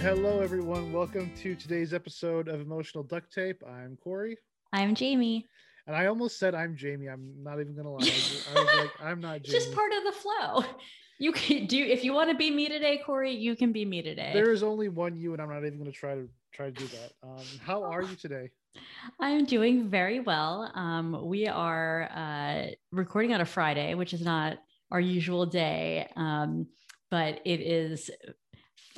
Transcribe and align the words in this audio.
Hello, 0.00 0.40
everyone. 0.40 0.92
Welcome 0.92 1.32
to 1.38 1.54
today's 1.56 1.92
episode 1.92 2.48
of 2.48 2.60
Emotional 2.60 3.02
Duct 3.02 3.32
Tape. 3.32 3.62
I'm 3.66 3.96
Corey, 4.02 4.36
I'm 4.72 4.94
Jamie. 4.94 5.46
and 5.86 5.96
I 5.96 6.06
almost 6.06 6.38
said 6.38 6.54
I'm 6.54 6.76
Jamie. 6.76 7.08
I'm 7.08 7.32
not 7.42 7.60
even 7.60 7.74
gonna 7.74 7.90
lie. 7.90 7.98
I 8.02 8.54
was, 8.60 8.68
like, 8.76 8.90
I'm 9.02 9.20
not 9.20 9.42
Jamie. 9.42 9.58
just 9.58 9.72
part 9.74 9.90
of 9.92 10.04
the 10.04 10.12
flow. 10.12 10.64
You 11.18 11.32
can 11.32 11.66
do 11.66 11.84
if 11.84 12.04
you 12.04 12.12
want 12.12 12.30
to 12.30 12.36
be 12.36 12.50
me 12.50 12.68
today, 12.68 13.00
Corey. 13.04 13.32
You 13.34 13.56
can 13.56 13.72
be 13.72 13.84
me 13.84 14.02
today. 14.02 14.30
There 14.32 14.52
is 14.52 14.62
only 14.62 14.88
one 14.88 15.16
you, 15.16 15.32
and 15.32 15.42
I'm 15.42 15.48
not 15.48 15.64
even 15.66 15.78
gonna 15.78 15.90
try 15.90 16.14
to 16.14 16.28
try 16.52 16.66
to 16.66 16.72
do 16.72 16.86
that. 16.86 17.12
Um, 17.24 17.44
how 17.60 17.82
are 17.82 18.02
you 18.02 18.14
today? 18.14 18.50
I'm 19.18 19.44
doing 19.44 19.88
very 19.88 20.20
well. 20.20 20.70
Um, 20.74 21.26
we 21.26 21.48
are 21.48 22.08
uh, 22.14 22.66
recording 22.92 23.34
on 23.34 23.40
a 23.40 23.44
Friday, 23.46 23.94
which 23.94 24.14
is 24.14 24.22
not 24.22 24.58
our 24.92 25.00
usual 25.00 25.44
day, 25.46 26.08
um, 26.16 26.68
but 27.10 27.40
it 27.44 27.60
is 27.60 28.10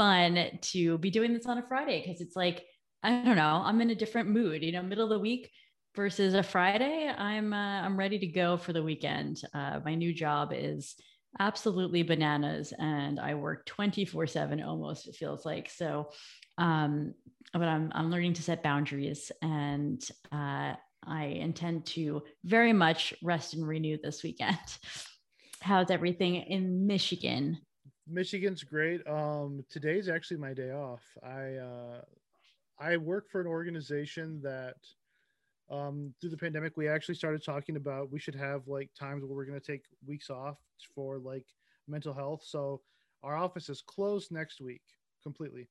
fun 0.00 0.48
to 0.62 0.96
be 0.96 1.10
doing 1.10 1.34
this 1.34 1.44
on 1.44 1.58
a 1.58 1.62
Friday 1.68 2.02
because 2.02 2.22
it's 2.22 2.34
like 2.34 2.64
I 3.02 3.10
don't 3.22 3.36
know, 3.36 3.62
I'm 3.62 3.82
in 3.82 3.90
a 3.90 3.94
different 3.94 4.30
mood. 4.30 4.62
You 4.62 4.72
know, 4.72 4.82
middle 4.82 5.04
of 5.04 5.10
the 5.10 5.18
week 5.18 5.50
versus 5.94 6.32
a 6.32 6.42
Friday. 6.42 7.12
I'm 7.14 7.52
uh, 7.52 7.82
I'm 7.82 7.98
ready 7.98 8.18
to 8.18 8.26
go 8.26 8.56
for 8.56 8.72
the 8.72 8.82
weekend. 8.82 9.42
Uh, 9.52 9.80
my 9.84 9.94
new 9.94 10.14
job 10.14 10.52
is 10.54 10.94
absolutely 11.38 12.02
bananas, 12.02 12.72
and 12.78 13.20
I 13.20 13.34
work 13.34 13.66
24 13.66 14.26
seven 14.26 14.62
almost. 14.62 15.06
It 15.06 15.16
feels 15.16 15.44
like 15.44 15.68
so. 15.68 16.12
Um, 16.56 17.12
but 17.52 17.68
I'm 17.68 17.92
I'm 17.94 18.10
learning 18.10 18.32
to 18.34 18.42
set 18.42 18.62
boundaries, 18.62 19.30
and 19.42 20.02
uh, 20.32 20.76
I 21.06 21.24
intend 21.24 21.84
to 21.96 22.22
very 22.44 22.72
much 22.72 23.12
rest 23.22 23.52
and 23.52 23.68
renew 23.68 23.98
this 24.02 24.22
weekend. 24.22 24.56
How's 25.60 25.90
everything 25.90 26.36
in 26.36 26.86
Michigan? 26.86 27.58
Michigan's 28.10 28.64
great. 28.64 29.06
Um, 29.06 29.64
today's 29.70 30.08
actually 30.08 30.38
my 30.38 30.52
day 30.52 30.72
off. 30.72 31.02
I 31.22 31.54
uh, 31.54 32.02
I 32.78 32.96
work 32.96 33.30
for 33.30 33.40
an 33.40 33.46
organization 33.46 34.40
that 34.42 34.76
um, 35.70 36.12
through 36.20 36.30
the 36.30 36.36
pandemic 36.36 36.76
we 36.76 36.88
actually 36.88 37.14
started 37.14 37.44
talking 37.44 37.76
about 37.76 38.10
we 38.10 38.18
should 38.18 38.34
have 38.34 38.66
like 38.66 38.90
times 38.98 39.22
where 39.22 39.36
we're 39.36 39.44
going 39.44 39.60
to 39.60 39.66
take 39.66 39.84
weeks 40.06 40.30
off 40.30 40.58
for 40.94 41.18
like 41.18 41.46
mental 41.86 42.12
health. 42.12 42.42
So 42.44 42.80
our 43.22 43.36
office 43.36 43.68
is 43.68 43.82
closed 43.82 44.32
next 44.32 44.60
week 44.60 44.82
completely. 45.22 45.68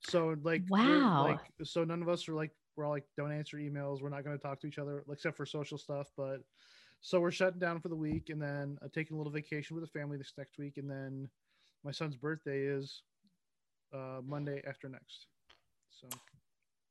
So 0.00 0.36
like 0.42 0.62
Wow. 0.68 1.24
like 1.24 1.40
so 1.64 1.84
none 1.84 2.02
of 2.02 2.08
us 2.08 2.28
are 2.28 2.34
like 2.34 2.50
we're 2.76 2.84
all 2.84 2.90
like 2.90 3.06
don't 3.16 3.32
answer 3.32 3.56
emails. 3.56 4.02
We're 4.02 4.10
not 4.10 4.24
going 4.24 4.36
to 4.36 4.42
talk 4.42 4.60
to 4.60 4.66
each 4.66 4.78
other 4.78 5.04
except 5.10 5.36
for 5.36 5.46
social 5.46 5.78
stuff. 5.78 6.10
But 6.16 6.40
so 7.00 7.20
we're 7.20 7.30
shutting 7.30 7.60
down 7.60 7.80
for 7.80 7.88
the 7.88 7.96
week 7.96 8.30
and 8.30 8.40
then 8.40 8.78
uh, 8.82 8.88
taking 8.92 9.14
a 9.14 9.18
little 9.18 9.32
vacation 9.32 9.74
with 9.74 9.84
the 9.84 9.98
family 9.98 10.18
this 10.18 10.34
next 10.36 10.58
week 10.58 10.76
and 10.76 10.90
then 10.90 11.28
my 11.84 11.90
son's 11.90 12.16
birthday 12.16 12.62
is 12.62 13.02
uh, 13.94 14.20
Monday 14.24 14.62
after 14.66 14.88
next. 14.88 15.26
So 15.90 16.08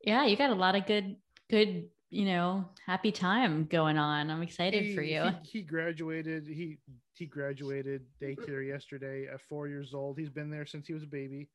Yeah, 0.04 0.26
you 0.26 0.36
got 0.36 0.50
a 0.50 0.56
lot 0.56 0.76
of 0.76 0.86
good, 0.86 1.16
good, 1.50 1.90
you 2.10 2.26
know, 2.26 2.66
happy 2.86 3.12
time 3.12 3.66
going 3.66 3.98
on. 3.98 4.30
I'm 4.30 4.42
excited 4.42 4.84
he, 4.84 4.96
for 4.96 5.02
you. 5.02 5.30
He, 5.44 5.60
he 5.60 5.62
graduated. 5.62 6.48
He 6.48 6.78
he 7.14 7.26
graduated 7.26 8.04
daycare 8.22 8.68
yesterday 8.68 9.28
at 9.32 9.42
four 9.42 9.68
years 9.68 9.94
old. 9.94 10.18
He's 10.18 10.30
been 10.30 10.50
there 10.50 10.66
since 10.66 10.88
he 10.88 10.94
was 10.94 11.04
a 11.04 11.08
baby. 11.08 11.50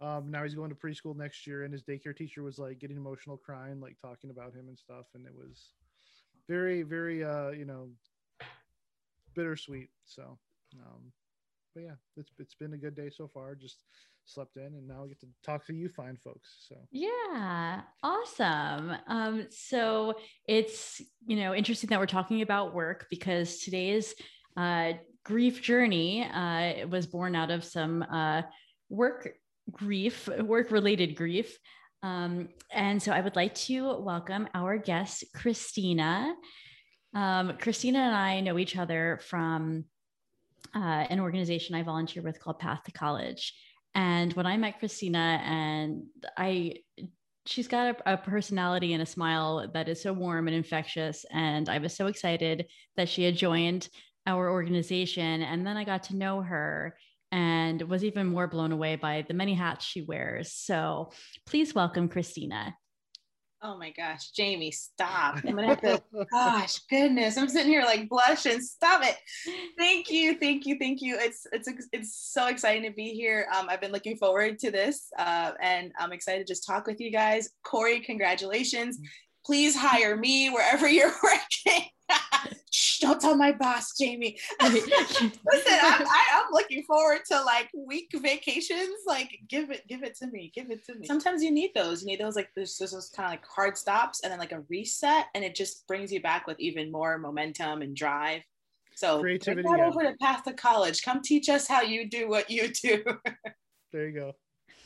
Um, 0.00 0.30
now 0.30 0.42
he's 0.42 0.54
going 0.54 0.70
to 0.70 0.74
preschool 0.74 1.14
next 1.14 1.46
year, 1.46 1.64
and 1.64 1.72
his 1.72 1.84
daycare 1.84 2.16
teacher 2.16 2.42
was 2.42 2.58
like 2.58 2.80
getting 2.80 2.96
emotional, 2.96 3.36
crying, 3.36 3.80
like 3.80 3.96
talking 4.00 4.30
about 4.30 4.52
him 4.54 4.68
and 4.68 4.78
stuff, 4.78 5.06
and 5.14 5.26
it 5.26 5.32
was 5.34 5.70
very, 6.48 6.82
very, 6.82 7.22
uh, 7.22 7.50
you 7.50 7.64
know, 7.64 7.88
bittersweet. 9.34 9.90
So, 10.04 10.38
um, 10.80 11.12
but 11.74 11.82
yeah, 11.82 11.94
it's 12.16 12.30
it's 12.38 12.54
been 12.54 12.74
a 12.74 12.78
good 12.78 12.94
day 12.94 13.10
so 13.10 13.28
far. 13.32 13.54
Just 13.54 13.84
slept 14.24 14.56
in, 14.56 14.66
and 14.66 14.86
now 14.86 15.04
I 15.04 15.08
get 15.08 15.20
to 15.20 15.26
talk 15.44 15.66
to 15.66 15.74
you 15.74 15.88
fine 15.88 16.16
folks. 16.22 16.66
So. 16.68 16.76
Yeah, 16.90 17.82
awesome. 18.02 18.92
Um, 19.06 19.46
so 19.50 20.14
it's 20.46 21.00
you 21.26 21.36
know 21.36 21.54
interesting 21.54 21.90
that 21.90 22.00
we're 22.00 22.06
talking 22.06 22.42
about 22.42 22.74
work 22.74 23.06
because 23.10 23.58
today's 23.58 24.14
uh, 24.56 24.92
grief 25.24 25.62
journey 25.62 26.24
uh, 26.24 26.86
was 26.88 27.06
born 27.06 27.34
out 27.34 27.50
of 27.50 27.64
some 27.64 28.02
uh, 28.02 28.42
work 28.88 29.28
grief, 29.70 30.28
work 30.28 30.70
related 30.70 31.16
grief. 31.16 31.56
Um, 32.02 32.48
and 32.72 33.00
so 33.00 33.12
I 33.12 33.20
would 33.20 33.36
like 33.36 33.54
to 33.54 33.96
welcome 33.98 34.48
our 34.54 34.76
guest, 34.76 35.24
Christina. 35.34 36.34
Um, 37.14 37.56
Christina 37.58 38.00
and 38.00 38.14
I 38.14 38.40
know 38.40 38.58
each 38.58 38.76
other 38.76 39.20
from 39.22 39.84
uh, 40.74 41.06
an 41.10 41.20
organization 41.20 41.74
I 41.74 41.82
volunteer 41.82 42.22
with 42.22 42.40
called 42.40 42.58
Path 42.58 42.84
to 42.84 42.92
College. 42.92 43.54
And 43.94 44.32
when 44.32 44.46
I 44.46 44.56
met 44.56 44.78
Christina, 44.78 45.40
and 45.44 46.04
I, 46.36 46.76
she's 47.46 47.68
got 47.68 47.96
a, 48.06 48.14
a 48.14 48.16
personality 48.16 48.94
and 48.94 49.02
a 49.02 49.06
smile 49.06 49.68
that 49.74 49.88
is 49.88 50.02
so 50.02 50.12
warm 50.12 50.48
and 50.48 50.56
infectious. 50.56 51.26
And 51.30 51.68
I 51.68 51.78
was 51.78 51.94
so 51.94 52.06
excited 52.06 52.66
that 52.96 53.08
she 53.08 53.24
had 53.24 53.36
joined 53.36 53.88
our 54.26 54.50
organization. 54.50 55.42
And 55.42 55.66
then 55.66 55.76
I 55.76 55.84
got 55.84 56.04
to 56.04 56.16
know 56.16 56.40
her 56.40 56.96
and 57.30 57.82
was 57.82 58.04
even 58.04 58.26
more 58.26 58.46
blown 58.46 58.72
away 58.72 58.96
by 58.96 59.24
the 59.26 59.34
many 59.34 59.54
hats 59.54 59.84
she 59.84 60.02
wears. 60.02 60.52
So 60.52 61.12
please 61.46 61.74
welcome 61.74 62.08
Christina. 62.08 62.74
Oh 63.64 63.78
my 63.78 63.90
gosh, 63.90 64.32
Jamie, 64.32 64.72
stop. 64.72 65.36
I'm 65.44 65.54
gonna 65.54 65.68
have 65.68 65.80
to, 65.82 66.02
gosh, 66.32 66.80
goodness. 66.90 67.36
I'm 67.38 67.48
sitting 67.48 67.70
here 67.70 67.84
like 67.84 68.08
blushing. 68.08 68.60
Stop 68.60 69.02
it. 69.04 69.16
Thank 69.78 70.10
you, 70.10 70.36
thank 70.36 70.66
you, 70.66 70.76
thank 70.80 71.00
you. 71.00 71.16
It's 71.20 71.46
it's 71.52 71.68
it's 71.92 72.16
so 72.16 72.48
exciting 72.48 72.82
to 72.82 72.90
be 72.90 73.10
here. 73.10 73.46
Um, 73.56 73.68
I've 73.70 73.80
been 73.80 73.92
looking 73.92 74.16
forward 74.16 74.58
to 74.60 74.72
this. 74.72 75.06
Uh, 75.16 75.52
and 75.60 75.92
I'm 75.96 76.12
excited 76.12 76.44
to 76.44 76.52
just 76.52 76.66
talk 76.66 76.88
with 76.88 77.00
you 77.00 77.12
guys. 77.12 77.50
Corey, 77.62 78.00
congratulations. 78.00 78.98
Please 79.46 79.76
hire 79.76 80.16
me 80.16 80.50
wherever 80.50 80.88
you're 80.88 81.14
working. 81.22 81.88
Shh, 82.70 83.00
don't 83.00 83.20
tell 83.20 83.36
my 83.36 83.52
boss, 83.52 83.96
Jamie. 83.98 84.38
Listen, 84.62 85.32
I'm, 85.46 86.06
I, 86.06 86.24
I'm 86.34 86.52
looking 86.52 86.82
forward 86.84 87.20
to 87.30 87.42
like 87.42 87.68
week 87.76 88.10
vacations. 88.14 88.96
Like, 89.06 89.38
give 89.48 89.70
it, 89.70 89.86
give 89.88 90.02
it 90.02 90.16
to 90.18 90.26
me, 90.26 90.52
give 90.54 90.70
it 90.70 90.84
to 90.86 90.94
me. 90.94 91.06
Sometimes 91.06 91.42
you 91.42 91.50
need 91.50 91.72
those. 91.74 92.02
You 92.02 92.08
need 92.08 92.20
those 92.20 92.36
like 92.36 92.50
there's 92.56 92.76
there's 92.78 92.92
those 92.92 93.10
kind 93.10 93.26
of 93.26 93.32
like 93.32 93.46
hard 93.46 93.76
stops 93.76 94.20
and 94.20 94.32
then 94.32 94.38
like 94.38 94.52
a 94.52 94.62
reset, 94.68 95.26
and 95.34 95.44
it 95.44 95.54
just 95.54 95.86
brings 95.86 96.12
you 96.12 96.22
back 96.22 96.46
with 96.46 96.58
even 96.60 96.90
more 96.90 97.18
momentum 97.18 97.82
and 97.82 97.94
drive. 97.96 98.42
So 98.94 99.20
Creativity, 99.20 99.62
Bring 99.62 99.72
that 99.72 99.80
yeah. 99.80 99.88
over 99.88 100.02
to 100.02 100.16
Path 100.18 100.44
to 100.44 100.52
College. 100.52 101.02
Come 101.02 101.22
teach 101.22 101.48
us 101.48 101.66
how 101.66 101.82
you 101.82 102.08
do 102.08 102.28
what 102.28 102.50
you 102.50 102.68
do. 102.72 103.02
there 103.92 104.08
you 104.08 104.14
go. 104.14 104.32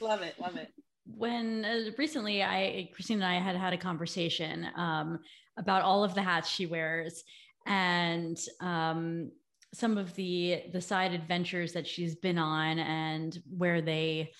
love 0.00 0.23
it, 0.23 0.34
love 0.41 0.56
it. 0.56 0.73
when 1.17 1.65
uh, 1.65 1.91
recently 1.99 2.43
I 2.43 2.88
Christine 2.94 3.23
and 3.23 3.27
I 3.27 3.38
had 3.38 3.56
had 3.56 3.73
a 3.73 3.78
conversation 3.78 4.67
um, 4.77 5.21
about 5.56 5.83
all 5.83 6.05
of 6.05 6.15
the 6.15 6.23
hats 6.23 6.49
she 6.49 6.67
wears 6.67 7.25
and 7.66 8.38
um, 8.60 9.31
some 9.75 9.99
of 9.99 10.15
the 10.15 10.62
the 10.72 10.81
side 10.81 11.12
adventures 11.12 11.72
that 11.72 11.87
she's 11.87 12.15
been 12.15 12.38
on 12.38 12.78
and 12.78 13.38
where 13.56 13.81
they 13.81 14.32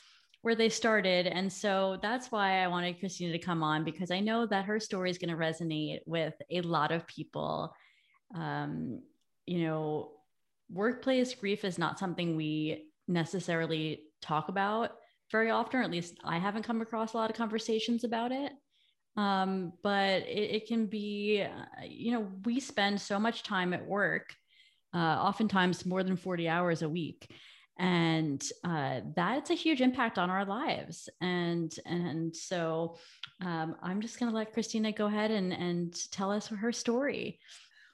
where 0.42 0.54
they 0.54 0.69
started 0.69 1.26
and 1.26 1.53
so 1.53 1.98
that's 2.03 2.31
why 2.31 2.62
I 2.62 2.69
wanted 2.69 3.00
Christina 3.00 3.32
to 3.32 3.38
come 3.38 3.62
on 3.62 3.84
because 3.84 4.10
I 4.10 4.20
know 4.20 4.47
that 4.47 4.65
her 4.66 4.78
story 4.78 5.10
is 5.10 5.19
going 5.19 5.31
to 5.31 5.36
resonate 5.36 5.98
with 6.06 6.34
a 6.50 6.60
lot 6.60 6.92
of 6.92 7.06
people 7.06 7.75
um, 8.34 9.03
you 9.47 9.65
know 9.65 10.12
workplace 10.70 11.34
grief 11.34 11.65
is 11.65 11.78
not 11.78 11.98
something 11.98 12.36
we 12.36 12.86
necessarily 13.09 14.03
talk 14.20 14.48
about 14.48 14.92
very 15.31 15.50
often, 15.50 15.81
or 15.81 15.82
at 15.82 15.91
least 15.91 16.16
I 16.25 16.38
haven't 16.38 16.65
come 16.65 16.81
across 16.81 17.12
a 17.12 17.16
lot 17.16 17.31
of 17.31 17.36
conversations 17.36 18.04
about 18.04 18.32
it. 18.32 18.53
Um, 19.16 19.72
but 19.82 20.22
it, 20.22 20.50
it 20.56 20.66
can 20.66 20.87
be, 20.87 21.43
uh, 21.43 21.84
you 21.84 22.12
know, 22.12 22.28
we 22.45 22.60
spend 22.60 23.01
so 23.01 23.18
much 23.18 23.42
time 23.42 23.72
at 23.72 23.86
work, 23.86 24.34
uh, 24.95 24.98
oftentimes 24.98 25.86
more 25.86 26.03
than 26.03 26.16
40 26.16 26.48
hours 26.48 26.83
a 26.83 26.89
week. 26.89 27.30
And 27.78 28.42
uh, 28.65 29.01
that's 29.15 29.51
a 29.51 29.54
huge 29.54 29.80
impact 29.80 30.18
on 30.18 30.30
our 30.30 30.47
lives. 30.47 31.09
And 31.21 31.74
and 31.84 32.34
so 32.34 32.97
um, 33.42 33.77
I'm 33.83 34.01
just 34.01 34.18
going 34.18 34.30
to 34.30 34.36
let 34.36 34.54
Christina 34.54 34.92
go 34.92 35.07
ahead 35.07 35.30
and, 35.30 35.53
and 35.53 35.95
tell 36.10 36.30
us 36.30 36.47
her 36.47 36.72
story. 36.72 37.39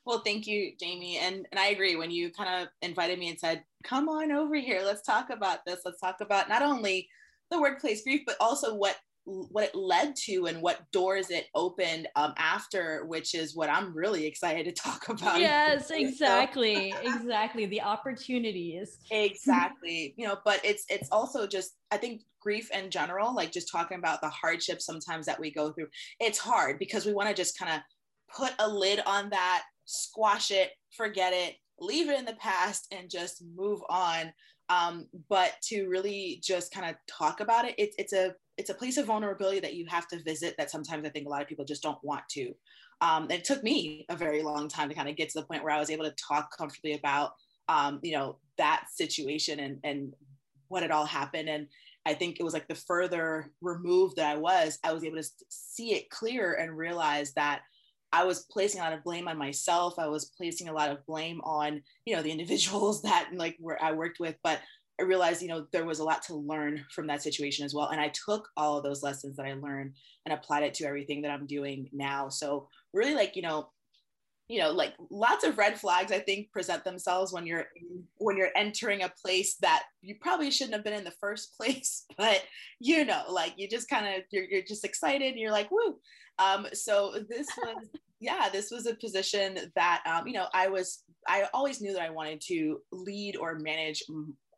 Well, 0.04 0.20
thank 0.20 0.46
you, 0.46 0.72
Jamie. 0.78 1.18
And 1.18 1.46
and 1.50 1.58
I 1.58 1.68
agree 1.68 1.96
when 1.96 2.10
you 2.10 2.30
kind 2.30 2.62
of 2.62 2.68
invited 2.80 3.18
me 3.18 3.30
and 3.30 3.38
said, 3.38 3.64
"Come 3.82 4.08
on 4.08 4.30
over 4.30 4.56
here. 4.56 4.82
Let's 4.84 5.02
talk 5.02 5.30
about 5.30 5.64
this. 5.66 5.80
Let's 5.84 6.00
talk 6.00 6.20
about 6.20 6.48
not 6.48 6.62
only 6.62 7.08
the 7.50 7.60
workplace 7.60 8.02
grief, 8.02 8.22
but 8.26 8.36
also 8.40 8.74
what 8.74 8.96
what 9.24 9.64
it 9.64 9.74
led 9.74 10.16
to 10.16 10.46
and 10.46 10.60
what 10.60 10.80
doors 10.92 11.30
it 11.30 11.46
opened 11.54 12.08
um, 12.16 12.34
after, 12.36 13.04
which 13.06 13.34
is 13.34 13.54
what 13.54 13.70
I'm 13.70 13.94
really 13.94 14.26
excited 14.26 14.64
to 14.66 14.72
talk 14.82 15.08
about. 15.08 15.40
Yes, 15.40 15.90
exactly, 15.90 16.94
exactly. 17.02 17.66
The 17.66 17.80
opportunities. 17.82 18.98
exactly 19.10 20.14
you 20.16 20.26
know 20.26 20.36
but 20.44 20.60
it's 20.64 20.84
it's 20.88 21.08
also 21.10 21.46
just 21.46 21.76
i 21.90 21.96
think 21.96 22.22
grief 22.40 22.70
in 22.70 22.90
general 22.90 23.34
like 23.34 23.52
just 23.52 23.70
talking 23.70 23.98
about 23.98 24.20
the 24.20 24.28
hardships 24.28 24.84
sometimes 24.84 25.26
that 25.26 25.38
we 25.38 25.50
go 25.50 25.72
through 25.72 25.86
it's 26.20 26.38
hard 26.38 26.78
because 26.78 27.06
we 27.06 27.12
want 27.12 27.28
to 27.28 27.34
just 27.34 27.58
kind 27.58 27.72
of 27.72 27.80
put 28.34 28.52
a 28.58 28.68
lid 28.68 29.00
on 29.06 29.30
that 29.30 29.62
squash 29.84 30.50
it 30.50 30.70
forget 30.96 31.32
it 31.32 31.54
leave 31.78 32.08
it 32.08 32.18
in 32.18 32.24
the 32.24 32.34
past 32.34 32.92
and 32.92 33.10
just 33.10 33.42
move 33.54 33.80
on 33.88 34.32
um, 34.68 35.06
but 35.28 35.52
to 35.64 35.86
really 35.88 36.40
just 36.42 36.72
kind 36.72 36.88
of 36.88 36.96
talk 37.06 37.40
about 37.40 37.66
it, 37.66 37.74
it's 37.78 37.94
it's 37.98 38.12
a 38.12 38.34
it's 38.56 38.70
a 38.70 38.74
place 38.74 38.96
of 38.96 39.06
vulnerability 39.06 39.60
that 39.60 39.74
you 39.74 39.86
have 39.88 40.06
to 40.08 40.22
visit 40.22 40.54
that 40.58 40.70
sometimes 40.70 41.06
i 41.06 41.08
think 41.08 41.26
a 41.26 41.30
lot 41.30 41.42
of 41.42 41.48
people 41.48 41.64
just 41.64 41.82
don't 41.82 42.02
want 42.02 42.22
to. 42.30 42.52
Um, 43.00 43.28
it 43.30 43.44
took 43.44 43.64
me 43.64 44.06
a 44.08 44.16
very 44.16 44.42
long 44.42 44.68
time 44.68 44.88
to 44.88 44.94
kind 44.94 45.08
of 45.08 45.16
get 45.16 45.30
to 45.30 45.40
the 45.40 45.46
point 45.46 45.64
where 45.64 45.74
i 45.74 45.80
was 45.80 45.90
able 45.90 46.04
to 46.04 46.14
talk 46.28 46.56
comfortably 46.56 46.94
about 46.94 47.32
um, 47.68 48.00
you 48.02 48.12
know 48.12 48.38
that 48.58 48.86
situation 48.92 49.60
and 49.60 49.78
and 49.84 50.12
what 50.68 50.82
had 50.82 50.90
all 50.90 51.06
happened. 51.06 51.48
And 51.48 51.66
i 52.06 52.14
think 52.14 52.38
it 52.38 52.42
was 52.42 52.54
like 52.54 52.68
the 52.68 52.74
further 52.74 53.52
removed 53.60 54.16
that 54.16 54.34
i 54.34 54.36
was 54.36 54.78
i 54.82 54.92
was 54.92 55.04
able 55.04 55.18
to 55.18 55.28
see 55.48 55.94
it 55.94 56.10
clear 56.10 56.54
and 56.54 56.76
realize 56.76 57.32
that 57.34 57.62
I 58.12 58.24
was 58.24 58.44
placing 58.50 58.80
a 58.80 58.84
lot 58.84 58.92
of 58.92 59.02
blame 59.02 59.26
on 59.26 59.38
myself. 59.38 59.98
I 59.98 60.06
was 60.06 60.26
placing 60.36 60.68
a 60.68 60.72
lot 60.72 60.90
of 60.90 61.04
blame 61.06 61.40
on, 61.44 61.82
you 62.04 62.14
know, 62.14 62.22
the 62.22 62.30
individuals 62.30 63.02
that 63.08 63.30
like 63.34 63.56
where 63.58 63.82
I 63.82 63.92
worked 63.92 64.20
with, 64.20 64.36
but 64.44 64.60
I 65.00 65.04
realized, 65.04 65.42
you 65.42 65.48
know, 65.48 65.66
there 65.72 65.86
was 65.86 65.98
a 65.98 66.04
lot 66.04 66.22
to 66.24 66.34
learn 66.34 66.84
from 66.90 67.06
that 67.08 67.22
situation 67.22 67.64
as 67.64 67.74
well. 67.74 67.88
And 67.88 68.00
I 68.00 68.12
took 68.26 68.48
all 68.56 68.76
of 68.76 68.84
those 68.84 69.02
lessons 69.02 69.36
that 69.36 69.46
I 69.46 69.54
learned 69.54 69.94
and 70.26 70.34
applied 70.34 70.64
it 70.64 70.74
to 70.74 70.86
everything 70.86 71.22
that 71.22 71.30
I'm 71.30 71.46
doing 71.46 71.88
now. 71.92 72.28
So 72.28 72.68
really 72.92 73.14
like, 73.14 73.34
you 73.34 73.42
know, 73.42 73.68
you 74.48 74.60
know, 74.60 74.70
like 74.70 74.92
lots 75.10 75.44
of 75.44 75.56
red 75.56 75.78
flags 75.78 76.12
I 76.12 76.18
think 76.18 76.52
present 76.52 76.84
themselves 76.84 77.32
when 77.32 77.46
you're 77.46 77.66
when 78.18 78.36
you're 78.36 78.50
entering 78.54 79.02
a 79.02 79.12
place 79.24 79.54
that 79.62 79.84
you 80.02 80.16
probably 80.20 80.50
shouldn't 80.50 80.74
have 80.74 80.84
been 80.84 80.92
in 80.92 81.04
the 81.04 81.10
first 81.12 81.56
place, 81.56 82.04
but 82.18 82.42
you 82.78 83.04
know, 83.04 83.22
like 83.30 83.54
you 83.56 83.68
just 83.68 83.88
kind 83.88 84.06
of 84.06 84.22
you're, 84.30 84.44
you're 84.44 84.62
just 84.62 84.84
excited 84.84 85.30
and 85.30 85.38
you're 85.38 85.52
like, 85.52 85.70
woo. 85.70 85.96
Um, 86.38 86.66
so 86.74 87.14
this 87.28 87.46
was 87.56 87.88
yeah, 88.20 88.48
this 88.52 88.70
was 88.70 88.86
a 88.86 88.94
position 88.94 89.58
that 89.74 90.02
um, 90.06 90.26
you 90.26 90.34
know, 90.34 90.48
I 90.52 90.68
was 90.68 91.02
I 91.26 91.48
always 91.54 91.80
knew 91.80 91.92
that 91.94 92.02
I 92.02 92.10
wanted 92.10 92.42
to 92.48 92.80
lead 92.90 93.36
or 93.36 93.58
manage 93.58 94.02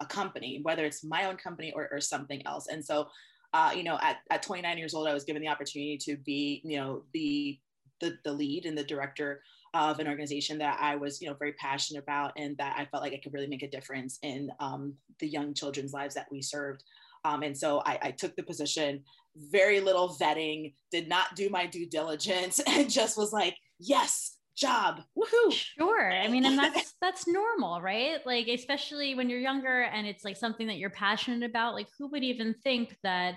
a 0.00 0.06
company, 0.06 0.60
whether 0.62 0.84
it's 0.84 1.04
my 1.04 1.26
own 1.26 1.36
company 1.36 1.72
or, 1.74 1.88
or 1.90 2.00
something 2.00 2.44
else. 2.46 2.68
And 2.68 2.84
so, 2.84 3.08
uh, 3.52 3.72
you 3.74 3.84
know, 3.84 3.98
at, 4.02 4.18
at 4.30 4.42
29 4.42 4.78
years 4.78 4.94
old, 4.94 5.06
I 5.06 5.14
was 5.14 5.24
given 5.24 5.42
the 5.42 5.48
opportunity 5.48 5.96
to 5.98 6.16
be, 6.16 6.60
you 6.64 6.78
know, 6.78 7.02
the, 7.12 7.58
the, 8.00 8.16
the 8.24 8.32
lead 8.32 8.66
and 8.66 8.76
the 8.76 8.84
director 8.84 9.42
of 9.74 9.98
an 9.98 10.08
organization 10.08 10.58
that 10.58 10.78
I 10.80 10.96
was, 10.96 11.20
you 11.20 11.28
know, 11.28 11.34
very 11.34 11.52
passionate 11.54 12.02
about 12.02 12.32
and 12.36 12.56
that 12.58 12.76
I 12.78 12.84
felt 12.86 13.02
like 13.02 13.12
I 13.12 13.20
could 13.22 13.34
really 13.34 13.48
make 13.48 13.62
a 13.62 13.70
difference 13.70 14.18
in 14.22 14.50
um, 14.60 14.94
the 15.18 15.26
young 15.26 15.52
children's 15.52 15.92
lives 15.92 16.14
that 16.14 16.26
we 16.30 16.42
served. 16.42 16.84
Um, 17.24 17.42
and 17.42 17.56
so 17.56 17.82
I, 17.84 17.98
I, 18.02 18.10
took 18.10 18.36
the 18.36 18.42
position, 18.42 19.02
very 19.50 19.80
little 19.80 20.16
vetting, 20.20 20.74
did 20.90 21.08
not 21.08 21.34
do 21.34 21.48
my 21.48 21.66
due 21.66 21.86
diligence, 21.86 22.60
and 22.66 22.90
just 22.90 23.16
was 23.16 23.32
like, 23.32 23.56
yes, 23.78 24.36
job. 24.56 25.02
Woohoo. 25.16 25.52
Sure. 25.52 26.12
I 26.12 26.28
mean 26.28 26.44
and 26.44 26.58
that's 26.58 26.94
that's 27.00 27.26
normal 27.26 27.80
right? 27.80 28.24
Like 28.24 28.48
especially 28.48 29.14
when 29.14 29.28
you're 29.28 29.40
younger 29.40 29.82
and 29.82 30.06
it's 30.06 30.24
like 30.24 30.36
something 30.36 30.66
that 30.68 30.76
you're 30.76 30.90
passionate 30.90 31.48
about 31.48 31.74
like 31.74 31.88
who 31.98 32.08
would 32.08 32.24
even 32.24 32.54
think 32.62 32.96
that 33.02 33.36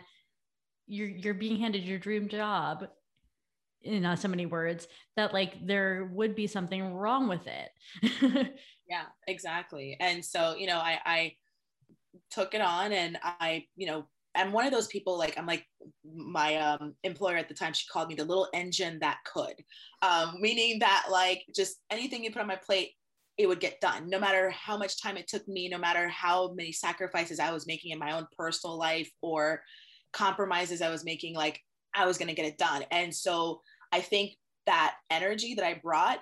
you're 0.88 1.10
you're 1.10 1.34
being 1.34 1.58
handed 1.58 1.84
your 1.84 2.00
dream 2.00 2.28
job 2.28 2.88
in 3.82 4.02
not 4.02 4.20
so 4.20 4.28
many 4.28 4.46
words 4.46 4.88
that 5.16 5.34
like 5.34 5.66
there 5.66 6.10
would 6.14 6.36
be 6.36 6.48
something 6.48 6.94
wrong 6.94 7.28
with 7.28 7.48
it? 7.48 8.54
Yeah 8.90 9.04
exactly. 9.28 9.98
And 10.00 10.24
so 10.24 10.56
you 10.56 10.66
know 10.68 10.78
i 10.78 11.00
i 11.06 11.36
took 12.32 12.54
it 12.54 12.62
on 12.62 12.94
and 12.94 13.18
i 13.22 13.66
you 13.76 13.86
know 13.86 14.08
I'm 14.38 14.52
one 14.52 14.66
of 14.66 14.72
those 14.72 14.88
people 14.88 15.18
like 15.18 15.38
I'm 15.38 15.46
like 15.46 15.66
my 16.06 16.56
um, 16.56 16.94
employer 17.04 17.38
at 17.38 17.50
the 17.50 17.54
time 17.54 17.74
she 17.74 17.88
called 17.92 18.10
me 18.10 18.16
the 18.16 18.26
little 18.26 18.48
engine 18.54 19.00
that 19.00 19.18
could. 19.26 19.56
Um, 20.02 20.36
meaning 20.40 20.80
that 20.80 21.08
like 21.12 21.44
just 21.56 21.78
anything 21.92 22.24
you 22.24 22.32
put 22.32 22.42
on 22.42 22.48
my 22.48 22.56
plate 22.56 22.92
it 23.38 23.48
would 23.48 23.60
get 23.60 23.80
done 23.80 24.10
no 24.10 24.18
matter 24.18 24.50
how 24.50 24.76
much 24.78 25.00
time 25.00 25.16
it 25.16 25.28
took 25.28 25.48
me 25.48 25.70
no 25.70 25.78
matter 25.78 26.08
how 26.08 26.54
many 26.54 26.72
sacrifices 26.72 27.40
I 27.40 27.52
was 27.52 27.68
making 27.68 27.92
in 27.92 28.00
my 28.00 28.14
own 28.14 28.26
personal 28.36 28.80
life 28.80 29.12
or 29.22 29.62
compromises 30.12 30.82
I 30.82 30.90
was 30.90 31.06
making 31.06 31.36
like 31.36 31.62
I 31.94 32.06
was 32.06 32.18
going 32.18 32.28
to 32.28 32.34
get 32.34 32.46
it 32.46 32.58
done. 32.58 32.84
And 32.92 33.14
so 33.14 33.62
I 33.92 34.02
think 34.02 34.34
that 34.66 34.96
energy 35.10 35.56
that 35.56 35.66
I 35.66 35.76
brought 35.76 36.20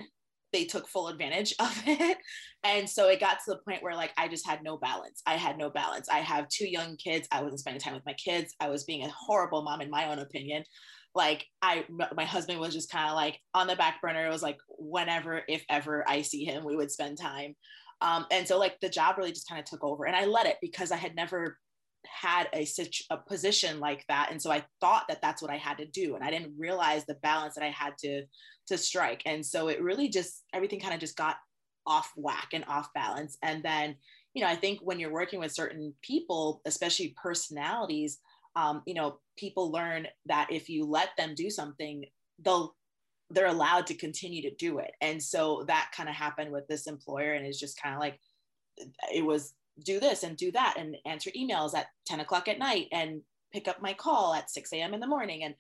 they 0.54 0.66
took 0.66 0.88
full 0.88 1.08
advantage 1.08 1.54
of 1.60 1.84
it. 1.86 2.18
And 2.64 2.90
so 2.90 3.10
it 3.10 3.20
got 3.20 3.38
to 3.46 3.52
the 3.52 3.60
point 3.68 3.84
where 3.84 3.96
like 3.96 4.12
I 4.18 4.28
just 4.28 4.48
had 4.48 4.64
no 4.64 4.78
balance. 4.78 5.22
I 5.26 5.36
had 5.36 5.58
no 5.58 5.70
balance. 5.70 6.08
I 6.10 6.20
have 6.20 6.48
two 6.50 6.68
young 6.68 6.98
kids. 6.98 7.28
I 7.32 7.42
wasn't 7.42 7.60
spending 7.60 7.82
time 7.82 7.94
with 7.94 8.06
my 8.06 8.14
kids. 8.14 8.54
I 8.60 8.70
was 8.70 8.84
being 8.84 9.06
a 9.06 9.10
horrible 9.10 9.64
mom 9.64 9.82
in 9.82 9.90
my 9.90 10.10
own 10.10 10.20
opinion. 10.20 10.64
Like 11.14 11.46
I 11.62 11.86
my 12.16 12.26
husband 12.26 12.60
was 12.60 12.74
just 12.74 12.92
kind 12.92 13.10
of 13.10 13.16
like 13.16 13.40
on 13.54 13.68
the 13.68 13.76
back 13.76 14.02
burner. 14.02 14.26
It 14.26 14.32
was 14.32 14.44
like 14.44 14.58
whenever, 14.68 15.44
if 15.48 15.64
ever 15.70 16.04
I 16.08 16.22
see 16.22 16.44
him, 16.44 16.66
we 16.66 16.76
would 16.76 16.92
spend 16.92 17.18
time. 17.18 17.56
Um, 18.02 18.26
and 18.32 18.46
so 18.46 18.60
like 18.60 18.80
the 18.82 18.90
job 18.90 19.18
really 19.18 19.32
just 19.32 19.48
kind 19.48 19.60
of 19.60 19.66
took 19.66 19.84
over 19.84 20.06
and 20.06 20.16
I 20.16 20.26
let 20.26 20.46
it 20.46 20.58
because 20.62 20.92
I 20.92 20.98
had 20.98 21.16
never 21.16 21.58
had 22.16 22.48
a, 22.54 22.66
such 22.66 23.04
a 23.10 23.18
position 23.18 23.80
like 23.80 24.06
that 24.08 24.30
and 24.32 24.42
so 24.42 24.52
i 24.52 24.64
thought 24.80 25.06
that 25.08 25.22
that's 25.22 25.42
what 25.42 25.52
i 25.52 25.58
had 25.58 25.78
to 25.78 25.86
do 25.86 26.16
and 26.16 26.24
i 26.24 26.32
didn't 26.32 26.54
realize 26.58 27.06
the 27.06 27.16
balance 27.16 27.56
that 27.56 27.64
i 27.64 27.70
had 27.70 27.98
to 27.98 28.24
to 28.68 28.78
strike 28.78 29.22
and 29.26 29.46
so 29.46 29.68
it 29.68 29.82
really 29.82 30.08
just 30.08 30.44
everything 30.54 30.80
kind 30.80 30.94
of 30.94 31.00
just 31.00 31.18
got 31.18 31.38
off 31.86 32.12
whack 32.16 32.50
and 32.54 32.66
off 32.68 32.94
balance 32.94 33.38
and 33.44 33.62
then 33.64 33.96
you 34.34 34.42
know 34.42 34.50
i 34.50 34.56
think 34.56 34.80
when 34.82 35.00
you're 35.00 35.12
working 35.12 35.40
with 35.40 35.52
certain 35.52 35.94
people 36.02 36.62
especially 36.66 37.16
personalities 37.22 38.20
um, 38.58 38.82
you 38.86 38.94
know 38.94 39.20
people 39.38 39.70
learn 39.70 40.08
that 40.28 40.48
if 40.50 40.70
you 40.70 40.86
let 40.86 41.10
them 41.18 41.36
do 41.36 41.50
something 41.50 42.06
they'll 42.40 42.76
they're 43.32 43.48
allowed 43.48 43.86
to 43.88 43.94
continue 43.94 44.42
to 44.42 44.56
do 44.56 44.80
it 44.80 44.92
and 45.02 45.22
so 45.22 45.64
that 45.68 45.92
kind 45.96 46.08
of 46.08 46.16
happened 46.16 46.52
with 46.52 46.68
this 46.68 46.88
employer 46.88 47.34
and 47.34 47.46
it's 47.46 47.60
just 47.60 47.82
kind 47.82 47.94
of 47.94 48.00
like 48.00 48.20
it 49.14 49.26
was 49.26 49.54
do 49.84 50.00
this 50.00 50.24
and 50.24 50.38
do 50.38 50.52
that 50.52 50.76
and 50.78 50.96
answer 51.06 51.32
emails 51.38 51.76
at 51.76 51.88
10 52.08 52.20
o'clock 52.20 52.48
at 52.48 52.60
night 52.60 52.88
and 52.92 53.22
pick 53.54 53.68
up 53.68 53.82
my 53.82 53.94
call 53.94 54.34
at 54.34 54.50
6 54.50 54.72
a.m 54.74 54.94
in 54.94 55.00
the 55.00 55.08
morning 55.08 55.44
and 55.44 55.56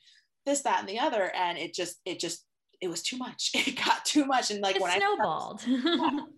this 0.45 0.61
that 0.61 0.79
and 0.79 0.87
the 0.89 0.99
other. 0.99 1.31
And 1.35 1.57
it 1.57 1.73
just 1.73 1.97
it 2.05 2.19
just 2.19 2.45
it 2.81 2.87
was 2.87 3.01
too 3.01 3.17
much. 3.17 3.51
It 3.67 3.75
got 3.83 4.05
too 4.05 4.25
much. 4.25 4.51
And 4.51 4.61
like 4.61 4.75
it 4.75 4.81
when 4.81 4.99
snowballed. 4.99 5.61
i 5.61 5.65
snowballed. 5.65 6.21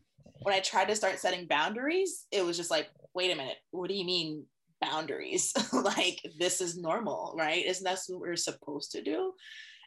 When 0.44 0.54
i 0.54 0.60
tried 0.60 0.88
to 0.90 0.96
start 0.96 1.18
setting 1.18 1.48
boundaries 1.48 2.28
it 2.32 2.46
was 2.46 2.58
just 2.58 2.70
like 2.70 2.88
wait 3.16 3.32
a 3.32 3.36
minute 3.36 3.58
what 3.72 3.90
do 3.90 3.96
you 3.96 4.06
mean 4.06 4.46
boundaries? 4.80 5.52
Like 5.74 6.22
this 6.40 6.62
is 6.62 6.78
normal 6.78 7.36
right? 7.38 7.66
Isn't 7.66 7.84
that 7.84 8.00
what 8.08 8.22
we're 8.22 8.36
supposed 8.36 8.92
to 8.92 9.02
do? 9.04 9.34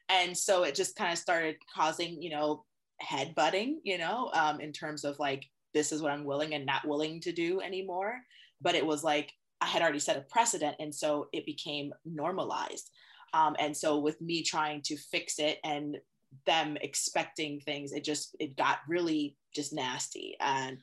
And 0.08 0.36
so 0.36 0.64
it 0.64 0.75
just 0.75 0.96
kind 0.96 1.12
of 1.12 1.19
started 1.19 1.56
causing 1.72 2.20
you 2.20 2.31
know 2.31 2.64
head 2.98 3.34
butting 3.34 3.81
you 3.84 3.96
know 3.96 4.31
um, 4.34 4.60
in 4.60 4.72
terms 4.72 5.05
of 5.05 5.19
like 5.19 5.46
this 5.74 5.93
is 5.93 6.03
what 6.03 6.12
I'm 6.12 6.24
willing 6.24 6.55
and 6.55 6.67
not 6.67 6.86
willing 6.86 7.20
to 7.22 7.32
do 7.32 7.60
anymore. 7.60 8.20
But 8.60 8.74
it 8.74 8.84
was 8.84 9.03
like 9.03 9.32
I 9.60 9.67
had 9.67 9.82
already 9.82 9.98
set 9.98 10.17
a 10.17 10.22
precedent. 10.22 10.77
And 10.81 10.94
so 10.94 11.29
it 11.32 11.46
became 11.46 11.93
normalized. 12.05 12.91
Um, 13.32 13.55
and 13.58 13.77
so 13.77 13.98
with 13.98 14.20
me 14.20 14.43
trying 14.43 14.82
to 14.82 14.96
fix 14.96 15.39
it 15.39 15.58
and 15.65 15.98
them 16.46 16.77
expecting 16.81 17.60
things, 17.60 17.93
it 17.93 18.05
just, 18.05 18.34
it 18.41 18.56
got 18.56 18.79
really 18.89 19.36
just 19.55 19.72
nasty. 19.72 20.36
And, 20.41 20.79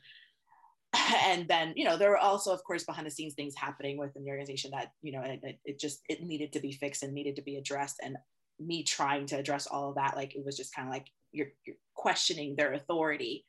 and 1.24 1.48
then, 1.48 1.74
you 1.76 1.86
know, 1.86 1.98
there 1.98 2.10
were 2.10 2.18
also, 2.18 2.54
of 2.54 2.64
course, 2.64 2.84
behind 2.84 3.08
the 3.08 3.12
scenes 3.12 3.34
things 3.34 3.56
happening 3.56 3.98
within 3.98 4.24
the 4.24 4.30
organization 4.30 4.72
that, 4.72 4.92
you 5.02 5.12
know, 5.12 5.22
it, 5.22 5.60
it 5.66 5.80
just, 5.80 6.02
it 6.08 6.24
needed 6.24 6.54
to 6.54 6.60
be 6.60 6.72
fixed 6.72 7.04
and 7.04 7.14
needed 7.14 7.36
to 7.36 7.42
be 7.42 7.58
addressed. 7.58 8.00
And 8.04 8.16
me 8.60 8.84
trying 8.84 9.26
to 9.28 9.38
address 9.38 9.68
all 9.68 9.90
of 9.90 9.96
that, 9.96 10.16
like, 10.16 10.36
it 10.36 10.46
was 10.46 10.56
just 10.56 10.74
kind 10.74 10.88
of 10.88 10.94
like, 10.94 11.08
you're, 11.32 11.50
you're 11.66 11.76
questioning 11.96 12.56
their 12.56 12.74
authority 12.74 13.46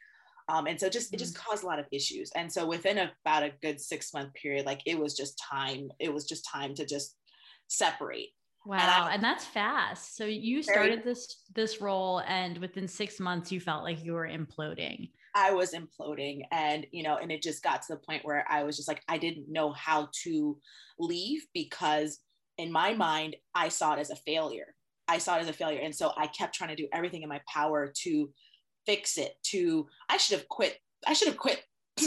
um, 0.48 0.66
and 0.66 0.80
so 0.80 0.88
just 0.88 1.12
it 1.12 1.18
just 1.18 1.34
mm-hmm. 1.34 1.50
caused 1.50 1.62
a 1.62 1.66
lot 1.66 1.78
of 1.78 1.86
issues. 1.92 2.30
And 2.34 2.50
so 2.50 2.66
within 2.66 2.98
about 2.98 3.42
a 3.42 3.52
good 3.62 3.80
six 3.80 4.14
month 4.14 4.32
period, 4.34 4.64
like 4.64 4.80
it 4.86 4.98
was 4.98 5.14
just 5.14 5.38
time, 5.38 5.90
it 6.00 6.12
was 6.12 6.24
just 6.24 6.46
time 6.50 6.74
to 6.74 6.86
just 6.86 7.16
separate. 7.68 8.28
Wow, 8.64 9.04
and, 9.06 9.14
and 9.14 9.22
that's 9.22 9.44
fast. 9.44 10.16
So 10.16 10.24
you 10.24 10.62
started 10.62 11.00
very, 11.00 11.02
this 11.04 11.42
this 11.54 11.80
role, 11.80 12.22
and 12.26 12.58
within 12.58 12.88
six 12.88 13.20
months, 13.20 13.52
you 13.52 13.60
felt 13.60 13.84
like 13.84 14.04
you 14.04 14.12
were 14.12 14.28
imploding. 14.28 15.10
I 15.34 15.52
was 15.52 15.74
imploding, 15.74 16.42
and 16.50 16.86
you 16.90 17.02
know, 17.02 17.16
and 17.16 17.30
it 17.30 17.42
just 17.42 17.62
got 17.62 17.82
to 17.82 17.94
the 17.94 18.00
point 18.00 18.24
where 18.24 18.44
I 18.48 18.64
was 18.64 18.76
just 18.76 18.88
like, 18.88 19.02
I 19.08 19.18
didn't 19.18 19.50
know 19.50 19.72
how 19.72 20.08
to 20.24 20.58
leave 20.98 21.46
because 21.54 22.18
in 22.56 22.72
my 22.72 22.94
mind, 22.94 23.36
I 23.54 23.68
saw 23.68 23.94
it 23.94 24.00
as 24.00 24.10
a 24.10 24.16
failure. 24.16 24.74
I 25.06 25.18
saw 25.18 25.36
it 25.36 25.42
as 25.42 25.48
a 25.48 25.52
failure, 25.52 25.80
and 25.80 25.94
so 25.94 26.12
I 26.16 26.26
kept 26.26 26.54
trying 26.54 26.70
to 26.70 26.76
do 26.76 26.88
everything 26.92 27.22
in 27.22 27.28
my 27.28 27.40
power 27.52 27.92
to 28.02 28.30
fix 28.88 29.18
it 29.18 29.34
to 29.42 29.86
i 30.08 30.16
should 30.16 30.38
have 30.38 30.48
quit 30.48 30.78
i 31.06 31.12
should 31.12 31.28
have 31.28 31.36
quit 31.36 31.62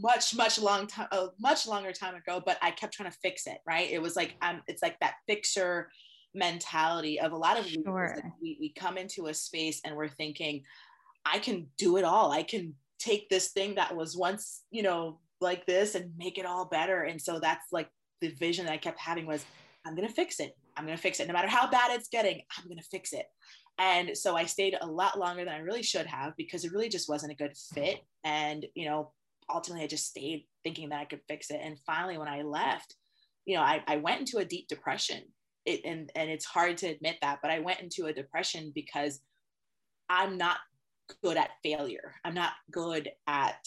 much 0.00 0.36
much 0.36 0.58
long 0.58 0.86
time 0.86 1.08
a 1.10 1.26
much 1.40 1.66
longer 1.66 1.92
time 1.92 2.14
ago 2.14 2.40
but 2.44 2.56
i 2.62 2.70
kept 2.70 2.94
trying 2.94 3.10
to 3.10 3.18
fix 3.18 3.46
it 3.46 3.58
right? 3.66 3.90
It 3.90 4.00
was 4.00 4.14
like 4.14 4.36
um 4.40 4.62
it's 4.68 4.82
like 4.82 4.98
that 5.00 5.14
fixer 5.26 5.90
mentality 6.32 7.18
of 7.18 7.32
a 7.32 7.36
lot 7.36 7.58
of 7.58 7.66
sure. 7.66 8.16
we, 8.40 8.56
we 8.60 8.72
come 8.72 8.96
into 8.96 9.26
a 9.26 9.34
space 9.34 9.80
and 9.84 9.96
we're 9.96 10.08
thinking 10.08 10.62
i 11.26 11.38
can 11.38 11.66
do 11.76 11.96
it 11.96 12.04
all. 12.04 12.30
I 12.30 12.44
can 12.44 12.74
take 12.98 13.28
this 13.28 13.48
thing 13.48 13.74
that 13.74 13.96
was 13.96 14.16
once 14.16 14.62
you 14.70 14.82
know 14.82 15.18
like 15.40 15.66
this 15.66 15.94
and 15.96 16.12
make 16.18 16.38
it 16.38 16.46
all 16.46 16.66
better. 16.66 17.02
And 17.02 17.20
so 17.20 17.40
that's 17.40 17.72
like 17.72 17.88
the 18.20 18.28
vision 18.28 18.66
that 18.66 18.72
i 18.72 18.78
kept 18.78 19.00
having 19.00 19.26
was 19.26 19.44
i'm 19.84 19.96
going 19.96 20.06
to 20.06 20.14
fix 20.14 20.38
it. 20.38 20.56
I'm 20.76 20.86
going 20.86 20.96
to 20.96 21.02
fix 21.02 21.20
it. 21.20 21.26
No 21.26 21.32
matter 21.32 21.48
how 21.48 21.68
bad 21.68 21.90
it's 21.92 22.08
getting 22.08 22.42
i'm 22.56 22.64
going 22.66 22.78
to 22.78 22.84
fix 22.84 23.12
it 23.12 23.26
and 23.80 24.16
so 24.16 24.36
I 24.36 24.44
stayed 24.44 24.76
a 24.78 24.86
lot 24.86 25.18
longer 25.18 25.42
than 25.42 25.54
I 25.54 25.60
really 25.60 25.82
should 25.82 26.04
have 26.04 26.36
because 26.36 26.64
it 26.66 26.72
really 26.72 26.90
just 26.90 27.08
wasn't 27.08 27.32
a 27.32 27.36
good 27.36 27.56
fit. 27.56 28.02
And, 28.24 28.66
you 28.74 28.84
know, 28.84 29.12
ultimately 29.48 29.82
I 29.82 29.88
just 29.88 30.06
stayed 30.06 30.44
thinking 30.62 30.90
that 30.90 31.00
I 31.00 31.06
could 31.06 31.22
fix 31.26 31.50
it. 31.50 31.60
And 31.62 31.78
finally, 31.80 32.18
when 32.18 32.28
I 32.28 32.42
left, 32.42 32.94
you 33.46 33.56
know, 33.56 33.62
I, 33.62 33.82
I 33.86 33.96
went 33.96 34.20
into 34.20 34.36
a 34.36 34.44
deep 34.44 34.68
depression. 34.68 35.22
It, 35.64 35.80
and, 35.86 36.12
and 36.14 36.28
it's 36.28 36.44
hard 36.44 36.76
to 36.78 36.88
admit 36.88 37.16
that, 37.22 37.38
but 37.40 37.50
I 37.50 37.60
went 37.60 37.80
into 37.80 38.04
a 38.04 38.12
depression 38.12 38.70
because 38.74 39.20
I'm 40.10 40.36
not 40.36 40.58
good 41.22 41.38
at 41.38 41.50
failure. 41.62 42.16
I'm 42.22 42.34
not 42.34 42.52
good 42.70 43.10
at 43.26 43.66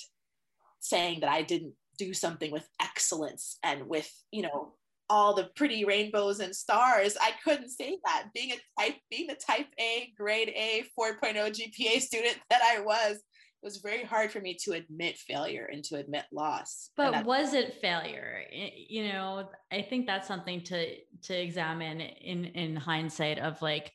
saying 0.79 1.21
that 1.21 1.29
I 1.31 1.41
didn't 1.41 1.73
do 1.97 2.13
something 2.13 2.51
with 2.51 2.69
excellence 2.79 3.57
and 3.63 3.87
with, 3.87 4.11
you 4.31 4.43
know, 4.43 4.73
all 5.09 5.33
the 5.33 5.49
pretty 5.55 5.85
rainbows 5.85 6.39
and 6.39 6.55
stars. 6.55 7.17
I 7.19 7.31
couldn't 7.43 7.69
say 7.69 7.97
that. 8.05 8.27
Being 8.33 8.51
a 8.51 8.81
type, 8.81 8.95
being 9.09 9.27
the 9.27 9.35
type 9.35 9.67
A, 9.79 10.11
grade 10.17 10.49
A, 10.49 10.83
4.0 10.99 11.35
GPA 11.35 11.99
student 12.01 12.37
that 12.49 12.61
I 12.63 12.81
was, 12.81 13.17
it 13.63 13.67
was 13.67 13.77
very 13.77 14.03
hard 14.03 14.31
for 14.31 14.41
me 14.41 14.57
to 14.63 14.73
admit 14.73 15.17
failure 15.17 15.69
and 15.71 15.83
to 15.85 15.95
admit 15.95 16.25
loss. 16.31 16.89
But 16.97 17.25
was 17.25 17.53
it 17.53 17.75
failure? 17.75 18.41
You 18.51 19.07
know, 19.09 19.49
I 19.71 19.81
think 19.81 20.05
that's 20.05 20.27
something 20.27 20.61
to 20.65 20.95
to 21.23 21.33
examine 21.33 22.01
in 22.01 22.45
in 22.45 22.75
hindsight 22.75 23.39
of 23.39 23.61
like, 23.61 23.91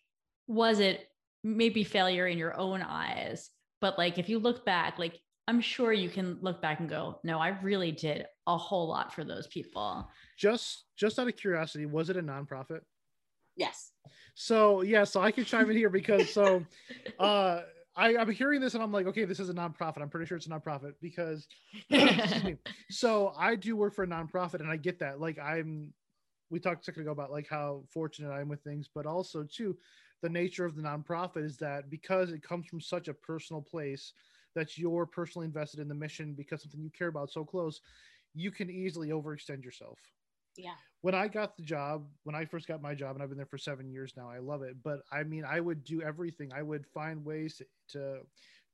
was 0.47 0.81
it 0.81 1.07
maybe 1.45 1.85
failure 1.85 2.27
in 2.27 2.39
your 2.39 2.59
own 2.59 2.81
eyes? 2.83 3.51
But 3.81 3.99
like 3.99 4.19
if 4.19 4.29
you 4.29 4.39
look 4.39 4.65
back, 4.65 4.99
like 4.99 5.21
I'm 5.47 5.61
sure 5.61 5.93
you 5.93 6.11
can 6.11 6.39
look 6.41 6.61
back 6.61 6.81
and 6.81 6.89
go, 6.89 7.21
no, 7.25 7.39
I 7.39 7.59
really 7.63 7.93
did 7.93 8.27
a 8.47 8.57
whole 8.57 8.89
lot 8.89 9.15
for 9.15 9.25
those 9.25 9.47
people. 9.47 10.09
Just 10.39 10.85
just 10.99 11.19
out 11.19 11.29
of 11.29 11.37
curiosity, 11.37 11.87
was 11.87 12.11
it 12.11 12.17
a 12.17 12.23
nonprofit? 12.23 12.81
Yes. 13.57 13.93
So 14.35 14.83
yeah, 14.83 15.05
so 15.05 15.21
I 15.21 15.31
can 15.31 15.45
chime 15.45 15.71
in 15.71 15.77
here 15.77 15.91
because 15.91 16.31
so 16.31 16.65
uh 17.19 17.63
I, 17.97 18.17
I'm 18.17 18.31
hearing 18.31 18.61
this 18.61 18.75
and 18.75 18.83
I'm 18.83 18.93
like, 18.93 19.09
okay, 19.09 19.25
this 19.25 19.41
is 19.41 19.49
a 19.49 19.55
nonprofit. 19.55 20.01
I'm 20.01 20.09
pretty 20.09 20.27
sure 20.27 20.37
it's 20.37 20.47
a 20.47 20.51
nonprofit 20.51 20.93
because 21.03 21.49
so 22.91 23.33
I 23.37 23.57
do 23.57 23.75
work 23.75 23.95
for 23.95 24.05
a 24.05 24.07
nonprofit 24.07 24.61
and 24.61 24.71
I 24.71 24.77
get 24.77 25.01
that. 25.01 25.21
Like 25.21 25.39
I'm 25.39 25.93
we 26.51 26.61
talked 26.61 26.83
a 26.83 26.85
second 26.85 27.03
ago 27.03 27.13
about 27.13 27.33
like 27.33 27.49
how 27.49 27.83
fortunate 27.93 28.31
I 28.31 28.41
am 28.41 28.49
with 28.49 28.63
things, 28.63 28.89
but 28.93 29.07
also 29.07 29.45
too 29.45 29.77
the 30.23 30.29
nature 30.29 30.65
of 30.65 30.75
the 30.75 30.83
nonprofit 30.83 31.45
is 31.45 31.57
that 31.59 31.91
because 31.91 32.31
it 32.31 32.43
comes 32.43 32.67
from 32.67 32.81
such 32.81 33.09
a 33.09 33.15
personal 33.15 33.63
place 33.63 34.13
that 34.55 34.77
you're 34.77 35.07
personally 35.07 35.47
invested 35.47 35.81
in 35.81 35.89
the 35.89 35.95
mission 35.95 36.35
because 36.35 36.63
something 36.63 36.81
you 36.81 36.91
care 36.91 37.09
about 37.09 37.31
so 37.31 37.45
close, 37.45 37.81
you 38.35 38.51
can 38.51 38.71
easily 38.71 39.11
overextend 39.11 39.65
yourself. 39.65 39.99
Yeah. 40.59 40.75
When 41.01 41.15
I 41.15 41.29
got 41.29 41.57
the 41.57 41.63
job, 41.63 42.07
when 42.25 42.35
I 42.35 42.45
first 42.45 42.67
got 42.67 42.83
my 42.83 42.95
job, 42.95 43.15
and 43.15 43.23
I've 43.23 43.29
been 43.29 43.39
there 43.39 43.47
for 43.47 43.57
seven 43.57 43.89
years 43.89 44.13
now, 44.17 44.29
I 44.29 44.39
love 44.39 44.63
it. 44.63 44.77
But 44.83 44.99
I 45.13 45.23
mean, 45.23 45.45
I 45.45 45.61
would 45.61 45.85
do 45.85 46.03
everything. 46.03 46.51
I 46.53 46.63
would 46.63 46.85
find 46.87 47.25
ways 47.25 47.63
to 47.91 48.19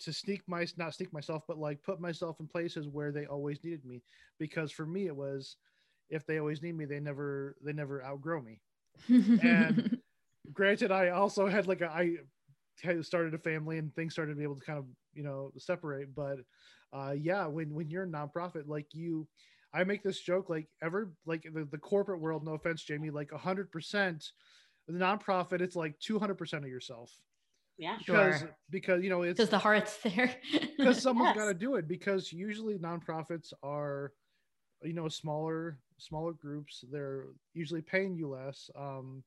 to 0.00 0.12
sneak 0.12 0.42
my 0.48 0.66
not 0.78 0.94
sneak 0.94 1.12
myself, 1.12 1.42
but 1.46 1.58
like 1.58 1.82
put 1.82 2.00
myself 2.00 2.40
in 2.40 2.48
places 2.48 2.88
where 2.88 3.12
they 3.12 3.26
always 3.26 3.62
needed 3.62 3.84
me. 3.84 4.02
Because 4.38 4.72
for 4.72 4.86
me, 4.86 5.06
it 5.06 5.14
was 5.14 5.56
if 6.08 6.26
they 6.26 6.38
always 6.38 6.62
need 6.62 6.76
me, 6.76 6.86
they 6.86 7.00
never 7.00 7.56
they 7.62 7.72
never 7.72 8.02
outgrow 8.02 8.40
me. 8.40 8.60
and 9.42 9.98
granted, 10.52 10.90
I 10.90 11.10
also 11.10 11.46
had 11.46 11.66
like 11.66 11.82
a 11.82 11.90
I 11.90 12.16
had 12.82 13.04
started 13.04 13.34
a 13.34 13.38
family 13.38 13.78
and 13.78 13.94
things 13.94 14.14
started 14.14 14.32
to 14.32 14.38
be 14.38 14.42
able 14.42 14.56
to 14.56 14.64
kind 14.64 14.78
of 14.78 14.86
you 15.12 15.22
know 15.22 15.52
separate. 15.58 16.14
But 16.14 16.38
uh, 16.92 17.12
yeah, 17.12 17.46
when 17.46 17.74
when 17.74 17.90
you're 17.90 18.04
a 18.04 18.08
nonprofit, 18.08 18.66
like 18.66 18.86
you 18.92 19.28
I 19.74 19.84
make 19.84 20.02
this 20.02 20.20
joke 20.20 20.48
like 20.48 20.68
ever 20.82 21.12
like 21.26 21.42
the, 21.52 21.66
the 21.70 21.78
corporate 21.78 22.20
world, 22.20 22.44
no 22.44 22.54
offense, 22.54 22.82
Jamie, 22.82 23.10
like 23.10 23.32
hundred 23.32 23.72
percent 23.72 24.24
the 24.86 24.92
nonprofit, 24.92 25.60
it's 25.60 25.76
like 25.76 25.98
200 26.00 26.34
percent 26.34 26.64
of 26.64 26.70
yourself. 26.70 27.10
Yeah, 27.76 27.96
because 27.98 28.40
sure. 28.40 28.56
because 28.70 29.02
you 29.02 29.10
know 29.10 29.22
it's 29.22 29.36
because 29.38 29.50
the 29.50 29.58
heart's 29.58 29.96
there. 29.98 30.34
because 30.78 31.02
someone's 31.02 31.34
Yes. 31.34 31.36
got 31.36 31.46
to 31.46 31.54
do 31.54 31.74
it. 31.74 31.88
Because 31.88 32.32
usually 32.32 32.78
nonprofits 32.78 33.52
are, 33.62 34.12
you 34.82 34.92
know, 34.92 35.08
smaller 35.08 35.78
smaller 35.98 36.32
groups. 36.32 36.84
They're 36.90 37.24
usually 37.52 37.82
paying 37.82 38.14
you 38.14 38.28
less. 38.28 38.70
Um, 38.78 39.24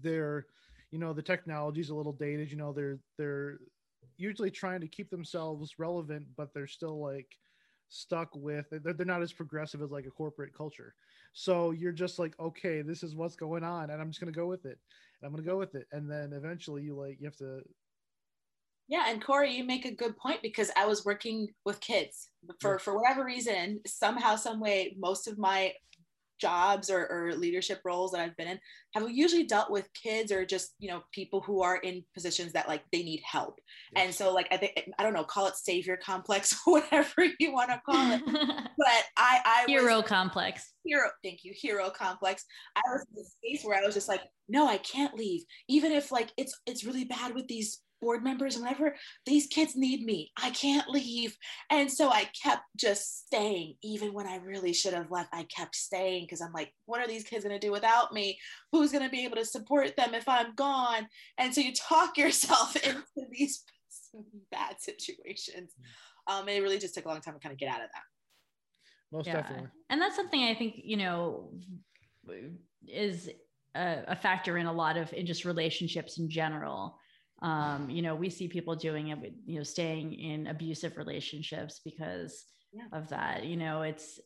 they're, 0.00 0.46
you 0.90 0.98
know, 0.98 1.12
the 1.12 1.22
technology's 1.22 1.90
a 1.90 1.94
little 1.94 2.12
dated. 2.12 2.50
You 2.50 2.56
know, 2.56 2.72
they're 2.72 2.98
they're 3.18 3.58
usually 4.16 4.50
trying 4.50 4.80
to 4.82 4.88
keep 4.88 5.10
themselves 5.10 5.78
relevant, 5.78 6.26
but 6.36 6.54
they're 6.54 6.68
still 6.68 7.00
like 7.00 7.36
stuck 7.92 8.30
with 8.34 8.66
they're, 8.70 8.94
they're 8.94 9.04
not 9.06 9.22
as 9.22 9.32
progressive 9.32 9.82
as 9.82 9.90
like 9.90 10.06
a 10.06 10.10
corporate 10.10 10.54
culture. 10.56 10.94
So 11.34 11.70
you're 11.72 11.92
just 11.92 12.18
like 12.18 12.34
okay 12.40 12.82
this 12.82 13.02
is 13.02 13.14
what's 13.14 13.36
going 13.36 13.64
on 13.64 13.90
and 13.90 14.00
i'm 14.00 14.10
just 14.10 14.20
going 14.20 14.32
to 14.32 14.38
go 14.38 14.46
with 14.46 14.64
it 14.64 14.78
and 15.20 15.26
i'm 15.26 15.30
going 15.32 15.44
to 15.44 15.50
go 15.50 15.58
with 15.58 15.74
it. 15.74 15.86
And 15.92 16.10
then 16.10 16.32
eventually 16.32 16.82
you 16.82 16.98
like 16.98 17.18
you 17.20 17.26
have 17.26 17.36
to 17.36 17.62
Yeah, 18.88 19.04
and 19.08 19.24
Corey, 19.24 19.52
you 19.52 19.64
make 19.64 19.84
a 19.84 19.94
good 19.94 20.16
point 20.16 20.42
because 20.42 20.70
I 20.76 20.86
was 20.86 21.04
working 21.04 21.48
with 21.64 21.80
kids. 21.80 22.28
For 22.60 22.78
for 22.78 22.96
whatever 22.98 23.24
reason, 23.24 23.80
somehow, 23.86 24.36
some 24.36 24.58
way, 24.60 24.96
most 24.98 25.28
of 25.28 25.38
my 25.38 25.72
jobs 26.46 26.90
or, 26.90 27.02
or 27.14 27.34
leadership 27.44 27.80
roles 27.84 28.10
that 28.12 28.20
I've 28.20 28.36
been 28.36 28.48
in 28.48 28.58
have 28.94 29.10
usually 29.10 29.44
dealt 29.44 29.70
with 29.70 29.88
kids 29.94 30.30
or 30.30 30.44
just 30.44 30.74
you 30.78 30.88
know 30.90 31.00
people 31.18 31.40
who 31.46 31.62
are 31.62 31.76
in 31.88 32.04
positions 32.14 32.52
that 32.52 32.68
like 32.68 32.82
they 32.92 33.02
need 33.02 33.22
help. 33.24 33.54
And 33.96 34.12
so 34.18 34.24
like 34.38 34.48
I 34.50 34.56
think 34.58 34.72
I 34.98 35.02
don't 35.02 35.14
know, 35.14 35.24
call 35.24 35.46
it 35.46 35.56
savior 35.56 35.96
complex, 36.10 36.44
whatever 36.74 37.22
you 37.40 37.52
want 37.52 37.70
to 37.70 37.80
call 37.88 38.12
it. 38.16 38.22
But 38.78 39.02
I 39.16 39.32
I 39.44 39.58
was- 39.62 39.70
Hero 39.82 40.02
complex. 40.02 40.72
hero 40.84 41.08
thank 41.24 41.38
you 41.44 41.52
hero 41.54 41.88
complex 42.04 42.44
i 42.74 42.82
was 42.92 43.02
in 43.08 43.14
this 43.16 43.30
space 43.38 43.62
where 43.64 43.78
i 43.80 43.86
was 43.86 43.94
just 43.94 44.08
like 44.08 44.22
no 44.48 44.62
i 44.68 44.78
can't 44.78 45.14
leave 45.14 45.42
even 45.68 45.92
if 45.92 46.10
like 46.10 46.30
it's 46.36 46.54
it's 46.66 46.82
really 46.88 47.04
bad 47.04 47.34
with 47.36 47.46
these 47.46 47.70
board 48.02 48.22
members 48.22 48.56
and 48.56 48.64
whatever 48.64 48.94
these 49.24 49.46
kids 49.46 49.74
need 49.76 50.04
me. 50.04 50.30
I 50.42 50.50
can't 50.50 50.88
leave. 50.88 51.36
And 51.70 51.90
so 51.90 52.10
i 52.10 52.28
kept 52.42 52.64
just 52.76 53.26
staying. 53.26 53.76
Even 53.82 54.12
when 54.12 54.26
i 54.26 54.36
really 54.36 54.74
should 54.74 54.92
have 54.92 55.10
left 55.10 55.30
i 55.32 55.44
kept 55.44 55.74
staying 55.74 56.24
because 56.24 56.42
i'm 56.42 56.52
like 56.52 56.72
what 56.84 57.00
are 57.00 57.06
these 57.06 57.24
kids 57.24 57.44
going 57.44 57.58
to 57.58 57.66
do 57.66 57.72
without 57.72 58.12
me? 58.12 58.38
Who's 58.72 58.92
going 58.92 59.04
to 59.04 59.10
be 59.10 59.24
able 59.24 59.36
to 59.36 59.44
support 59.44 59.96
them 59.96 60.14
if 60.14 60.28
i'm 60.28 60.54
gone? 60.54 61.06
And 61.38 61.54
so 61.54 61.62
you 61.62 61.72
talk 61.72 62.18
yourself 62.18 62.76
into 62.84 63.02
these 63.30 63.64
bad 64.50 64.76
situations. 64.80 65.72
Um, 66.26 66.48
and 66.48 66.50
it 66.50 66.62
really 66.62 66.78
just 66.78 66.94
took 66.94 67.04
a 67.04 67.08
long 67.08 67.20
time 67.20 67.34
to 67.34 67.40
kind 67.40 67.52
of 67.52 67.58
get 67.58 67.68
out 67.68 67.82
of 67.82 67.88
that. 67.92 69.16
Most 69.16 69.26
yeah. 69.26 69.34
definitely. 69.34 69.68
And 69.90 70.00
that's 70.00 70.16
something 70.16 70.42
I 70.42 70.54
think, 70.54 70.76
you 70.82 70.96
know, 70.96 71.52
is 72.86 73.28
a, 73.74 74.04
a 74.08 74.16
factor 74.16 74.58
in 74.58 74.66
a 74.66 74.72
lot 74.72 74.96
of 74.96 75.12
in 75.12 75.26
just 75.26 75.44
relationships 75.44 76.18
in 76.18 76.30
general. 76.30 76.98
Um, 77.42 77.90
you 77.90 78.02
know, 78.02 78.14
we 78.14 78.30
see 78.30 78.48
people 78.48 78.76
doing 78.76 79.08
it 79.08 79.18
with, 79.20 79.34
you 79.44 79.58
know, 79.58 79.64
staying 79.64 80.14
in 80.14 80.46
abusive 80.46 80.96
relationships 80.96 81.80
because 81.84 82.44
Yeah. 82.72 82.86
of 82.92 83.08
that. 83.10 83.44
You 83.44 83.56
know, 83.56 83.82
it's 83.82 84.20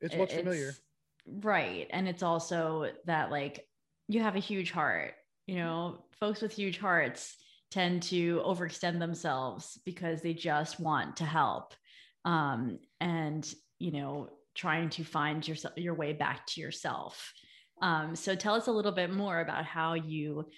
it's 0.00 0.14
what's 0.16 0.32
it- 0.32 0.38
familiar 0.38 0.68
it's- 0.70 0.80
Right. 1.26 1.86
And 1.90 2.08
it's 2.08 2.24
also 2.24 2.92
that 3.04 3.30
like 3.30 3.68
you 4.08 4.20
have 4.22 4.34
a 4.34 4.40
huge 4.40 4.72
heart, 4.72 5.14
you 5.46 5.54
know, 5.54 6.06
folks 6.18 6.42
with 6.42 6.52
huge 6.52 6.78
hearts 6.78 7.36
tend 7.70 8.02
to 8.04 8.40
overextend 8.40 8.98
themselves 8.98 9.80
because 9.84 10.20
they 10.22 10.34
just 10.34 10.80
want 10.80 11.18
to 11.18 11.24
help. 11.24 11.74
Um, 12.24 12.80
and, 13.00 13.54
you 13.78 13.92
know, 13.92 14.30
trying 14.54 14.90
to 14.90 15.04
find 15.04 15.46
yourself 15.46 15.74
your 15.76 15.94
way 15.94 16.12
back 16.12 16.46
to 16.48 16.60
yourself. 16.60 17.32
Um, 17.80 18.14
so 18.16 18.34
tell 18.34 18.54
us 18.54 18.66
a 18.66 18.72
little 18.72 18.92
bit 18.92 19.10
more 19.12 19.40
about 19.40 19.64
how 19.64 19.94
you, 19.94 20.50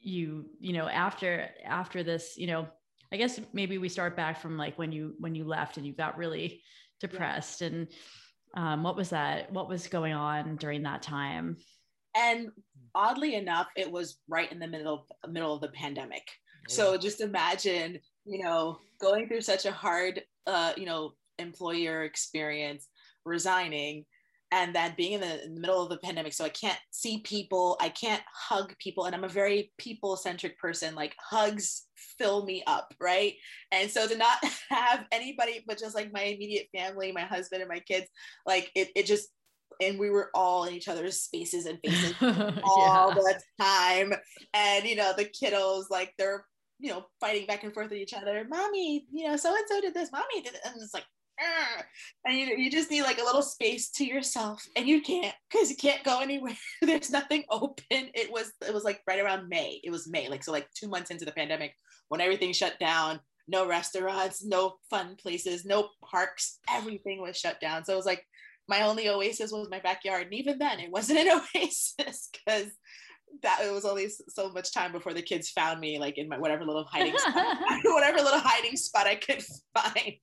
you, 0.00 0.46
you 0.58 0.72
know, 0.72 0.88
after, 0.88 1.48
after 1.64 2.02
this, 2.02 2.34
you 2.36 2.46
know, 2.46 2.68
I 3.12 3.16
guess 3.16 3.40
maybe 3.52 3.78
we 3.78 3.88
start 3.88 4.16
back 4.16 4.40
from 4.40 4.56
like 4.56 4.78
when 4.78 4.92
you, 4.92 5.14
when 5.18 5.34
you 5.34 5.44
left 5.44 5.76
and 5.76 5.86
you 5.86 5.92
got 5.92 6.16
really 6.16 6.62
depressed 7.00 7.62
and, 7.62 7.88
um, 8.54 8.82
what 8.82 8.96
was 8.96 9.10
that 9.10 9.52
what 9.52 9.68
was 9.68 9.86
going 9.86 10.12
on 10.12 10.56
during 10.56 10.82
that 10.82 11.02
time? 11.02 11.56
And 12.16 12.48
oddly 12.94 13.36
enough 13.36 13.68
it 13.76 13.90
was 13.90 14.18
right 14.28 14.50
in 14.50 14.58
the 14.58 14.66
middle 14.66 15.06
middle 15.28 15.54
of 15.54 15.60
the 15.60 15.68
pandemic. 15.68 16.22
So 16.68 16.96
just 16.96 17.20
imagine 17.20 17.98
you 18.24 18.44
know 18.44 18.78
going 19.00 19.28
through 19.28 19.40
such 19.42 19.66
a 19.66 19.72
hard 19.72 20.22
uh, 20.46 20.72
you 20.76 20.86
know 20.86 21.12
employer 21.38 22.04
experience 22.04 22.88
resigning 23.24 24.04
and 24.52 24.74
then 24.74 24.92
being 24.96 25.12
in 25.12 25.20
the, 25.20 25.44
in 25.44 25.54
the 25.54 25.60
middle 25.60 25.82
of 25.82 25.88
the 25.88 25.98
pandemic 25.98 26.32
so 26.32 26.44
i 26.44 26.48
can't 26.48 26.78
see 26.90 27.20
people 27.20 27.76
i 27.80 27.88
can't 27.88 28.22
hug 28.32 28.74
people 28.78 29.04
and 29.04 29.14
i'm 29.14 29.24
a 29.24 29.28
very 29.28 29.72
people 29.78 30.16
centric 30.16 30.58
person 30.58 30.94
like 30.94 31.14
hugs 31.18 31.86
fill 32.18 32.44
me 32.44 32.62
up 32.66 32.94
right 33.00 33.34
and 33.72 33.90
so 33.90 34.06
to 34.06 34.16
not 34.16 34.38
have 34.68 35.04
anybody 35.12 35.62
but 35.66 35.78
just 35.78 35.94
like 35.94 36.12
my 36.12 36.22
immediate 36.22 36.68
family 36.76 37.12
my 37.12 37.22
husband 37.22 37.62
and 37.62 37.68
my 37.68 37.80
kids 37.80 38.06
like 38.46 38.70
it, 38.74 38.88
it 38.94 39.06
just 39.06 39.28
and 39.80 39.98
we 39.98 40.10
were 40.10 40.30
all 40.34 40.64
in 40.64 40.74
each 40.74 40.88
other's 40.88 41.20
spaces 41.20 41.66
and 41.66 41.78
faces 41.84 42.14
all 42.62 43.08
yeah. 43.08 43.14
the 43.14 43.40
time. 43.60 44.12
And 44.54 44.84
you 44.84 44.96
know, 44.96 45.12
the 45.16 45.24
kiddos 45.24 45.84
like 45.90 46.12
they're 46.18 46.44
you 46.78 46.90
know 46.90 47.06
fighting 47.20 47.46
back 47.46 47.64
and 47.64 47.72
forth 47.72 47.90
with 47.90 47.98
each 47.98 48.14
other. 48.14 48.46
Mommy, 48.48 49.06
you 49.12 49.28
know, 49.28 49.36
so 49.36 49.54
and 49.54 49.64
so 49.68 49.80
did 49.80 49.94
this. 49.94 50.12
Mommy 50.12 50.42
did, 50.42 50.54
it. 50.54 50.60
and 50.64 50.74
it's 50.80 50.94
like. 50.94 51.04
"Arr." 51.40 51.86
And 52.26 52.36
you, 52.36 52.56
you 52.56 52.70
just 52.70 52.90
need 52.90 53.02
like 53.02 53.18
a 53.18 53.24
little 53.24 53.42
space 53.42 53.90
to 53.92 54.04
yourself, 54.04 54.62
and 54.76 54.86
you 54.86 55.00
can't 55.00 55.34
because 55.50 55.70
you 55.70 55.76
can't 55.76 56.04
go 56.04 56.20
anywhere. 56.20 56.56
There's 56.82 57.10
nothing 57.10 57.44
open. 57.50 57.84
It 57.90 58.30
was 58.30 58.52
it 58.66 58.74
was 58.74 58.84
like 58.84 59.00
right 59.06 59.20
around 59.20 59.48
May. 59.48 59.80
It 59.82 59.90
was 59.90 60.08
May, 60.08 60.28
like 60.28 60.44
so 60.44 60.52
like 60.52 60.68
two 60.74 60.88
months 60.88 61.10
into 61.10 61.24
the 61.24 61.32
pandemic 61.32 61.74
when 62.08 62.20
everything 62.20 62.52
shut 62.52 62.78
down. 62.78 63.20
no 63.48 63.66
restaurants, 63.66 64.44
no 64.44 64.74
fun 64.88 65.16
places, 65.16 65.64
no 65.64 65.88
parks. 66.04 66.58
Everything 66.68 67.20
was 67.20 67.36
shut 67.36 67.60
down. 67.60 67.84
So 67.84 67.92
it 67.92 67.96
was 67.96 68.06
like 68.06 68.24
my 68.68 68.82
only 68.82 69.08
oasis 69.08 69.50
was 69.50 69.68
my 69.70 69.80
backyard. 69.80 70.24
And 70.26 70.34
even 70.34 70.58
then, 70.58 70.78
it 70.80 70.90
wasn't 70.90 71.18
an 71.18 71.40
oasis 71.56 72.28
because 72.32 72.70
that 73.42 73.60
it 73.64 73.72
was 73.72 73.84
only 73.84 74.08
so 74.28 74.50
much 74.50 74.72
time 74.72 74.92
before 74.92 75.14
the 75.14 75.22
kids 75.22 75.50
found 75.50 75.80
me, 75.80 75.98
like 75.98 76.18
in 76.18 76.28
my 76.28 76.38
whatever 76.38 76.64
little 76.64 76.84
hiding 76.84 77.16
spot, 77.18 77.56
whatever 77.84 78.18
little 78.18 78.40
hiding 78.40 78.76
spot 78.76 79.06
I 79.06 79.16
could 79.16 79.42
find. 79.74 80.16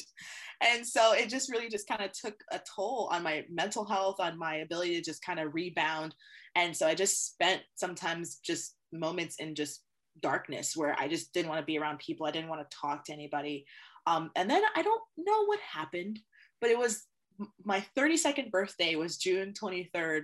And 0.62 0.86
so 0.86 1.14
it 1.14 1.30
just 1.30 1.52
really 1.52 1.70
just 1.70 1.88
kind 1.88 2.02
of 2.02 2.12
took 2.12 2.36
a 2.52 2.60
toll 2.76 3.10
on 3.12 3.24
my 3.24 3.46
mental 3.50 3.86
health, 3.86 4.20
on 4.20 4.38
my 4.38 4.56
ability 4.58 4.96
to 4.96 5.02
just 5.02 5.24
kind 5.24 5.40
of 5.40 5.54
rebound. 5.54 6.16
And 6.56 6.76
so 6.76 6.88
I 6.88 6.96
just 6.96 7.28
spent 7.28 7.62
sometimes 7.76 8.38
just 8.38 8.76
moments 8.92 9.36
in 9.40 9.54
just 9.54 9.84
darkness 10.22 10.76
where 10.76 10.96
I 11.00 11.08
just 11.08 11.34
didn't 11.34 11.50
want 11.50 11.62
to 11.62 11.66
be 11.66 11.78
around 11.78 12.00
people. 12.00 12.26
I 12.26 12.32
didn't 12.32 12.50
want 12.50 12.68
to 12.68 12.78
talk 12.78 13.06
to 13.06 13.14
anybody. 13.14 13.66
Um, 14.08 14.32
and 14.36 14.50
then 14.50 14.64
I 14.76 14.82
don't 14.82 15.02
know 15.18 15.46
what 15.46 15.60
happened, 15.60 16.20
but 16.62 16.70
it 16.70 16.78
was 16.78 17.04
my 17.64 17.86
32nd 17.96 18.52
birthday 18.52 18.96
was 18.96 19.18
June 19.18 19.54
23rd. 19.54 20.24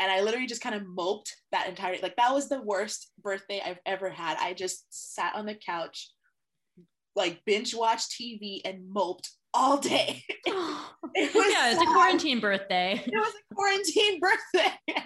And 0.00 0.12
I 0.12 0.20
literally 0.20 0.46
just 0.46 0.62
kind 0.62 0.76
of 0.76 0.86
moped 0.86 1.34
that 1.50 1.68
entire 1.68 1.96
like 2.00 2.16
that 2.16 2.32
was 2.32 2.48
the 2.48 2.62
worst 2.62 3.10
birthday 3.20 3.60
I've 3.64 3.80
ever 3.84 4.10
had. 4.10 4.38
I 4.40 4.54
just 4.54 4.86
sat 4.90 5.34
on 5.34 5.44
the 5.44 5.56
couch, 5.56 6.10
like 7.16 7.44
binge 7.44 7.74
watched 7.74 8.12
TV 8.12 8.60
and 8.64 8.88
moped 8.88 9.28
all 9.54 9.78
day. 9.78 10.24
it 10.28 10.54
was 11.34 11.46
yeah, 11.50 11.72
it's 11.72 11.82
a 11.82 11.86
quarantine 11.86 12.40
birthday. 12.40 13.02
It 13.04 13.12
was 13.12 13.34
a 13.50 13.54
quarantine 13.54 14.20
birthday. 14.54 15.04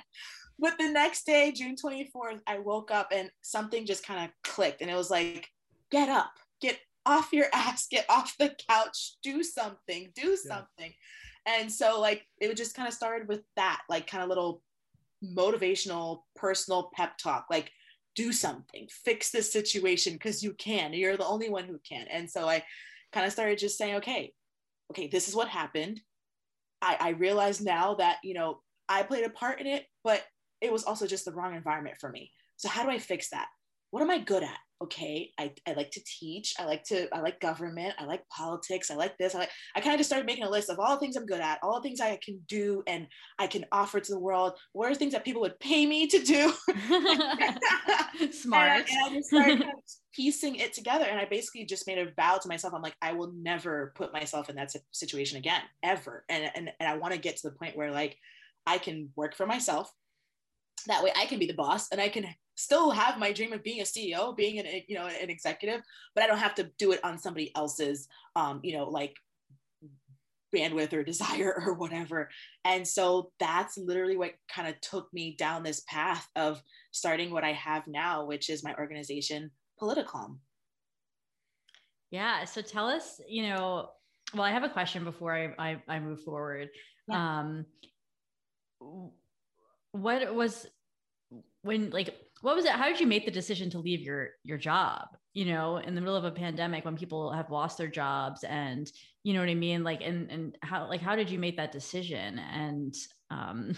but 0.59 0.79
the 0.79 0.91
next 0.91 1.25
day, 1.27 1.53
June 1.53 1.77
24th, 1.83 2.41
I 2.47 2.59
woke 2.59 2.91
up 2.91 3.09
and 3.13 3.31
something 3.43 3.87
just 3.87 4.07
kind 4.07 4.25
of 4.25 4.31
clicked. 4.45 4.83
And 4.83 4.91
it 4.91 4.97
was 4.97 5.11
like, 5.11 5.49
get 5.91 6.09
up, 6.09 6.33
get 6.61 6.79
off 7.07 7.33
your 7.33 7.47
ass, 7.53 7.87
get 7.91 8.07
off 8.09 8.35
the 8.39 8.55
couch, 8.69 9.15
do 9.23 9.43
something, 9.43 10.13
do 10.15 10.37
something. 10.37 10.67
Yeah. 10.79 11.55
And 11.59 11.73
so, 11.73 12.01
like, 12.01 12.25
it 12.41 12.57
just 12.57 12.77
kind 12.77 12.87
of 12.87 12.95
started 12.95 13.27
with 13.29 13.41
that, 13.57 13.81
like, 13.89 14.07
kind 14.07 14.23
of 14.23 14.29
little 14.29 14.63
motivational, 15.25 16.21
personal 16.37 16.91
pep 16.95 17.19
talk, 17.19 17.47
like, 17.51 17.71
do 18.15 18.33
something, 18.33 18.87
fix 19.05 19.31
this 19.31 19.53
situation 19.53 20.13
because 20.13 20.43
you 20.43 20.53
can. 20.55 20.93
You're 20.93 21.17
the 21.17 21.27
only 21.27 21.49
one 21.49 21.65
who 21.65 21.81
can. 21.89 22.07
And 22.09 22.31
so 22.31 22.49
I 22.49 22.63
kind 23.13 23.27
of 23.27 23.33
started 23.33 23.59
just 23.59 23.79
saying, 23.79 23.97
okay, 23.97 24.33
okay, 24.91 25.07
this 25.07 25.29
is 25.29 25.35
what 25.35 25.49
happened. 25.49 26.01
I, 26.81 26.97
I 27.01 27.09
realize 27.11 27.61
now 27.61 27.95
that, 27.95 28.19
you 28.23 28.35
know, 28.35 28.61
I 28.89 29.03
played 29.03 29.25
a 29.25 29.31
part 29.31 29.61
in 29.61 29.67
it, 29.67 29.85
but 30.03 30.23
it 30.61 30.73
was 30.73 30.85
also 30.85 31.07
just 31.07 31.25
the 31.25 31.33
wrong 31.33 31.55
environment 31.55 31.97
for 32.01 32.11
me. 32.11 32.31
So 32.57 32.69
how 32.69 32.83
do 32.85 32.91
I 32.91 32.99
fix 32.99 33.31
that? 33.31 33.47
What 33.93 34.03
am 34.03 34.11
I 34.11 34.19
good 34.19 34.43
at? 34.43 34.57
Okay, 34.83 35.31
I, 35.39 35.53
I 35.69 35.75
like 35.75 35.91
to 35.93 36.03
teach. 36.05 36.55
I 36.59 36.65
like 36.65 36.83
to, 36.85 37.15
I 37.15 37.21
like 37.21 37.41
government. 37.41 37.95
I 37.99 38.07
like 38.07 38.27
politics. 38.31 38.91
I 38.91 38.95
like 38.95 39.19
this. 39.19 39.35
I 39.35 39.41
like, 39.41 39.51
I 39.77 39.81
kind 39.81 39.93
of 39.93 39.99
just 39.99 40.09
started 40.09 40.27
making 40.27 40.45
a 40.45 40.51
list 40.51 40.71
of 40.71 40.81
all 40.81 40.95
the 40.95 40.99
things 40.99 41.15
I'm 41.15 41.27
good 41.27 41.43
at, 41.43 41.59
all 41.63 41.75
the 41.75 41.87
things 41.87 42.01
I 42.01 42.19
can 42.25 42.41
do 42.49 42.83
and 42.87 43.07
I 43.39 43.47
can 43.47 43.67
offer 43.71 44.01
to 44.01 44.13
the 44.13 44.19
world. 44.19 44.59
What 44.73 44.91
are 44.91 44.95
things 44.95 45.13
that 45.13 45.27
people 45.27 45.43
would 45.43 45.61
pay 45.61 45.85
me 45.85 46.07
to 46.07 46.19
do? 46.19 46.53
Smart. 48.33 48.71
and, 48.89 48.89
I, 48.89 48.89
and 48.89 49.05
I 49.05 49.15
just 49.15 49.29
started 49.29 49.61
kind 49.61 49.71
of 49.77 49.83
piecing 50.15 50.57
it 50.57 50.73
together. 50.73 51.05
And 51.05 51.21
I 51.21 51.27
basically 51.27 51.67
just 51.67 51.87
made 51.87 51.99
a 51.99 52.11
vow 52.13 52.39
to 52.39 52.49
myself. 52.49 52.73
I'm 52.73 52.83
like, 52.83 52.97
I 53.03 53.13
will 53.13 53.33
never 53.37 53.93
put 53.95 54.11
myself 54.11 54.49
in 54.49 54.57
that 54.57 54.73
situation 54.91 55.37
again, 55.37 55.61
ever. 55.83 56.25
And, 56.31 56.51
and, 56.55 56.73
and 56.81 56.89
I 56.89 56.97
want 56.97 57.13
to 57.13 57.21
get 57.21 57.37
to 57.37 57.51
the 57.51 57.55
point 57.55 57.77
where 57.77 57.91
like, 57.91 58.17
I 58.67 58.79
can 58.79 59.11
work 59.17 59.37
for 59.37 59.45
myself 59.47 59.93
that 60.87 61.03
way 61.03 61.13
I 61.17 61.27
can 61.27 61.39
be 61.39 61.47
the 61.47 61.55
boss 61.55 61.89
and 61.91 62.01
I 62.01 62.09
can 62.09 62.27
still 62.55 62.91
have 62.91 63.19
my 63.19 63.33
dream 63.33 63.53
of 63.53 63.63
being 63.63 63.81
a 63.81 63.85
CEO, 63.85 64.37
being 64.37 64.59
an 64.59 64.67
you 64.89 64.97
know 64.97 65.07
an 65.07 65.31
executive, 65.31 65.83
but 66.15 66.25
I 66.25 66.27
don't 66.27 66.39
have 66.39 66.55
to 66.57 66.71
do 66.79 66.93
it 66.93 67.01
on 67.05 67.19
somebody 67.19 67.55
else's 67.55 68.09
um, 68.37 68.61
you 68.63 68.77
know 68.77 68.85
like 68.85 69.15
bandwidth 70.55 70.93
or 70.93 71.03
desire 71.13 71.63
or 71.65 71.75
whatever. 71.75 72.29
And 72.65 72.87
so 72.87 73.33
that's 73.41 73.79
literally 73.79 74.17
what 74.17 74.33
kind 74.51 74.69
of 74.69 74.81
took 74.81 75.13
me 75.13 75.35
down 75.37 75.63
this 75.63 75.83
path 75.89 76.29
of 76.37 76.63
starting 76.91 77.31
what 77.31 77.45
I 77.45 77.53
have 77.53 77.87
now, 77.87 78.25
which 78.27 78.51
is 78.51 78.65
my 78.65 78.75
organization, 78.75 79.51
Politicalm. 79.81 80.39
Yeah. 82.11 82.45
So 82.45 82.61
tell 82.61 82.89
us, 82.89 83.21
you 83.27 83.49
know, 83.49 83.89
well, 84.35 84.43
I 84.43 84.51
have 84.51 84.65
a 84.65 84.69
question 84.69 85.05
before 85.05 85.35
I, 85.35 85.55
I, 85.59 85.83
I 85.89 85.99
move 85.99 86.23
forward. 86.23 86.69
Yeah. 87.09 87.39
Um, 87.41 87.67
what 89.93 90.35
was 90.35 90.67
when 91.63 91.91
like 91.91 92.15
what 92.41 92.57
was 92.57 92.65
it 92.65 92.73
how 92.73 92.89
did 92.89 93.01
you 93.01 93.07
make 93.07 93.25
the 93.25 93.31
decision 93.31 93.71
to 93.71 93.79
leave 93.79 94.01
your 94.01 94.31
your 94.43 94.59
job 94.59 95.07
you 95.33 95.45
know 95.45 95.77
in 95.77 95.95
the 95.95 96.01
middle 96.01 96.17
of 96.17 96.25
a 96.25 96.31
pandemic 96.31 96.85
when 96.85 96.97
people 96.97 97.31
have 97.31 97.51
lost 97.51 97.79
their 97.79 97.89
jobs 97.89 98.43
and 98.45 98.91
you 99.25 99.35
know 99.35 99.41
what 99.41 99.49
i 99.49 99.55
mean? 99.55 99.85
Like 99.85 100.03
and 100.03 100.31
and 100.31 100.59
how 100.63 100.89
like 100.89 101.01
how 101.01 101.17
did 101.17 101.31
you 101.31 101.39
make 101.39 101.57
that 101.57 101.73
decision? 101.73 102.39
And 102.39 102.95
um 103.31 103.77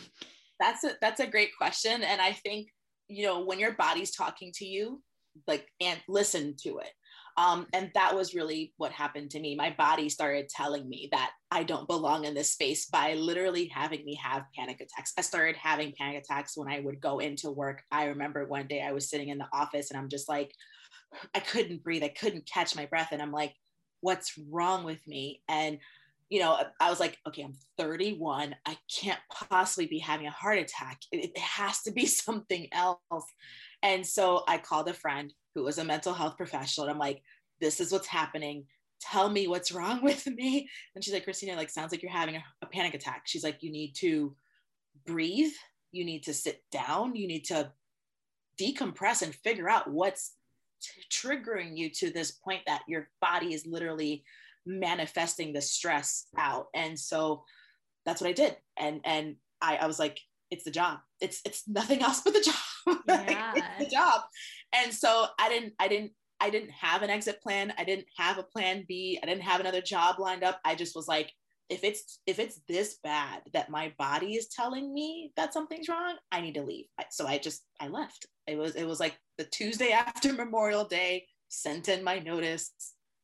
that's 0.60 0.84
a 0.84 0.92
that's 1.00 1.20
a 1.20 1.26
great 1.26 1.50
question. 1.56 2.02
And 2.02 2.20
i 2.20 2.32
think 2.32 2.68
you 3.08 3.26
know 3.26 3.44
when 3.44 3.58
your 3.58 3.72
body's 3.72 4.14
talking 4.14 4.52
to 4.56 4.64
you 4.64 5.02
like 5.46 5.68
and 5.80 5.98
listen 6.08 6.54
to 6.62 6.78
it 6.78 6.90
um, 7.36 7.66
and 7.72 7.90
that 7.94 8.14
was 8.14 8.34
really 8.34 8.72
what 8.76 8.92
happened 8.92 9.30
to 9.30 9.40
me. 9.40 9.56
My 9.56 9.74
body 9.76 10.08
started 10.08 10.48
telling 10.48 10.88
me 10.88 11.08
that 11.10 11.32
I 11.50 11.64
don't 11.64 11.88
belong 11.88 12.24
in 12.24 12.34
this 12.34 12.52
space 12.52 12.86
by 12.86 13.14
literally 13.14 13.66
having 13.66 14.04
me 14.04 14.14
have 14.22 14.44
panic 14.56 14.80
attacks. 14.80 15.12
I 15.18 15.22
started 15.22 15.56
having 15.56 15.94
panic 15.98 16.22
attacks 16.22 16.56
when 16.56 16.68
I 16.68 16.80
would 16.80 17.00
go 17.00 17.18
into 17.18 17.50
work. 17.50 17.82
I 17.90 18.06
remember 18.06 18.46
one 18.46 18.68
day 18.68 18.82
I 18.82 18.92
was 18.92 19.10
sitting 19.10 19.30
in 19.30 19.38
the 19.38 19.48
office 19.52 19.90
and 19.90 19.98
I'm 19.98 20.08
just 20.08 20.28
like, 20.28 20.52
I 21.34 21.40
couldn't 21.40 21.82
breathe. 21.82 22.04
I 22.04 22.08
couldn't 22.08 22.48
catch 22.52 22.76
my 22.76 22.86
breath. 22.86 23.08
And 23.10 23.20
I'm 23.20 23.32
like, 23.32 23.54
what's 24.00 24.38
wrong 24.50 24.84
with 24.84 25.00
me? 25.06 25.42
And 25.48 25.78
you 26.30 26.40
know, 26.40 26.58
I 26.80 26.90
was 26.90 27.00
like, 27.00 27.18
okay, 27.28 27.42
I'm 27.42 27.54
31. 27.78 28.56
I 28.66 28.76
can't 28.92 29.20
possibly 29.30 29.86
be 29.86 29.98
having 29.98 30.26
a 30.26 30.30
heart 30.30 30.58
attack. 30.58 31.00
It, 31.12 31.30
it, 31.30 31.38
has 31.38 31.82
to 31.82 31.92
be 31.92 32.06
something 32.26 32.66
else. 32.72 33.24
And 33.82 34.06
so 34.06 34.42
I 34.48 34.58
called 34.58 34.88
a 34.88 34.94
friend 34.94 35.32
who 35.54 35.62
was 35.62 35.78
a 35.78 35.84
mental 35.84 36.12
health 36.12 36.36
professional. 36.36 36.86
And 36.86 36.92
I'm 36.92 36.98
like, 36.98 37.22
this 37.60 37.80
is 37.80 37.92
what's 37.92 38.06
happening. 38.06 38.66
Tell 39.00 39.30
me 39.30 39.48
what's 39.48 39.72
wrong 39.72 40.02
with 40.02 40.26
me. 40.26 40.68
And 40.94 41.04
she's 41.04 41.14
like, 41.14 41.24
Christina, 41.24 41.56
like, 41.56 41.70
sounds 41.70 41.92
like 41.92 42.02
you're 42.02 42.12
having 42.12 42.36
a, 42.36 42.44
a 42.62 42.66
panic 42.66 42.94
attack. 42.94 43.22
She's 43.24 43.44
like, 43.44 43.62
you 43.62 43.70
need 43.70 43.94
to 43.96 44.34
breathe. 45.06 45.52
You 45.92 46.04
need 46.04 46.24
to 46.24 46.34
sit 46.34 46.62
down. 46.70 47.14
You 47.14 47.26
need 47.28 47.44
to 47.46 47.72
decompress 48.60 49.22
and 49.22 49.34
figure 49.34 49.68
out 49.68 49.90
what's 49.90 50.34
t- 50.80 51.02
triggering 51.10 51.76
you 51.76 51.90
to 51.90 52.10
this 52.10 52.32
point 52.32 52.62
that 52.66 52.82
your 52.88 53.08
body 53.20 53.54
is 53.54 53.66
literally 53.66 54.24
manifesting 54.66 55.52
the 55.52 55.60
stress 55.60 56.26
out. 56.36 56.68
And 56.74 56.98
so 56.98 57.44
that's 58.04 58.20
what 58.20 58.28
I 58.28 58.32
did. 58.32 58.56
And, 58.76 59.00
and 59.04 59.36
I, 59.60 59.76
I 59.76 59.86
was 59.86 59.98
like, 59.98 60.20
it's 60.50 60.64
the 60.64 60.70
job. 60.70 61.00
It's, 61.20 61.40
it's 61.44 61.66
nothing 61.68 62.02
else 62.02 62.20
but 62.22 62.32
the 62.32 62.40
job. 62.40 62.54
Yeah. 62.86 62.94
like, 63.06 63.38
it's 63.56 63.84
the 63.84 63.90
job. 63.90 64.22
And 64.72 64.92
so 64.92 65.26
I 65.38 65.48
didn't, 65.48 65.74
I 65.78 65.88
didn't, 65.88 66.12
I 66.40 66.50
didn't 66.50 66.70
have 66.70 67.02
an 67.02 67.10
exit 67.10 67.40
plan. 67.40 67.72
I 67.78 67.84
didn't 67.84 68.06
have 68.18 68.38
a 68.38 68.42
plan 68.42 68.84
B. 68.86 69.18
I 69.22 69.26
didn't 69.26 69.42
have 69.42 69.60
another 69.60 69.80
job 69.80 70.18
lined 70.18 70.44
up. 70.44 70.60
I 70.64 70.74
just 70.74 70.94
was 70.94 71.08
like, 71.08 71.32
if 71.70 71.82
it's 71.82 72.20
if 72.26 72.38
it's 72.38 72.60
this 72.68 72.98
bad 73.02 73.40
that 73.52 73.70
my 73.70 73.92
body 73.98 74.34
is 74.34 74.48
telling 74.48 74.92
me 74.92 75.32
that 75.36 75.54
something's 75.54 75.88
wrong, 75.88 76.16
I 76.30 76.40
need 76.40 76.54
to 76.54 76.62
leave. 76.62 76.86
So 77.10 77.26
I 77.26 77.38
just 77.38 77.64
I 77.80 77.88
left. 77.88 78.26
It 78.46 78.58
was 78.58 78.74
it 78.74 78.84
was 78.84 79.00
like 79.00 79.16
the 79.38 79.44
Tuesday 79.44 79.90
after 79.92 80.32
Memorial 80.32 80.84
Day. 80.84 81.26
Sent 81.48 81.88
in 81.88 82.02
my 82.02 82.18
notice. 82.18 82.72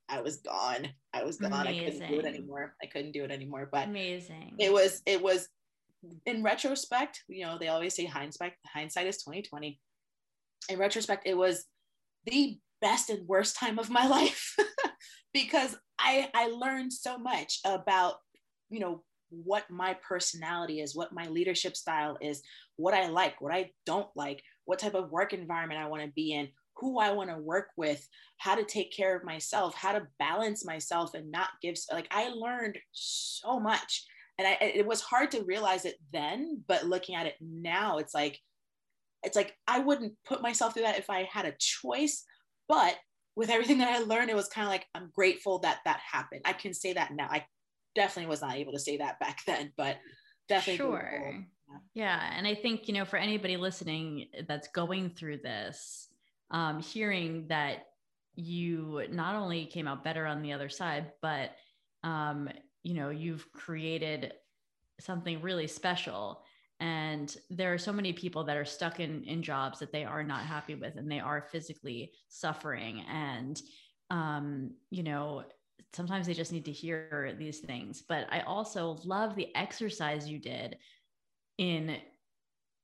I 0.09 0.21
was 0.21 0.37
gone. 0.39 0.89
I 1.13 1.25
was 1.25 1.39
gone. 1.39 1.67
Amazing. 1.67 2.03
I 2.03 2.07
couldn't 2.07 2.13
do 2.13 2.19
it 2.21 2.27
anymore. 2.27 2.77
I 2.83 2.87
couldn't 2.87 3.13
do 3.13 3.25
it 3.25 3.31
anymore. 3.31 3.69
But 3.71 3.89
amazing. 3.89 4.55
It 4.59 4.73
was 4.73 5.03
it 5.05 5.21
was 5.21 5.49
in 6.27 6.43
retrospect, 6.43 7.23
you 7.29 7.45
know, 7.45 7.59
they 7.59 7.69
always 7.69 7.95
say 7.95 8.05
hindsight, 8.05 8.53
hindsight 8.67 9.07
is 9.07 9.19
2020. 9.19 9.79
In 10.69 10.79
retrospect, 10.79 11.27
it 11.27 11.37
was 11.37 11.65
the 12.27 12.59
best 12.81 13.11
and 13.11 13.27
worst 13.27 13.57
time 13.57 13.79
of 13.79 13.91
my 13.91 14.07
life 14.09 14.57
because 15.35 15.77
I 15.99 16.31
I 16.35 16.49
learned 16.49 16.93
so 16.93 17.19
much 17.19 17.61
about, 17.65 18.15
you 18.71 18.81
know, 18.81 19.03
what 19.31 19.71
my 19.71 19.97
personality 20.07 20.81
is, 20.81 20.97
what 20.97 21.13
my 21.13 21.29
leadership 21.29 21.77
style 21.77 22.19
is, 22.21 22.43
what 22.77 22.95
I 22.95 23.09
like, 23.09 23.41
what 23.41 23.55
I 23.55 23.71
don't 23.87 24.09
like, 24.17 24.43
what 24.65 24.79
type 24.79 24.95
of 24.95 25.11
work 25.11 25.33
environment 25.33 25.81
I 25.81 25.89
want 25.89 26.03
to 26.03 26.13
be 26.15 26.33
in, 26.33 26.49
who 26.77 26.99
I 26.99 27.13
want 27.13 27.31
to 27.31 27.39
work 27.39 27.69
with, 27.77 28.07
how 28.39 28.55
to 28.55 28.65
take 28.65 28.93
care 28.93 29.17
of 29.17 29.25
myself, 29.25 29.75
how 29.75 29.93
to 29.93 30.09
balance 30.19 30.65
myself 30.65 31.15
and 31.15 31.31
not 31.31 31.51
give 31.63 31.77
like 31.93 32.09
I 32.11 32.31
learned 32.31 32.79
so 32.93 33.61
much 33.61 34.05
and 34.41 34.49
I, 34.49 34.57
it 34.65 34.87
was 34.87 35.03
hard 35.03 35.31
to 35.33 35.43
realize 35.43 35.85
it 35.85 35.97
then 36.13 36.63
but 36.67 36.87
looking 36.87 37.15
at 37.15 37.27
it 37.27 37.35
now 37.41 37.99
it's 37.99 38.15
like 38.15 38.39
it's 39.23 39.37
like 39.37 39.55
i 39.69 39.79
wouldn't 39.79 40.15
put 40.27 40.41
myself 40.41 40.73
through 40.73 40.85
that 40.85 40.99
if 40.99 41.11
i 41.11 41.29
had 41.31 41.45
a 41.45 41.55
choice 41.59 42.25
but 42.69 42.97
with 43.37 43.51
everything 43.51 43.79
that 43.79 43.93
i 43.95 43.99
learned 44.03 44.31
it 44.31 44.37
was 44.37 44.49
kind 44.49 44.67
of 44.67 44.73
like 44.73 44.87
i'm 44.95 45.11
grateful 45.15 45.59
that 45.61 45.81
that 45.85 46.01
happened. 46.01 46.41
I 46.45 46.55
can 46.55 46.73
say 46.73 46.95
that 46.95 47.13
now. 47.13 47.29
I 47.31 47.45
definitely 47.95 48.31
was 48.31 48.41
not 48.41 48.57
able 48.57 48.73
to 48.73 48.79
say 48.79 48.97
that 48.97 49.21
back 49.21 49.41
then 49.47 49.73
but 49.77 49.99
definitely 50.49 50.79
sure. 50.79 51.45
Yeah. 51.95 52.33
And 52.37 52.47
i 52.47 52.55
think 52.55 52.89
you 52.89 52.95
know 52.95 53.05
for 53.05 53.19
anybody 53.19 53.57
listening 53.57 54.27
that's 54.49 54.69
going 54.69 55.11
through 55.11 55.39
this 55.39 56.09
um, 56.51 56.81
hearing 56.81 57.47
that 57.49 57.85
you 58.35 59.03
not 59.11 59.37
only 59.37 59.67
came 59.67 59.87
out 59.87 60.03
better 60.03 60.27
on 60.27 60.43
the 60.43 60.53
other 60.53 60.69
side, 60.69 61.13
but 61.23 61.53
um, 62.03 62.49
you 62.83 62.95
know, 62.95 63.11
you've 63.11 63.51
created 63.53 64.33
something 65.01 65.41
really 65.43 65.67
special. 65.67 66.43
And 66.81 67.35
there 67.51 67.75
are 67.75 67.79
so 67.79 67.93
many 67.93 68.13
people 68.13 68.45
that 68.45 68.57
are 68.57 68.65
stuck 68.65 69.01
in 69.01 69.25
in 69.25 69.43
jobs 69.43 69.79
that 69.81 69.93
they 69.93 70.05
are 70.05 70.23
not 70.23 70.45
happy 70.45 70.75
with, 70.75 70.97
and 70.97 71.11
they 71.11 71.21
are 71.21 71.47
physically 71.53 72.13
suffering. 72.29 73.05
And 73.11 73.61
um, 74.11 74.73
you 74.91 75.03
know, 75.03 75.45
sometimes 75.93 76.27
they 76.27 76.35
just 76.35 76.53
need 76.53 76.65
to 76.65 76.73
hear 76.73 77.37
these 77.39 77.61
things. 77.61 78.03
But 78.09 78.27
I 78.33 78.41
also 78.41 78.99
love 79.05 79.37
the 79.37 79.55
exercise 79.55 80.29
you 80.29 80.39
did 80.39 80.79
in 81.59 81.99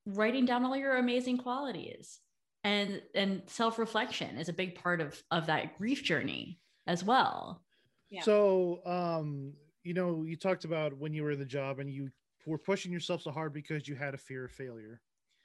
writing 0.07 0.45
down 0.45 0.65
all 0.65 0.77
your 0.77 0.97
amazing 0.97 1.39
qualities 1.39 2.21
and 2.63 3.03
and 3.15 3.43
self-reflection 3.47 4.39
is 4.39 4.49
a 4.49 4.53
big 4.53 4.75
part 4.75 5.01
of 5.01 5.21
of 5.31 5.47
that 5.47 5.77
grief 5.79 6.03
journey 6.03 6.61
as 6.87 7.03
well 7.03 7.63
yeah. 8.11 8.23
so 8.23 8.81
um 8.87 9.53
you 9.87 9.94
know 9.94 10.25
you 10.25 10.37
talked 10.37 10.64
about 10.64 10.96
when 10.96 11.12
you 11.14 11.22
were 11.22 11.31
in 11.31 11.38
the 11.38 11.44
job 11.44 11.79
and 11.79 11.90
you 11.90 12.11
were 12.44 12.59
pushing 12.59 12.92
yourself 12.92 13.22
so 13.22 13.31
hard 13.31 13.53
because 13.53 13.88
you 13.88 13.94
had 13.94 14.14
a 14.14 14.18
fear 14.18 14.44
of 14.44 14.53
failure 14.53 15.01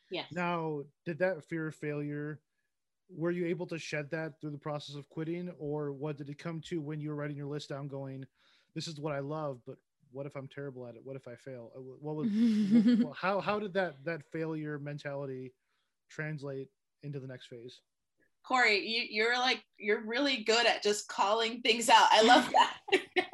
yes 0.10 0.25
now 0.32 0.82
did 1.06 1.19
that 1.19 1.43
fear 1.43 1.67
of 1.67 1.75
failure 1.75 2.39
were 3.10 3.32
you 3.32 3.45
able 3.45 3.67
to 3.67 3.77
shed 3.77 4.10
that 4.10 4.39
through 4.39 4.51
the 4.51 4.58
process 4.58 4.95
of 4.95 5.08
quitting 5.10 5.51
or 5.60 5.91
what 5.91 6.17
did 6.17 6.30
it 6.30 6.38
come 6.38 6.62
to 6.62 6.82
when 6.82 6.99
you 6.99 7.10
were 7.10 7.15
writing 7.15 7.38
your 7.38 7.47
list 7.47 7.69
down 7.69 7.88
going 7.88 8.25
this 8.73 8.88
is 8.88 8.99
what 8.99 9.13
i 9.13 9.19
love 9.19 9.60
but 9.65 9.75
what 10.12 10.25
if 10.25 10.36
i'm 10.36 10.47
terrible 10.47 10.88
at 10.88 10.95
it 10.95 11.01
what 11.04 11.15
if 11.15 11.27
i 11.27 11.36
fail 11.36 11.71
uh, 11.75 11.80
what 11.80 12.15
was 12.15 12.27
what, 13.04 13.15
how 13.15 13.39
how 13.39 13.60
did 13.60 13.73
that 13.73 13.95
that 14.04 14.23
failure 14.32 14.80
mentality 14.80 15.54
translate 16.12 16.67
into 17.04 17.19
the 17.19 17.27
next 17.27 17.47
phase. 17.47 17.80
Corey, 18.43 18.80
you, 18.80 19.06
you're 19.10 19.38
like 19.38 19.63
you're 19.77 20.06
really 20.06 20.43
good 20.43 20.65
at 20.65 20.84
just 20.84 21.08
calling 21.08 21.62
things 21.62 21.89
out. 21.89 22.08
I 22.12 22.21
love 22.23 22.49
that. 22.51 22.77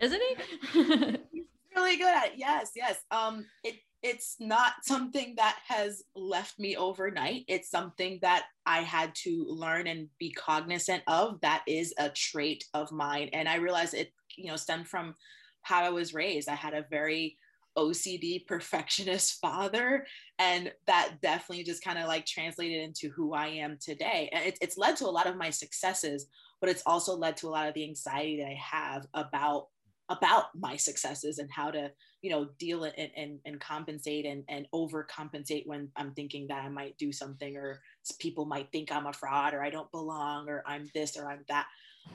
Isn't 0.00 0.22
he? 0.22 1.18
really 1.74 1.96
good 1.96 2.14
at 2.14 2.26
it. 2.28 2.32
Yes, 2.36 2.72
yes. 2.74 3.00
Um, 3.10 3.46
it 3.64 3.76
it's 4.00 4.36
not 4.38 4.74
something 4.82 5.34
that 5.38 5.58
has 5.66 6.04
left 6.14 6.60
me 6.60 6.76
overnight. 6.76 7.44
It's 7.48 7.68
something 7.68 8.20
that 8.22 8.44
I 8.64 8.82
had 8.82 9.12
to 9.24 9.44
learn 9.48 9.88
and 9.88 10.08
be 10.20 10.30
cognizant 10.30 11.02
of. 11.08 11.40
That 11.40 11.64
is 11.66 11.92
a 11.98 12.08
trait 12.08 12.64
of 12.74 12.92
mine, 12.92 13.30
and 13.32 13.48
I 13.48 13.56
realized 13.56 13.94
it. 13.94 14.12
You 14.36 14.48
know, 14.48 14.56
stemmed 14.56 14.86
from 14.88 15.14
how 15.62 15.82
I 15.82 15.90
was 15.90 16.14
raised. 16.14 16.48
I 16.48 16.54
had 16.54 16.74
a 16.74 16.86
very 16.90 17.36
OCD 17.76 18.46
perfectionist 18.46 19.38
father. 19.40 20.06
And 20.38 20.72
that 20.86 21.20
definitely 21.22 21.64
just 21.64 21.84
kind 21.84 21.98
of 21.98 22.06
like 22.06 22.26
translated 22.26 22.82
into 22.82 23.08
who 23.10 23.32
I 23.32 23.46
am 23.46 23.78
today. 23.80 24.28
And 24.32 24.44
it, 24.44 24.58
it's 24.60 24.76
led 24.76 24.96
to 24.96 25.06
a 25.06 25.10
lot 25.10 25.26
of 25.26 25.36
my 25.36 25.50
successes, 25.50 26.26
but 26.60 26.68
it's 26.68 26.82
also 26.86 27.16
led 27.16 27.36
to 27.38 27.48
a 27.48 27.50
lot 27.50 27.68
of 27.68 27.74
the 27.74 27.84
anxiety 27.84 28.38
that 28.38 28.48
I 28.48 28.58
have 28.60 29.06
about 29.14 29.68
about 30.08 30.46
my 30.58 30.76
successes 30.76 31.38
and 31.38 31.50
how 31.52 31.70
to 31.70 31.90
you 32.22 32.30
know 32.30 32.48
deal 32.58 32.84
and, 32.84 33.10
and, 33.16 33.38
and 33.44 33.60
compensate 33.60 34.24
and, 34.24 34.42
and 34.48 34.66
overcompensate 34.74 35.66
when 35.66 35.88
i'm 35.96 36.12
thinking 36.12 36.46
that 36.48 36.64
i 36.64 36.68
might 36.68 36.96
do 36.98 37.12
something 37.12 37.56
or 37.56 37.80
people 38.18 38.44
might 38.46 38.70
think 38.72 38.90
i'm 38.90 39.06
a 39.06 39.12
fraud 39.12 39.54
or 39.54 39.62
i 39.62 39.70
don't 39.70 39.90
belong 39.90 40.48
or 40.48 40.62
i'm 40.66 40.88
this 40.94 41.16
or 41.16 41.30
i'm 41.30 41.44
that. 41.48 41.66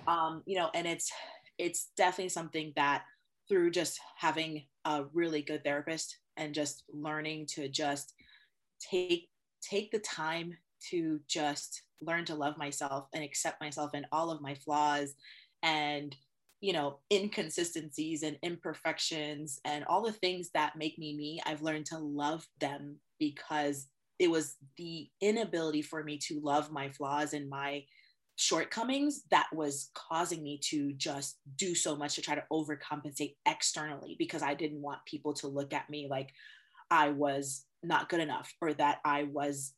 Um, 0.07 0.41
you 0.45 0.57
know 0.57 0.69
and 0.73 0.87
it's 0.87 1.11
it's 1.57 1.89
definitely 1.95 2.29
something 2.29 2.73
that 2.75 3.03
through 3.47 3.71
just 3.71 3.99
having 4.17 4.63
a 4.85 5.05
really 5.13 5.41
good 5.41 5.63
therapist 5.63 6.17
and 6.37 6.53
just 6.53 6.83
learning 6.91 7.45
to 7.45 7.69
just 7.69 8.13
take 8.79 9.29
take 9.61 9.91
the 9.91 9.99
time 9.99 10.57
to 10.89 11.19
just 11.27 11.83
learn 12.01 12.25
to 12.25 12.35
love 12.35 12.57
myself 12.57 13.07
and 13.13 13.23
accept 13.23 13.61
myself 13.61 13.91
and 13.93 14.05
all 14.11 14.31
of 14.31 14.41
my 14.41 14.55
flaws 14.55 15.13
and 15.61 16.15
you 16.63 16.71
know 16.71 16.99
inconsistencies 17.11 18.23
and 18.23 18.37
imperfections 18.41 19.59
and 19.65 19.83
all 19.83 20.01
the 20.01 20.13
things 20.13 20.49
that 20.53 20.77
make 20.77 20.97
me 20.97 21.13
me 21.13 21.41
i've 21.45 21.61
learned 21.61 21.85
to 21.85 21.97
love 21.97 22.47
them 22.61 22.95
because 23.19 23.87
it 24.17 24.31
was 24.31 24.55
the 24.77 25.09
inability 25.19 25.81
for 25.81 26.05
me 26.05 26.17
to 26.17 26.39
love 26.41 26.71
my 26.71 26.89
flaws 26.89 27.33
and 27.33 27.49
my 27.49 27.83
shortcomings 28.37 29.23
that 29.29 29.47
was 29.53 29.91
causing 29.93 30.41
me 30.41 30.57
to 30.63 30.93
just 30.93 31.37
do 31.57 31.75
so 31.75 31.97
much 31.97 32.15
to 32.15 32.21
try 32.21 32.33
to 32.33 32.43
overcompensate 32.51 33.35
externally 33.45 34.15
because 34.17 34.41
I 34.41 34.53
didn't 34.53 34.81
want 34.81 35.05
people 35.05 35.33
to 35.35 35.47
look 35.47 35.73
at 35.73 35.89
me 35.89 36.07
like 36.09 36.29
I 36.89 37.09
was 37.09 37.65
not 37.83 38.09
good 38.09 38.21
enough 38.21 38.51
or 38.61 38.73
that 38.75 38.99
I 39.03 39.23
was 39.23 39.73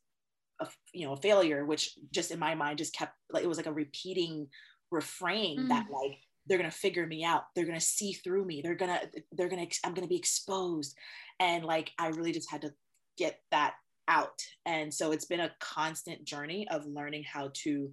a 0.60 0.68
you 0.94 1.04
know 1.04 1.14
a 1.14 1.20
failure 1.20 1.66
which 1.66 1.98
just 2.12 2.30
in 2.30 2.38
my 2.38 2.54
mind 2.54 2.78
just 2.78 2.94
kept 2.94 3.12
like 3.30 3.42
it 3.42 3.48
was 3.48 3.58
like 3.58 3.66
a 3.66 3.72
repeating 3.72 4.46
refrain 4.90 5.58
mm. 5.58 5.68
that 5.68 5.86
like 5.92 6.18
they're 6.46 6.58
going 6.58 6.70
to 6.70 6.76
figure 6.76 7.06
me 7.06 7.24
out 7.24 7.44
they're 7.54 7.66
going 7.66 7.78
to 7.78 7.84
see 7.84 8.12
through 8.12 8.44
me 8.44 8.60
they're 8.62 8.74
going 8.74 8.90
to 8.90 9.22
they're 9.32 9.48
going 9.48 9.66
to 9.66 9.78
i'm 9.84 9.94
going 9.94 10.06
to 10.06 10.08
be 10.08 10.16
exposed 10.16 10.96
and 11.40 11.64
like 11.64 11.92
i 11.98 12.08
really 12.08 12.32
just 12.32 12.50
had 12.50 12.62
to 12.62 12.72
get 13.18 13.40
that 13.50 13.74
out 14.08 14.40
and 14.66 14.92
so 14.92 15.12
it's 15.12 15.24
been 15.24 15.40
a 15.40 15.52
constant 15.60 16.24
journey 16.24 16.66
of 16.68 16.86
learning 16.86 17.24
how 17.24 17.50
to 17.52 17.90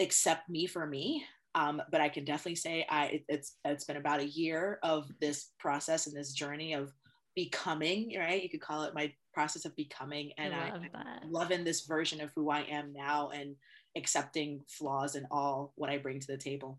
accept 0.00 0.48
me 0.48 0.66
for 0.66 0.86
me. 0.86 1.24
Um, 1.54 1.82
but 1.90 2.00
I 2.00 2.08
can 2.08 2.24
definitely 2.24 2.56
say 2.56 2.86
I 2.88 3.06
it, 3.06 3.24
it's 3.28 3.56
it's 3.64 3.84
been 3.84 3.96
about 3.96 4.20
a 4.20 4.26
year 4.26 4.78
of 4.82 5.10
this 5.20 5.50
process 5.58 6.06
and 6.06 6.16
this 6.16 6.32
journey 6.32 6.74
of 6.74 6.92
becoming 7.34 8.14
right. 8.16 8.42
You 8.42 8.48
could 8.48 8.60
call 8.60 8.84
it 8.84 8.94
my 8.94 9.12
process 9.34 9.64
of 9.64 9.74
becoming, 9.74 10.32
and 10.38 10.54
I, 10.54 10.72
I 10.94 11.18
loving 11.28 11.64
this 11.64 11.86
version 11.86 12.20
of 12.20 12.30
who 12.36 12.50
I 12.50 12.60
am 12.62 12.92
now 12.92 13.30
and 13.30 13.56
accepting 13.96 14.60
flaws 14.68 15.16
and 15.16 15.26
all 15.30 15.72
what 15.74 15.90
I 15.90 15.98
bring 15.98 16.20
to 16.20 16.26
the 16.28 16.38
table. 16.38 16.78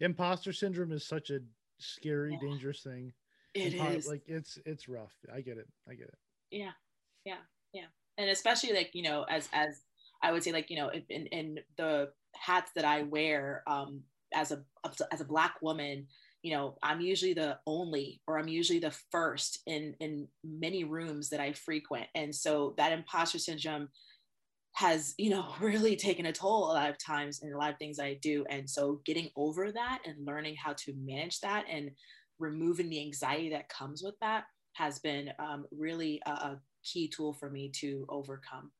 Imposter 0.00 0.52
syndrome 0.52 0.92
is 0.92 1.06
such 1.06 1.30
a 1.30 1.40
scary, 1.78 2.32
yeah. 2.32 2.48
dangerous 2.48 2.82
thing. 2.82 3.12
It 3.54 3.74
Impo- 3.74 3.96
is 3.96 4.06
like 4.06 4.22
it's 4.26 4.58
it's 4.64 4.88
rough. 4.88 5.12
I 5.34 5.40
get 5.40 5.58
it. 5.58 5.68
I 5.88 5.94
get 5.94 6.08
it. 6.08 6.18
Yeah, 6.50 6.70
yeah, 7.24 7.42
yeah, 7.72 7.86
and 8.18 8.30
especially 8.30 8.72
like 8.72 8.90
you 8.94 9.02
know 9.02 9.24
as 9.28 9.48
as 9.52 9.82
I 10.22 10.32
would 10.32 10.44
say 10.44 10.52
like 10.52 10.70
you 10.70 10.76
know 10.76 10.90
in 11.08 11.26
in 11.26 11.58
the 11.76 12.10
hats 12.36 12.70
that 12.76 12.84
I 12.84 13.02
wear 13.02 13.62
um, 13.66 14.02
as 14.34 14.52
a 14.52 14.62
as 15.12 15.20
a 15.20 15.24
black 15.24 15.56
woman, 15.60 16.06
you 16.42 16.54
know, 16.54 16.76
I'm 16.82 17.00
usually 17.00 17.34
the 17.34 17.58
only 17.66 18.20
or 18.26 18.38
I'm 18.38 18.48
usually 18.48 18.78
the 18.78 18.94
first 19.10 19.60
in 19.66 19.94
in 20.00 20.28
many 20.44 20.84
rooms 20.84 21.28
that 21.30 21.40
I 21.40 21.52
frequent, 21.52 22.06
and 22.14 22.34
so 22.34 22.74
that 22.76 22.92
imposter 22.92 23.38
syndrome 23.38 23.88
has 24.72 25.14
you 25.18 25.30
know 25.30 25.46
really 25.60 25.96
taken 25.96 26.26
a 26.26 26.32
toll 26.32 26.70
a 26.70 26.74
lot 26.74 26.90
of 26.90 26.96
times 26.98 27.40
in 27.42 27.52
a 27.52 27.58
lot 27.58 27.72
of 27.72 27.78
things 27.78 27.98
I 27.98 28.14
do, 28.22 28.44
and 28.48 28.68
so 28.68 29.00
getting 29.04 29.30
over 29.36 29.72
that 29.72 30.00
and 30.04 30.26
learning 30.26 30.56
how 30.56 30.74
to 30.74 30.94
manage 31.04 31.40
that 31.40 31.64
and 31.70 31.90
removing 32.38 32.88
the 32.88 33.00
anxiety 33.00 33.50
that 33.50 33.68
comes 33.68 34.02
with 34.02 34.14
that 34.20 34.44
has 34.74 34.98
been 34.98 35.30
um, 35.38 35.66
really 35.70 36.22
a, 36.26 36.30
a 36.30 36.60
key 36.84 37.08
tool 37.08 37.32
for 37.32 37.50
me 37.50 37.70
to 37.76 38.06
overcome. 38.08 38.70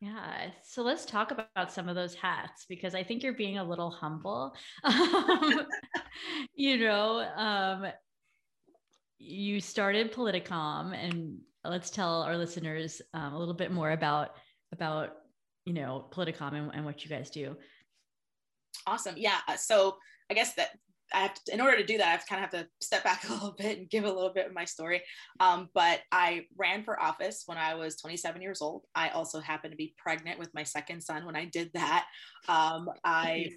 Yeah. 0.00 0.50
So 0.62 0.82
let's 0.82 1.06
talk 1.06 1.30
about 1.30 1.72
some 1.72 1.88
of 1.88 1.94
those 1.94 2.14
hats 2.14 2.66
because 2.68 2.94
I 2.94 3.02
think 3.02 3.22
you're 3.22 3.32
being 3.32 3.58
a 3.58 3.64
little 3.64 3.90
humble. 3.90 4.54
Um, 4.84 5.66
you 6.54 6.78
know, 6.78 7.20
um, 7.36 7.86
you 9.18 9.60
started 9.60 10.12
Politicalm, 10.12 10.94
and 10.94 11.38
let's 11.64 11.90
tell 11.90 12.22
our 12.22 12.36
listeners 12.36 13.00
um, 13.14 13.32
a 13.32 13.38
little 13.38 13.54
bit 13.54 13.72
more 13.72 13.92
about 13.92 14.36
about 14.74 15.16
you 15.64 15.72
know 15.72 16.06
Politicalm 16.12 16.52
and, 16.52 16.70
and 16.74 16.84
what 16.84 17.02
you 17.02 17.08
guys 17.08 17.30
do. 17.30 17.56
Awesome. 18.86 19.14
Yeah. 19.16 19.38
So 19.56 19.96
I 20.30 20.34
guess 20.34 20.54
that 20.54 20.70
I 21.12 21.20
have 21.20 21.34
to, 21.34 21.54
in 21.54 21.60
order 21.60 21.76
to 21.76 21.86
do 21.86 21.98
that, 21.98 22.08
I 22.08 22.10
have 22.10 22.26
kind 22.26 22.44
of 22.44 22.50
have 22.50 22.62
to 22.62 22.68
step 22.80 23.04
back 23.04 23.24
a 23.28 23.32
little 23.32 23.54
bit 23.56 23.78
and 23.78 23.88
give 23.88 24.04
a 24.04 24.12
little 24.12 24.32
bit 24.32 24.46
of 24.46 24.52
my 24.54 24.64
story. 24.64 25.02
Um, 25.40 25.68
but 25.74 26.00
I 26.10 26.46
ran 26.56 26.82
for 26.84 27.00
office 27.00 27.44
when 27.46 27.58
I 27.58 27.74
was 27.74 27.96
27 27.96 28.42
years 28.42 28.60
old. 28.60 28.84
I 28.94 29.10
also 29.10 29.40
happened 29.40 29.72
to 29.72 29.76
be 29.76 29.94
pregnant 29.96 30.38
with 30.38 30.52
my 30.54 30.62
second 30.62 31.02
son 31.02 31.24
when 31.24 31.36
I 31.36 31.44
did 31.46 31.70
that. 31.74 32.06
Um, 32.48 32.88
I, 33.04 33.50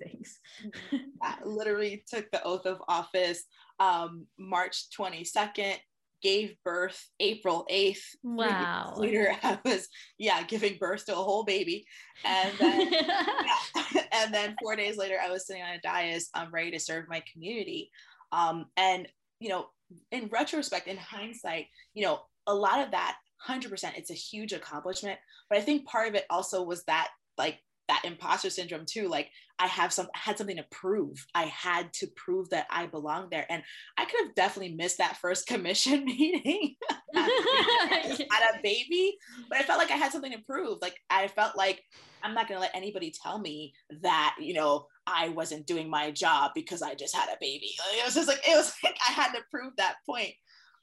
I, 1.22 1.36
literally 1.44 2.04
took 2.08 2.30
the 2.32 2.44
oath 2.44 2.66
of 2.66 2.82
office 2.88 3.44
um, 3.80 4.28
March 4.38 4.86
22nd 4.98 5.76
gave 6.22 6.56
birth 6.64 7.10
April 7.20 7.66
8th. 7.72 8.02
Wow. 8.24 8.94
Later, 8.98 9.34
I 9.44 9.60
was, 9.64 9.88
yeah, 10.18 10.44
giving 10.44 10.78
birth 10.80 11.06
to 11.06 11.14
a 11.14 11.16
whole 11.16 11.44
baby. 11.44 11.86
And 12.26 12.52
then, 12.60 12.92
yeah. 12.92 14.04
and 14.12 14.34
then 14.34 14.56
four 14.62 14.76
days 14.76 14.98
later, 14.98 15.18
I 15.24 15.30
was 15.30 15.46
sitting 15.46 15.64
on 15.64 15.76
a 15.76 15.80
dais, 15.80 16.30
I'm 16.34 16.52
ready 16.52 16.72
to 16.72 16.80
serve 16.80 17.06
my 17.08 17.24
community. 17.32 17.92
Um, 18.32 18.66
and, 18.76 19.08
you 19.40 19.50
know, 19.50 19.68
in 20.12 20.28
retrospect, 20.28 20.88
in 20.88 20.98
hindsight, 20.98 21.68
you 21.94 22.04
know, 22.04 22.20
a 22.46 22.54
lot 22.54 22.84
of 22.84 22.92
that, 22.92 23.18
100%, 23.48 23.98
it's 23.98 24.10
a 24.10 24.16
huge 24.16 24.54
accomplishment. 24.54 25.20
But 25.50 25.60
I 25.60 25.62
think 25.62 25.86
part 25.86 26.08
of 26.08 26.16
it 26.16 26.26
also 26.30 26.64
was 26.64 26.84
that, 26.86 27.10
like, 27.38 27.60
that 27.88 28.04
imposter 28.04 28.50
syndrome 28.50 28.86
too. 28.86 29.08
Like 29.08 29.30
I 29.60 29.68
have 29.68 29.92
some 29.92 30.08
had 30.14 30.38
something 30.38 30.58
to 30.58 30.66
prove. 30.72 31.26
I 31.34 31.46
had 31.46 31.92
to 31.94 32.08
prove 32.16 32.50
that 32.50 32.68
I 32.70 32.86
belonged 32.86 33.32
there. 33.32 33.46
And 33.50 33.64
I 33.98 34.06
could 34.06 34.26
have 34.26 34.36
definitely 34.36 34.76
missed 34.76 35.00
that 35.00 35.18
first 35.18 35.48
commission 35.48 36.06
meeting 36.06 36.76
had 37.16 38.56
a 38.56 38.62
baby, 38.62 39.18
but 39.50 39.58
I 39.58 39.64
felt 39.64 39.80
like 39.80 39.92
I 39.92 39.96
had 39.96 40.12
something 40.12 40.32
to 40.32 40.44
prove. 40.46 40.80
Like 40.82 40.96
I 41.10 41.28
felt 41.28 41.58
like 41.58 41.84
I'm 42.24 42.34
not 42.34 42.48
gonna 42.48 42.62
let 42.62 42.76
anybody 42.76 43.14
tell 43.24 43.40
me 43.40 43.74
that, 44.02 44.36
you 44.40 44.54
know, 44.54 44.88
I 45.06 45.30
wasn't 45.30 45.66
doing 45.66 45.90
my 45.90 46.12
job 46.12 46.52
because 46.54 46.82
I 46.82 46.96
just 46.96 47.16
had 47.16 47.30
a 47.30 47.38
baby. 47.40 47.72
It 47.98 48.06
was 48.06 48.16
just 48.16 48.28
like 48.28 48.48
it 48.48 48.56
was 48.56 48.74
like 48.84 48.98
I 49.08 49.12
had 49.12 49.32
to 49.34 49.42
prove 49.52 49.74
that 49.78 49.96
point 50.06 50.34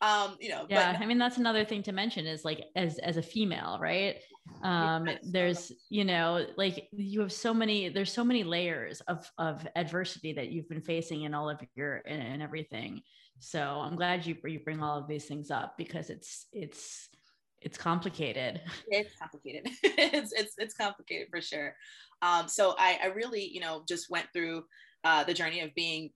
um 0.00 0.36
you 0.40 0.50
know 0.50 0.66
yeah 0.68 0.92
but, 0.92 1.00
i 1.00 1.06
mean 1.06 1.18
that's 1.18 1.38
another 1.38 1.64
thing 1.64 1.82
to 1.82 1.92
mention 1.92 2.26
is 2.26 2.44
like 2.44 2.64
as 2.74 2.98
as 2.98 3.16
a 3.16 3.22
female 3.22 3.78
right 3.80 4.16
um 4.62 5.09
there's 5.22 5.72
you 5.88 6.04
know 6.04 6.46
like 6.57 6.88
you 6.92 7.20
have 7.20 7.33
so 7.33 7.54
many 7.54 7.88
there's 7.88 8.12
so 8.12 8.24
many 8.24 8.44
layers 8.44 9.00
of 9.02 9.30
of 9.38 9.66
adversity 9.76 10.33
that 10.33 10.50
you've 10.50 10.68
been 10.68 10.80
facing 10.80 11.22
in 11.22 11.35
all 11.35 11.48
of 11.48 11.61
your 11.74 12.02
and 12.07 12.42
everything. 12.42 13.00
So 13.38 13.61
i'm 13.61 13.96
glad 13.96 14.26
you 14.26 14.37
you 14.44 14.61
bring 14.61 14.83
all 14.83 14.98
of 14.98 15.09
these 15.09 15.24
things 15.24 15.50
up 15.50 15.76
because 15.76 16.11
it's 16.11 16.46
it's 16.52 17.09
it's 17.61 17.78
complicated. 17.78 18.61
It's 18.88 19.16
complicated. 19.18 19.70
It's 19.83 20.33
it's 20.33 20.54
it's 20.59 20.74
complicated 20.74 21.28
for 21.30 21.40
sure. 21.40 21.74
Um 22.22 22.48
so 22.48 22.74
i 22.78 22.98
i 23.02 23.07
really 23.07 23.44
you 23.46 23.61
know 23.61 23.83
just 23.88 24.11
went 24.11 24.26
through 24.33 24.64
uh, 25.04 25.22
the 25.22 25.35
journey 25.35 25.61
of 25.61 25.74
being 25.74 26.11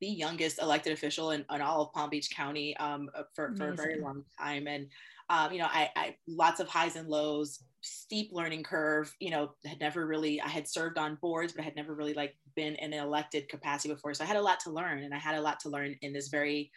the 0.00 0.08
youngest 0.08 0.60
elected 0.60 0.92
official 0.92 1.30
in, 1.30 1.44
in 1.54 1.60
all 1.60 1.82
of 1.82 1.92
Palm 1.92 2.10
Beach 2.10 2.28
County 2.34 2.76
um, 2.78 3.08
for, 3.34 3.54
for 3.54 3.68
a 3.68 3.76
very 3.76 4.00
long 4.00 4.24
time. 4.36 4.66
And, 4.66 4.88
um, 5.30 5.52
you 5.52 5.60
know, 5.60 5.68
I, 5.70 5.90
I, 5.94 6.16
lots 6.26 6.58
of 6.58 6.66
highs 6.66 6.96
and 6.96 7.08
lows, 7.08 7.62
steep 7.82 8.30
learning 8.32 8.62
curve, 8.62 9.14
you 9.18 9.30
know, 9.30 9.52
had 9.64 9.80
never 9.80 10.06
really, 10.06 10.40
I 10.40 10.48
had 10.48 10.68
served 10.68 10.98
on 10.98 11.18
boards, 11.20 11.52
but 11.52 11.62
I 11.62 11.64
had 11.64 11.76
never 11.76 11.94
really 11.94 12.14
like 12.14 12.34
been 12.54 12.74
in 12.76 12.92
an 12.92 13.00
elected 13.00 13.48
capacity 13.48 13.92
before. 13.92 14.14
So 14.14 14.24
I 14.24 14.26
had 14.26 14.36
a 14.36 14.42
lot 14.42 14.60
to 14.60 14.70
learn 14.70 15.02
and 15.02 15.12
I 15.12 15.18
had 15.18 15.34
a 15.34 15.40
lot 15.40 15.60
to 15.60 15.68
learn 15.68 15.96
in 16.02 16.12
this 16.12 16.28
very 16.28 16.70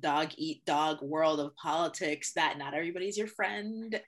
dog 0.00 0.30
eat 0.36 0.64
dog 0.66 1.00
world 1.02 1.40
of 1.40 1.56
politics 1.56 2.32
that 2.34 2.58
not 2.58 2.74
everybody's 2.74 3.16
your 3.16 3.28
friend 3.28 4.00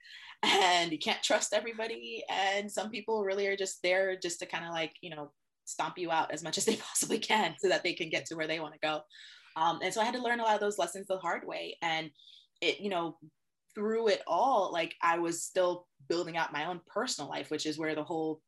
and 0.43 0.91
you 0.91 0.97
can't 0.97 1.23
trust 1.23 1.53
everybody. 1.53 2.23
And 2.29 2.71
some 2.71 2.89
people 2.89 3.23
really 3.23 3.47
are 3.47 3.57
just 3.57 3.81
there 3.83 4.17
just 4.17 4.39
to 4.39 4.45
kind 4.45 4.65
of 4.65 4.71
like, 4.71 4.93
you 5.01 5.09
know, 5.09 5.31
stomp 5.65 5.97
you 5.97 6.11
out 6.11 6.31
as 6.31 6.43
much 6.43 6.57
as 6.57 6.65
they 6.65 6.75
possibly 6.87 7.19
can 7.19 7.55
so 7.59 7.69
that 7.69 7.83
they 7.83 7.93
can 7.93 8.09
get 8.09 8.25
to 8.27 8.35
where 8.35 8.47
they 8.47 8.59
want 8.59 8.73
to 8.73 8.79
go. 8.79 9.01
Um, 9.55 9.79
and 9.83 9.93
so 9.93 10.01
I 10.01 10.05
had 10.05 10.15
to 10.15 10.21
learn 10.21 10.39
a 10.39 10.43
lot 10.43 10.55
of 10.55 10.61
those 10.61 10.79
lessons 10.79 11.07
the 11.07 11.17
hard 11.17 11.45
way. 11.45 11.77
And 11.81 12.09
it, 12.61 12.79
you 12.79 12.89
know, 12.89 13.17
through 13.75 14.09
it 14.09 14.21
all, 14.27 14.71
like 14.71 14.95
I 15.01 15.19
was 15.19 15.43
still 15.43 15.87
building 16.07 16.37
out 16.37 16.53
my 16.53 16.65
own 16.65 16.81
personal 16.87 17.29
life, 17.29 17.51
which 17.51 17.65
is 17.65 17.77
where 17.77 17.95
the 17.95 18.03
whole, 18.03 18.41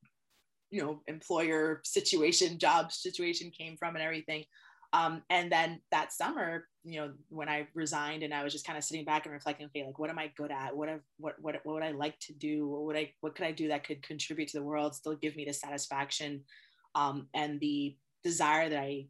you 0.70 0.82
know, 0.82 1.02
employer 1.08 1.82
situation, 1.84 2.58
job 2.58 2.92
situation 2.92 3.52
came 3.52 3.78
from 3.78 3.96
and 3.96 4.04
everything. 4.04 4.46
Um, 4.94 5.24
and 5.30 5.52
then 5.52 5.80
that 5.92 6.12
summer, 6.12 6.68
you 6.84 7.00
know, 7.00 7.12
when 7.30 7.48
I 7.48 7.68
resigned 7.74 8.24
and 8.24 8.34
I 8.34 8.44
was 8.44 8.52
just 8.52 8.66
kind 8.66 8.78
of 8.78 8.84
sitting 8.84 9.06
back 9.06 9.26
and 9.26 9.34
reflecting, 9.34 9.68
okay, 9.68 9.86
like 9.86 9.98
what 9.98 10.10
am 10.10 10.20
I 10.20 10.32
good 10.36 10.52
at? 10.52 10.76
What 10.76 10.90
have, 10.90 11.02
what 11.18 11.36
what 11.40 11.56
what 11.64 11.76
would 11.76 11.84
I 11.84 11.92
like 11.92 12.20
to 12.22 12.34
do? 12.34 12.68
What 12.68 12.84
would 12.84 12.98
I 12.98 13.14
what 13.22 13.36
could 13.36 13.46
I 13.46 13.54
do 13.54 13.70
that 13.70 13.86
could 13.86 14.04
contribute 14.04 14.50
to 14.50 14.58
the 14.58 14.64
world, 14.64 14.94
still 14.94 15.16
give 15.16 15.36
me 15.38 15.46
the 15.46 15.54
satisfaction 15.54 16.44
um, 16.96 17.28
and 17.34 17.60
the 17.62 17.96
desire 18.24 18.68
that 18.68 18.80
I 18.80 19.06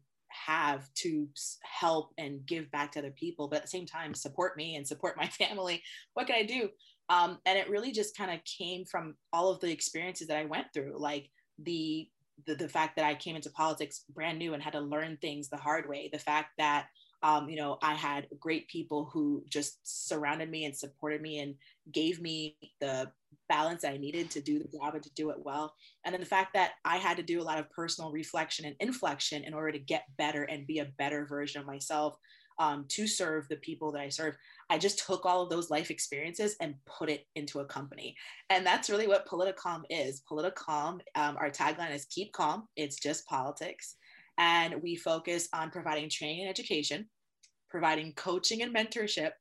have 0.46 0.92
to 0.94 1.28
help 1.62 2.12
and 2.18 2.44
give 2.46 2.70
back 2.70 2.92
to 2.92 2.98
other 2.98 3.10
people, 3.10 3.48
but 3.48 3.56
at 3.56 3.62
the 3.62 3.68
same 3.68 3.86
time, 3.86 4.14
support 4.14 4.56
me 4.56 4.76
and 4.76 4.86
support 4.86 5.16
my 5.16 5.26
family. 5.38 5.82
What 6.14 6.26
can 6.26 6.36
I 6.36 6.42
do? 6.44 6.68
Um, 7.08 7.38
and 7.46 7.58
it 7.58 7.68
really 7.68 7.92
just 7.92 8.16
kind 8.16 8.30
of 8.30 8.44
came 8.44 8.84
from 8.84 9.16
all 9.32 9.50
of 9.50 9.60
the 9.60 9.70
experiences 9.70 10.28
that 10.28 10.38
I 10.38 10.44
went 10.44 10.66
through, 10.72 10.94
like 10.98 11.28
the, 11.58 12.08
the 12.46 12.54
the 12.54 12.68
fact 12.68 12.96
that 12.96 13.04
I 13.04 13.14
came 13.14 13.36
into 13.36 13.50
politics 13.50 14.04
brand 14.08 14.38
new 14.38 14.54
and 14.54 14.62
had 14.62 14.72
to 14.72 14.80
learn 14.80 15.18
things 15.18 15.48
the 15.48 15.56
hard 15.56 15.88
way. 15.88 16.08
The 16.12 16.18
fact 16.18 16.50
that 16.58 16.86
um, 17.22 17.48
you 17.48 17.56
know, 17.56 17.78
I 17.82 17.94
had 17.94 18.26
great 18.40 18.68
people 18.68 19.08
who 19.12 19.44
just 19.48 19.78
surrounded 19.84 20.50
me 20.50 20.64
and 20.64 20.76
supported 20.76 21.22
me 21.22 21.38
and 21.38 21.54
gave 21.92 22.20
me 22.20 22.56
the 22.80 23.10
balance 23.48 23.84
I 23.84 23.96
needed 23.96 24.30
to 24.30 24.40
do 24.40 24.58
the 24.58 24.78
job 24.78 24.94
and 24.94 25.02
to 25.02 25.10
do 25.14 25.30
it 25.30 25.36
well. 25.38 25.74
And 26.04 26.12
then 26.12 26.20
the 26.20 26.26
fact 26.26 26.54
that 26.54 26.72
I 26.84 26.96
had 26.96 27.16
to 27.18 27.22
do 27.22 27.40
a 27.40 27.44
lot 27.44 27.58
of 27.58 27.70
personal 27.70 28.10
reflection 28.10 28.64
and 28.64 28.76
inflection 28.80 29.44
in 29.44 29.54
order 29.54 29.72
to 29.72 29.78
get 29.78 30.04
better 30.16 30.44
and 30.44 30.66
be 30.66 30.78
a 30.78 30.92
better 30.98 31.26
version 31.26 31.60
of 31.60 31.66
myself 31.66 32.16
um, 32.58 32.84
to 32.88 33.06
serve 33.06 33.48
the 33.48 33.56
people 33.56 33.92
that 33.92 34.00
I 34.00 34.08
serve. 34.08 34.36
I 34.70 34.78
just 34.78 35.04
took 35.04 35.26
all 35.26 35.42
of 35.42 35.50
those 35.50 35.70
life 35.70 35.90
experiences 35.90 36.56
and 36.60 36.74
put 36.86 37.10
it 37.10 37.26
into 37.34 37.60
a 37.60 37.64
company. 37.64 38.16
And 38.50 38.64
that's 38.64 38.90
really 38.90 39.06
what 39.06 39.26
Politicalm 39.26 39.82
is. 39.90 40.22
Politicalm, 40.30 41.00
um, 41.14 41.36
our 41.36 41.50
tagline 41.50 41.94
is 41.94 42.06
keep 42.06 42.32
calm, 42.32 42.68
it's 42.76 42.98
just 42.98 43.26
politics. 43.26 43.96
And 44.38 44.82
we 44.82 44.96
focus 44.96 45.48
on 45.52 45.70
providing 45.70 46.08
training 46.08 46.40
and 46.40 46.50
education, 46.50 47.08
providing 47.70 48.12
coaching 48.14 48.62
and 48.62 48.74
mentorship, 48.74 49.32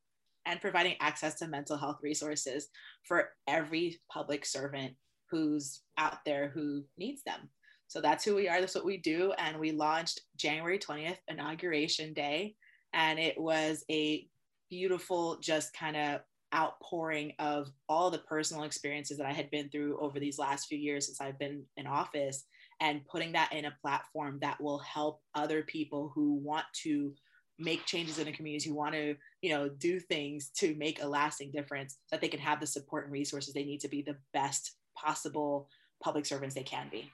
and 0.45 0.60
providing 0.60 0.95
access 0.99 1.36
to 1.36 1.47
mental 1.47 1.77
health 1.77 1.99
resources 2.01 2.67
for 3.08 3.30
every 3.47 3.99
public 4.12 4.45
servant 4.45 4.93
who's 5.30 5.82
out 5.97 6.17
there 6.25 6.49
who 6.54 6.84
needs 6.97 7.23
them. 7.23 7.49
So 7.88 8.01
that's 8.01 8.23
who 8.23 8.36
we 8.36 8.47
are. 8.47 8.60
That's 8.60 8.75
what 8.75 8.86
we 8.86 8.97
do. 8.97 9.34
And 9.38 9.60
we 9.60 9.71
launched 9.71 10.21
January 10.38 10.80
20th, 10.80 11.17
inauguration 11.27 12.13
day. 12.13 12.56
And 12.93 13.19
it 13.19 13.39
was 13.39 13.84
a 13.91 14.27
beautiful, 14.69 15.38
just 15.41 15.73
kind 15.73 15.97
of 15.97 16.21
outpouring 16.54 17.34
of 17.39 17.69
all 17.88 18.10
the 18.10 18.19
personal 18.19 18.63
experiences 18.63 19.17
that 19.17 19.27
I 19.27 19.34
had 19.34 19.49
been 19.51 19.69
through 19.69 19.99
over 19.99 20.19
these 20.19 20.39
last 20.39 20.67
few 20.67 20.77
years 20.77 21.06
since 21.06 21.21
I've 21.21 21.39
been 21.39 21.63
in 21.77 21.88
office 21.88 22.45
and 22.82 23.06
putting 23.06 23.32
that 23.32 23.54
in 23.54 23.65
a 23.65 23.78
platform 23.82 24.39
that 24.41 24.60
will 24.60 24.80
help 24.80 25.22
other 25.36 25.62
people 25.62 26.12
who 26.13 26.34
want 26.34 26.65
to 26.74 27.13
make 27.60 27.86
changes 27.86 28.17
in 28.17 28.26
the 28.26 28.32
community 28.32 28.67
who 28.67 28.76
want 28.76 28.94
to 28.94 29.15
you 29.44 29.52
know 29.52 29.70
do 29.70 30.00
things 30.00 30.50
to 30.50 30.74
make 30.76 31.02
a 31.02 31.08
lasting 31.08 31.52
difference 31.52 31.94
so 32.08 32.15
that 32.15 32.22
they 32.22 32.28
can 32.28 32.39
have 32.39 32.60
the 32.60 32.65
support 32.65 33.06
and 33.06 33.13
resources 33.13 33.54
they 33.54 33.63
need 33.63 33.80
to 33.80 33.88
be 33.88 34.02
the 34.02 34.17
best 34.34 34.78
possible 34.98 35.70
public 36.02 36.26
servants 36.26 36.56
they 36.56 36.63
can 36.63 36.89
be. 36.91 37.10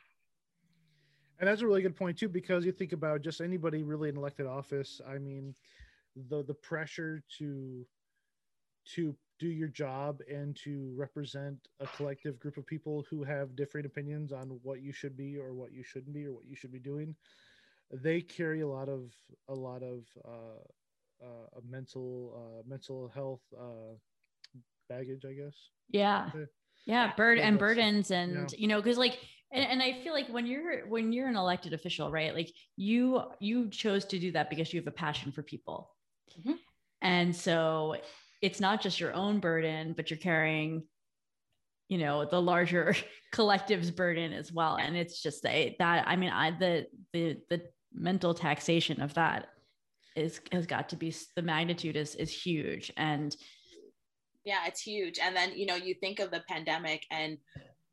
And 1.40 1.48
that's 1.48 1.62
a 1.62 1.68
really 1.68 1.82
good 1.82 1.96
point 1.96 2.18
too 2.18 2.30
because 2.30 2.66
you 2.66 2.72
think 2.72 2.94
about 2.94 3.22
just 3.22 3.42
anybody 3.42 3.84
really 3.84 4.10
in 4.10 4.18
elected 4.18 4.48
office 4.48 5.02
i 5.08 5.18
mean 5.20 5.54
the 6.30 6.44
the 6.44 6.54
pressure 6.56 7.24
to 7.38 7.86
to 8.96 9.16
do 9.40 9.48
your 9.48 9.68
job 9.68 10.22
and 10.32 10.56
to 10.64 10.94
represent 10.96 11.58
a 11.80 11.88
collective 11.88 12.40
group 12.40 12.58
of 12.58 12.66
people 12.66 13.06
who 13.10 13.24
have 13.24 13.56
different 13.56 13.86
opinions 13.86 14.32
on 14.32 14.60
what 14.64 14.82
you 14.82 14.92
should 14.92 15.16
be 15.16 15.38
or 15.38 15.54
what 15.54 15.72
you 15.72 15.84
shouldn't 15.84 16.14
be 16.14 16.26
or 16.26 16.34
what 16.34 16.46
you 16.48 16.56
should 16.56 16.72
be 16.72 16.80
doing. 16.80 17.16
They 17.92 18.22
carry 18.22 18.62
a 18.62 18.68
lot 18.68 18.90
of 18.90 19.12
a 19.48 19.54
lot 19.54 19.84
of 19.84 20.04
uh, 20.26 21.24
uh, 21.24 21.60
mental 21.70 22.34
uh, 22.36 22.64
mental 22.68 23.10
health 23.14 23.42
uh, 23.58 23.96
baggage 24.90 25.26
i 25.26 25.34
guess. 25.34 25.56
Yeah. 25.90 26.30
Yeah 26.86 27.14
bird 27.16 27.40
and 27.40 27.60
burdens 27.60 28.12
and 28.12 28.52
yeah. 28.52 28.58
you 28.58 28.68
know 28.68 28.82
because 28.82 28.98
like 28.98 29.20
and, 29.52 29.66
and 29.66 29.82
i 29.82 30.02
feel 30.04 30.14
like 30.14 30.28
when 30.30 30.46
you're 30.46 30.88
when 30.88 31.12
you're 31.12 31.28
an 31.28 31.36
elected 31.36 31.74
official 31.74 32.10
right 32.12 32.34
like 32.34 32.54
you 32.78 33.22
you 33.40 33.70
chose 33.70 34.06
to 34.06 34.20
do 34.20 34.32
that 34.32 34.50
because 34.50 34.74
you 34.74 34.80
have 34.80 34.88
a 34.88 34.92
passion 34.92 35.32
for 35.32 35.44
people. 35.44 35.92
Mm-hmm. 36.40 36.54
and 37.02 37.36
so 37.36 37.96
it's 38.42 38.60
not 38.60 38.82
just 38.82 39.00
your 39.00 39.14
own 39.14 39.40
burden, 39.40 39.94
but 39.96 40.10
you're 40.10 40.18
carrying, 40.18 40.84
you 41.90 41.98
know, 41.98 42.26
the 42.26 42.42
larger 42.42 42.96
collective's 43.32 43.92
burden 43.92 44.34
as 44.34 44.52
well. 44.52 44.76
And 44.76 44.96
it's 44.96 45.22
just 45.22 45.46
a, 45.46 45.76
that, 45.80 46.08
I 46.08 46.16
mean, 46.16 46.30
I, 46.30 46.52
the, 46.52 46.88
the, 47.14 47.38
the 47.50 47.62
mental 47.94 48.34
taxation 48.34 49.02
of 49.02 49.14
that 49.16 49.48
is, 50.16 50.40
has 50.52 50.66
got 50.66 50.90
to 50.90 50.96
be, 50.96 51.14
the 51.36 51.42
magnitude 51.42 51.96
is, 51.96 52.16
is 52.16 52.32
huge. 52.32 52.92
And 52.98 53.36
yeah, 54.44 54.66
it's 54.68 54.82
huge. 54.82 55.20
And 55.20 55.36
then, 55.36 55.52
you 55.56 55.66
know, 55.66 55.76
you 55.76 55.94
think 55.94 56.20
of 56.20 56.32
the 56.32 56.44
pandemic 56.48 57.04
and 57.12 57.38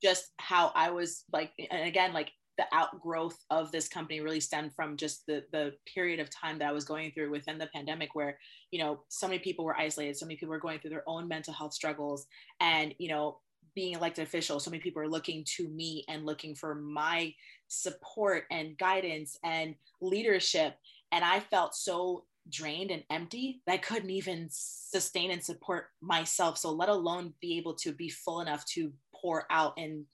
just 0.03 0.31
how 0.39 0.71
I 0.75 0.91
was 0.91 1.25
like, 1.33 1.53
and 1.71 1.89
again, 1.89 2.13
like 2.13 2.31
the 2.57 2.67
outgrowth 2.73 3.39
of 3.51 3.73
this 3.73 3.89
company 3.89 4.21
really 4.21 4.41
stemmed 4.41 4.73
from 4.75 4.97
just 4.97 5.27
the 5.27 5.45
the 5.53 5.73
period 5.93 6.21
of 6.21 6.31
time 6.31 6.59
that 6.59 6.69
I 6.69 6.73
was 6.73 6.85
going 6.85 7.11
through 7.13 7.31
within 7.31 7.59
the 7.59 7.69
pandemic 7.75 8.15
where 8.15 8.39
you 8.71 8.79
know 8.79 9.01
so 9.09 9.27
many 9.27 9.39
people 9.39 9.65
were 9.65 9.77
isolated 9.77 10.17
so 10.17 10.27
many 10.27 10.37
people 10.37 10.51
were 10.51 10.61
going 10.61 10.79
through 10.79 10.91
their 10.91 11.09
own 11.09 11.27
mental 11.29 11.53
health 11.53 11.75
struggles 11.75 12.27
and 12.61 12.95
you 12.99 13.09
know 13.09 13.39
being 13.75 13.95
elected 13.95 14.25
official 14.25 14.61
so 14.61 14.71
many 14.71 14.83
people 14.83 15.03
are 15.03 15.09
looking 15.09 15.45
to 15.57 15.69
me 15.69 16.05
and 16.09 16.25
looking 16.27 16.55
for 16.55 16.75
my 16.77 17.33
support 17.69 18.45
and 18.51 18.79
guidance 18.79 19.37
and 19.43 19.75
leadership 20.01 20.77
and 21.11 21.25
I 21.25 21.41
felt 21.41 21.75
so 21.75 22.25
drained 22.51 22.91
and 22.91 23.03
empty 23.11 23.63
that 23.67 23.73
I 23.73 23.79
couldn't 23.79 24.11
even 24.11 24.49
sustain 24.51 25.31
and 25.31 25.43
support 25.43 25.87
myself 26.01 26.59
so 26.59 26.71
let 26.71 26.89
alone 26.89 27.33
be 27.41 27.57
able 27.57 27.75
to 27.77 27.93
be 27.93 28.09
full 28.09 28.41
enough 28.43 28.65
to 28.75 28.93
pour 29.25 29.47
out 29.51 29.73
and 29.77 30.05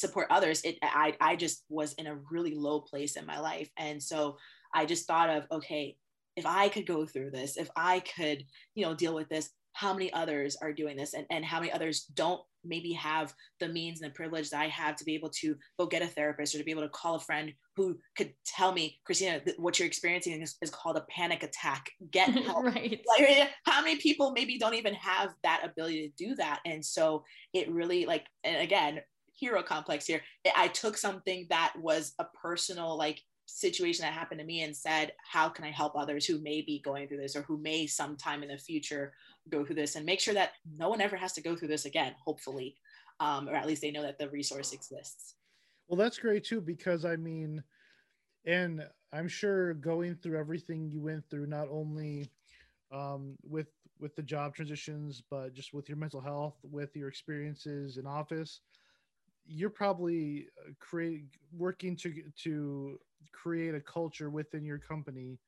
support 0.00 0.26
others 0.30 0.62
it 0.62 0.76
i 0.82 1.14
i 1.20 1.36
just 1.36 1.64
was 1.68 1.92
in 1.94 2.06
a 2.06 2.18
really 2.30 2.54
low 2.54 2.80
place 2.80 3.16
in 3.16 3.26
my 3.26 3.38
life 3.38 3.70
and 3.78 4.02
so 4.02 4.36
i 4.74 4.84
just 4.84 5.06
thought 5.06 5.30
of 5.30 5.44
okay 5.52 5.96
if 6.36 6.46
i 6.46 6.68
could 6.68 6.86
go 6.86 7.06
through 7.06 7.30
this 7.30 7.56
if 7.56 7.70
i 7.76 8.00
could 8.00 8.42
you 8.74 8.84
know 8.84 8.94
deal 8.94 9.14
with 9.14 9.28
this 9.28 9.50
how 9.72 9.92
many 9.92 10.12
others 10.12 10.56
are 10.60 10.72
doing 10.72 10.96
this 10.96 11.14
and, 11.14 11.26
and 11.30 11.44
how 11.44 11.60
many 11.60 11.72
others 11.72 12.04
don't 12.14 12.40
maybe 12.64 12.92
have 12.92 13.32
the 13.58 13.68
means 13.68 14.00
and 14.00 14.10
the 14.10 14.14
privilege 14.14 14.50
that 14.50 14.60
I 14.60 14.68
have 14.68 14.96
to 14.96 15.04
be 15.04 15.14
able 15.14 15.30
to 15.40 15.56
go 15.78 15.86
get 15.86 16.02
a 16.02 16.06
therapist 16.06 16.54
or 16.54 16.58
to 16.58 16.64
be 16.64 16.70
able 16.70 16.82
to 16.82 16.88
call 16.90 17.14
a 17.14 17.20
friend 17.20 17.52
who 17.76 17.98
could 18.16 18.34
tell 18.44 18.72
me, 18.72 18.98
Christina, 19.04 19.40
what 19.56 19.78
you're 19.78 19.86
experiencing 19.86 20.40
is, 20.42 20.56
is 20.60 20.70
called 20.70 20.96
a 20.96 21.06
panic 21.08 21.42
attack. 21.42 21.90
Get 22.10 22.28
help. 22.44 22.64
right. 22.64 23.00
Like, 23.06 23.28
eh, 23.28 23.46
how 23.64 23.82
many 23.82 23.96
people 23.96 24.32
maybe 24.32 24.58
don't 24.58 24.74
even 24.74 24.94
have 24.94 25.30
that 25.42 25.62
ability 25.64 26.08
to 26.08 26.24
do 26.24 26.34
that? 26.36 26.60
And 26.66 26.84
so 26.84 27.24
it 27.54 27.70
really 27.70 28.06
like, 28.06 28.26
and 28.44 28.56
again, 28.56 29.00
hero 29.40 29.62
complex 29.62 30.06
here. 30.06 30.20
I 30.54 30.68
took 30.68 30.96
something 30.96 31.46
that 31.48 31.72
was 31.80 32.12
a 32.18 32.24
personal 32.24 32.96
like 32.96 33.22
situation 33.46 34.04
that 34.04 34.12
happened 34.12 34.38
to 34.40 34.46
me 34.46 34.62
and 34.62 34.76
said, 34.76 35.12
how 35.28 35.48
can 35.48 35.64
I 35.64 35.70
help 35.70 35.96
others 35.96 36.24
who 36.24 36.40
may 36.40 36.62
be 36.62 36.80
going 36.84 37.08
through 37.08 37.20
this 37.20 37.34
or 37.34 37.42
who 37.42 37.58
may 37.58 37.86
sometime 37.86 38.42
in 38.42 38.48
the 38.50 38.58
future 38.58 39.12
go 39.48 39.64
through 39.64 39.76
this 39.76 39.96
and 39.96 40.06
make 40.06 40.20
sure 40.20 40.34
that 40.34 40.52
no 40.76 40.88
one 40.88 41.00
ever 41.00 41.16
has 41.16 41.32
to 41.32 41.42
go 41.42 41.56
through 41.56 41.68
this 41.68 41.84
again, 41.84 42.14
hopefully, 42.24 42.76
um, 43.18 43.48
or 43.48 43.54
at 43.54 43.66
least 43.66 43.82
they 43.82 43.90
know 43.90 44.02
that 44.02 44.18
the 44.18 44.28
resource 44.28 44.72
exists. 44.72 45.34
Well, 45.88 45.98
that's 45.98 46.18
great 46.18 46.44
too, 46.44 46.60
because 46.60 47.04
I 47.04 47.16
mean, 47.16 47.62
and 48.44 48.86
I'm 49.12 49.28
sure 49.28 49.74
going 49.74 50.14
through 50.16 50.38
everything 50.38 50.88
you 50.88 51.00
went 51.00 51.28
through, 51.28 51.46
not 51.46 51.68
only 51.70 52.30
um, 52.92 53.36
with 53.42 53.66
with 53.98 54.16
the 54.16 54.22
job 54.22 54.54
transitions, 54.54 55.22
but 55.30 55.52
just 55.52 55.74
with 55.74 55.88
your 55.88 55.98
mental 55.98 56.20
health, 56.22 56.54
with 56.62 56.96
your 56.96 57.08
experiences 57.08 57.98
in 57.98 58.06
office, 58.06 58.60
you're 59.46 59.70
probably 59.70 60.46
uh, 60.58 60.70
create 60.78 61.24
working 61.56 61.96
to 61.96 62.12
to 62.42 62.98
create 63.32 63.74
a 63.74 63.80
culture 63.80 64.30
within 64.30 64.64
your 64.64 64.78
company 64.78 65.38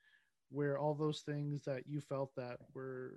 where 0.50 0.78
all 0.78 0.94
those 0.94 1.20
things 1.20 1.62
that 1.64 1.82
you 1.86 2.00
felt 2.00 2.34
that 2.36 2.58
were 2.74 3.14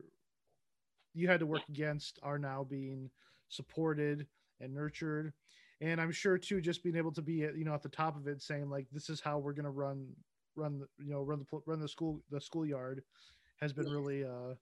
you 1.13 1.27
had 1.27 1.39
to 1.39 1.45
work 1.45 1.63
against 1.69 2.19
are 2.23 2.37
now 2.37 2.63
being 2.63 3.09
supported 3.49 4.27
and 4.59 4.73
nurtured. 4.73 5.33
And 5.81 5.99
i'm 5.99 6.11
sure 6.11 6.37
too 6.37 6.61
just 6.61 6.83
being 6.83 6.95
able 6.95 7.11
to 7.11 7.21
be 7.21 7.43
at, 7.43 7.57
you 7.57 7.65
know 7.65 7.73
at 7.73 7.83
the 7.83 7.89
top 7.89 8.15
of 8.15 8.27
it 8.27 8.41
saying 8.41 8.69
like 8.69 8.87
this 8.91 9.09
is 9.09 9.19
how 9.19 9.37
we're 9.37 9.53
going 9.53 9.65
to 9.65 9.71
run 9.71 10.07
run 10.55 10.81
you 10.97 11.11
know 11.11 11.21
run 11.21 11.39
the 11.39 11.59
run 11.65 11.79
the 11.79 11.87
school 11.87 12.21
the 12.31 12.39
schoolyard 12.39 13.03
has 13.59 13.73
been 13.73 13.89
really 13.89 14.23
uh 14.23 14.53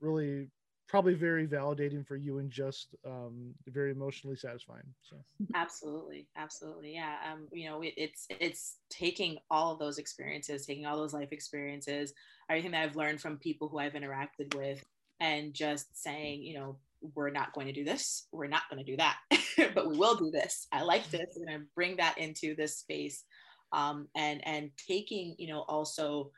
really 0.00 0.48
probably 0.88 1.14
very 1.14 1.46
validating 1.46 2.06
for 2.06 2.16
you 2.16 2.38
and 2.38 2.50
just 2.50 2.94
um, 3.04 3.54
very 3.66 3.90
emotionally 3.90 4.36
satisfying. 4.36 4.84
So 5.02 5.16
absolutely, 5.54 6.28
absolutely, 6.36 6.94
yeah. 6.94 7.16
Um, 7.30 7.48
you 7.52 7.68
know, 7.68 7.82
it, 7.82 7.94
it's 7.96 8.26
it's 8.30 8.76
taking 8.88 9.38
all 9.50 9.72
of 9.72 9.78
those 9.78 9.98
experiences, 9.98 10.66
taking 10.66 10.86
all 10.86 10.96
those 10.96 11.14
life 11.14 11.32
experiences, 11.32 12.12
everything 12.48 12.70
that 12.72 12.82
I've 12.82 12.96
learned 12.96 13.20
from 13.20 13.38
people 13.38 13.68
who 13.68 13.78
I've 13.78 13.94
interacted 13.94 14.54
with, 14.54 14.84
and 15.20 15.52
just 15.52 16.00
saying, 16.02 16.42
you 16.42 16.54
know, 16.54 16.76
we're 17.14 17.30
not 17.30 17.52
going 17.52 17.66
to 17.66 17.72
do 17.72 17.84
this, 17.84 18.26
we're 18.32 18.46
not 18.46 18.62
going 18.70 18.84
to 18.84 18.90
do 18.90 18.96
that, 18.96 19.18
but 19.74 19.88
we 19.88 19.96
will 19.96 20.16
do 20.16 20.30
this. 20.30 20.66
I 20.72 20.82
like 20.82 21.10
this. 21.10 21.36
Going 21.36 21.60
to 21.60 21.66
bring 21.74 21.96
that 21.96 22.18
into 22.18 22.54
this 22.54 22.78
space, 22.78 23.24
um, 23.72 24.08
and 24.14 24.46
and 24.46 24.70
taking, 24.76 25.34
you 25.38 25.48
know, 25.48 25.60
also 25.62 26.30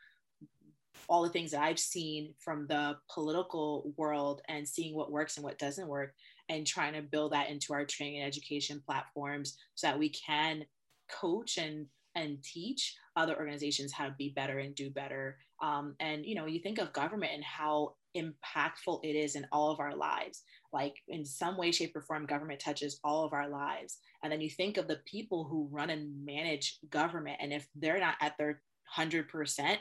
all 1.08 1.22
the 1.22 1.30
things 1.30 1.52
that 1.52 1.62
I've 1.62 1.78
seen 1.78 2.34
from 2.38 2.66
the 2.66 2.96
political 3.12 3.92
world 3.96 4.42
and 4.48 4.68
seeing 4.68 4.94
what 4.94 5.10
works 5.10 5.36
and 5.36 5.44
what 5.44 5.58
doesn't 5.58 5.88
work 5.88 6.14
and 6.48 6.66
trying 6.66 6.94
to 6.94 7.02
build 7.02 7.32
that 7.32 7.50
into 7.50 7.72
our 7.72 7.84
training 7.84 8.20
and 8.20 8.26
education 8.26 8.82
platforms 8.84 9.56
so 9.74 9.86
that 9.86 9.98
we 9.98 10.10
can 10.10 10.64
coach 11.10 11.56
and 11.58 11.86
and 12.14 12.42
teach 12.42 12.96
other 13.16 13.36
organizations 13.36 13.92
how 13.92 14.06
to 14.06 14.14
be 14.18 14.30
better 14.30 14.58
and 14.58 14.74
do 14.74 14.90
better. 14.90 15.38
Um, 15.62 15.94
and 16.00 16.26
you 16.26 16.34
know 16.34 16.46
you 16.46 16.60
think 16.60 16.78
of 16.78 16.92
government 16.92 17.32
and 17.34 17.44
how 17.44 17.94
impactful 18.16 19.00
it 19.04 19.14
is 19.14 19.34
in 19.34 19.46
all 19.52 19.70
of 19.70 19.80
our 19.80 19.96
lives. 19.96 20.42
Like 20.72 20.96
in 21.08 21.24
some 21.24 21.56
way 21.56 21.70
shape 21.72 21.96
or 21.96 22.02
form 22.02 22.26
government 22.26 22.60
touches 22.60 23.00
all 23.02 23.24
of 23.24 23.32
our 23.32 23.48
lives. 23.48 23.98
And 24.22 24.32
then 24.32 24.40
you 24.40 24.50
think 24.50 24.76
of 24.76 24.88
the 24.88 25.00
people 25.06 25.44
who 25.44 25.68
run 25.70 25.90
and 25.90 26.24
manage 26.24 26.78
government 26.90 27.38
and 27.40 27.52
if 27.52 27.66
they're 27.74 28.00
not 28.00 28.16
at 28.20 28.36
their 28.36 28.60
100% 28.96 29.76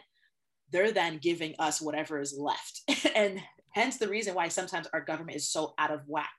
they're 0.71 0.91
then 0.91 1.19
giving 1.21 1.56
us 1.60 1.82
whatever 1.82 2.19
is 2.19 2.38
left. 2.38 2.82
and 3.15 3.41
hence 3.71 3.97
the 3.97 4.08
reason 4.08 4.36
why 4.36 4.47
sometimes 4.47 4.88
our 4.93 5.01
government 5.01 5.38
is 5.38 5.49
so 5.49 5.73
out 5.77 5.91
of 5.91 6.01
whack. 6.08 6.30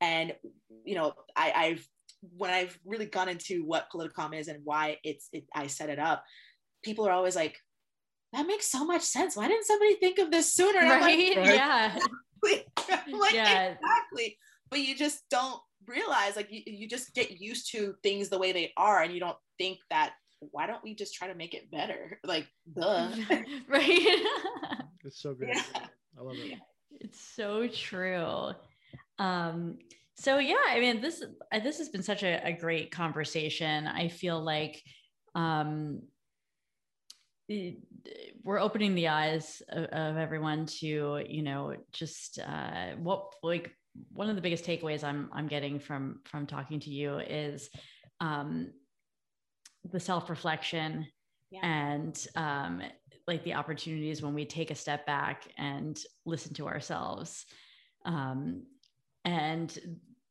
And, 0.00 0.34
you 0.84 0.94
know, 0.94 1.12
I, 1.36 1.52
I've, 1.52 1.88
when 2.36 2.50
I've 2.50 2.78
really 2.84 3.06
gone 3.06 3.28
into 3.28 3.64
what 3.64 3.88
Politicalm 3.92 4.38
is 4.38 4.48
and 4.48 4.60
why 4.64 4.98
it's, 5.04 5.28
it, 5.32 5.44
I 5.54 5.68
set 5.68 5.90
it 5.90 5.98
up, 5.98 6.24
people 6.82 7.06
are 7.06 7.12
always 7.12 7.36
like, 7.36 7.58
that 8.32 8.46
makes 8.46 8.70
so 8.70 8.84
much 8.84 9.02
sense. 9.02 9.36
Why 9.36 9.48
didn't 9.48 9.66
somebody 9.66 9.94
think 9.96 10.18
of 10.18 10.30
this 10.30 10.52
sooner? 10.52 10.80
right? 10.80 11.36
Like, 11.36 11.46
yeah. 11.46 11.98
like, 12.42 13.32
yeah. 13.32 13.74
exactly. 13.74 14.38
But 14.70 14.80
you 14.80 14.96
just 14.96 15.22
don't 15.30 15.60
realize, 15.86 16.34
like, 16.34 16.48
you, 16.50 16.62
you 16.66 16.88
just 16.88 17.14
get 17.14 17.40
used 17.40 17.70
to 17.72 17.94
things 18.02 18.28
the 18.28 18.38
way 18.38 18.52
they 18.52 18.72
are, 18.76 19.02
and 19.02 19.12
you 19.12 19.20
don't 19.20 19.36
think 19.58 19.78
that 19.90 20.14
why 20.50 20.66
don't 20.66 20.82
we 20.82 20.94
just 20.94 21.14
try 21.14 21.28
to 21.28 21.34
make 21.34 21.54
it 21.54 21.70
better? 21.70 22.18
Like, 22.24 22.46
duh. 22.72 23.10
right. 23.68 24.24
it's 25.04 25.20
so 25.20 25.34
good. 25.34 25.48
Yeah. 25.54 25.62
I 26.18 26.22
love 26.22 26.36
it. 26.38 26.58
It's 27.00 27.20
so 27.20 27.66
true. 27.68 28.52
Um, 29.18 29.78
so 30.16 30.38
yeah, 30.38 30.56
I 30.68 30.78
mean, 30.80 31.00
this 31.00 31.22
uh, 31.52 31.58
this 31.60 31.78
has 31.78 31.88
been 31.88 32.02
such 32.02 32.22
a, 32.22 32.40
a 32.46 32.52
great 32.52 32.90
conversation. 32.90 33.86
I 33.86 34.08
feel 34.08 34.40
like 34.40 34.82
um, 35.34 36.02
we're 37.48 38.60
opening 38.60 38.94
the 38.94 39.08
eyes 39.08 39.62
of, 39.68 39.84
of, 39.84 40.16
everyone 40.16 40.66
to, 40.66 41.22
you 41.26 41.42
know, 41.42 41.74
just 41.92 42.38
uh, 42.38 42.92
what 42.98 43.34
like 43.42 43.72
one 44.12 44.30
of 44.30 44.36
the 44.36 44.42
biggest 44.42 44.64
takeaways 44.64 45.04
I'm 45.04 45.28
I'm 45.32 45.48
getting 45.48 45.78
from 45.78 46.20
from 46.24 46.46
talking 46.46 46.80
to 46.80 46.90
you 46.90 47.18
is 47.18 47.68
um, 48.20 48.72
the 49.90 50.00
self 50.00 50.30
reflection 50.30 51.06
yeah. 51.50 51.60
and 51.62 52.26
um, 52.36 52.82
like 53.26 53.44
the 53.44 53.54
opportunities 53.54 54.22
when 54.22 54.34
we 54.34 54.44
take 54.44 54.70
a 54.70 54.74
step 54.74 55.06
back 55.06 55.44
and 55.58 55.98
listen 56.24 56.54
to 56.54 56.66
ourselves. 56.66 57.46
Um, 58.04 58.64
and 59.24 59.76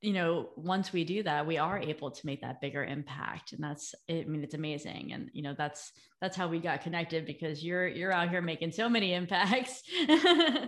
you 0.01 0.13
know 0.13 0.49
once 0.55 0.91
we 0.91 1.03
do 1.03 1.21
that 1.23 1.45
we 1.45 1.57
are 1.57 1.79
able 1.79 2.09
to 2.09 2.25
make 2.25 2.41
that 2.41 2.59
bigger 2.59 2.83
impact 2.83 3.53
and 3.53 3.63
that's 3.63 3.93
i 4.09 4.23
mean 4.27 4.43
it's 4.43 4.55
amazing 4.55 5.11
and 5.13 5.29
you 5.31 5.43
know 5.43 5.53
that's 5.57 5.91
that's 6.19 6.35
how 6.35 6.47
we 6.47 6.59
got 6.59 6.81
connected 6.81 7.25
because 7.25 7.63
you're 7.63 7.87
you're 7.87 8.11
out 8.11 8.29
here 8.29 8.41
making 8.41 8.71
so 8.71 8.89
many 8.89 9.13
impacts 9.13 9.83
i 10.09 10.67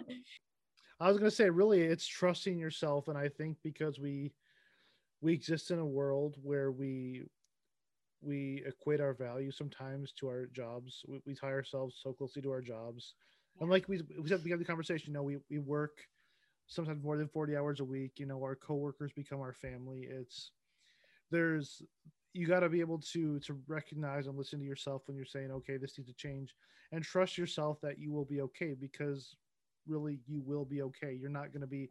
was 1.00 1.18
going 1.18 1.30
to 1.30 1.36
say 1.36 1.50
really 1.50 1.82
it's 1.82 2.08
trusting 2.08 2.60
yourself 2.60 3.08
and 3.08 3.18
i 3.18 3.28
think 3.28 3.58
because 3.64 4.00
we 4.00 4.32
we 5.22 5.34
exist 5.34 5.72
in 5.72 5.80
a 5.80 5.86
world 5.86 6.36
where 6.44 6.72
we 6.72 7.24
we 8.24 8.64
equate 8.66 9.02
our 9.02 9.14
value 9.14 9.52
sometimes 9.52 10.12
to 10.14 10.28
our 10.28 10.48
jobs. 10.48 11.04
We, 11.08 11.22
we 11.26 11.36
tie 11.36 11.48
ourselves 11.48 12.00
so 12.02 12.14
closely 12.14 12.42
to 12.42 12.52
our 12.52 12.62
jobs. 12.62 13.14
And 13.60 13.70
like 13.70 13.88
we, 13.88 14.02
we 14.22 14.30
said, 14.30 14.44
the 14.44 14.66
conversation, 14.66 15.10
you 15.10 15.14
know, 15.14 15.24
we, 15.24 15.38
we 15.50 15.60
work 15.60 15.98
sometimes 16.68 17.04
more 17.04 17.18
than 17.18 17.28
40 17.28 17.56
hours 17.56 17.80
a 17.80 17.86
week, 17.86 18.14
you 18.18 18.26
know, 18.26 18.42
our 18.42 18.56
coworkers 18.56 19.12
become 19.12 19.42
our 19.42 19.54
family. 19.54 20.08
It's, 20.10 20.52
there's, 21.30 21.82
you 22.34 22.48
got 22.48 22.62
to 22.62 22.70
be 22.70 22.80
able 22.80 23.00
to, 23.14 23.40
to 23.42 23.60
recognize 23.68 24.28
and 24.28 24.38
listen 24.38 24.60
to 24.60 24.66
yourself 24.66 25.04
when 25.06 25.16
you're 25.16 25.26
saying, 25.26 25.52
okay, 25.52 25.78
this 25.78 25.98
needs 25.98 26.10
to 26.10 26.16
change 26.16 26.56
and 26.92 27.04
trust 27.04 27.38
yourself 27.38 27.80
that 27.82 28.00
you 28.00 28.12
will 28.12 28.26
be 28.26 28.42
okay 28.42 28.74
because 28.80 29.36
really 29.88 30.20
you 30.28 30.42
will 30.46 30.66
be 30.66 30.82
okay. 30.82 31.18
You're 31.20 31.30
not 31.30 31.52
going 31.52 31.62
to 31.62 31.68
be 31.68 31.90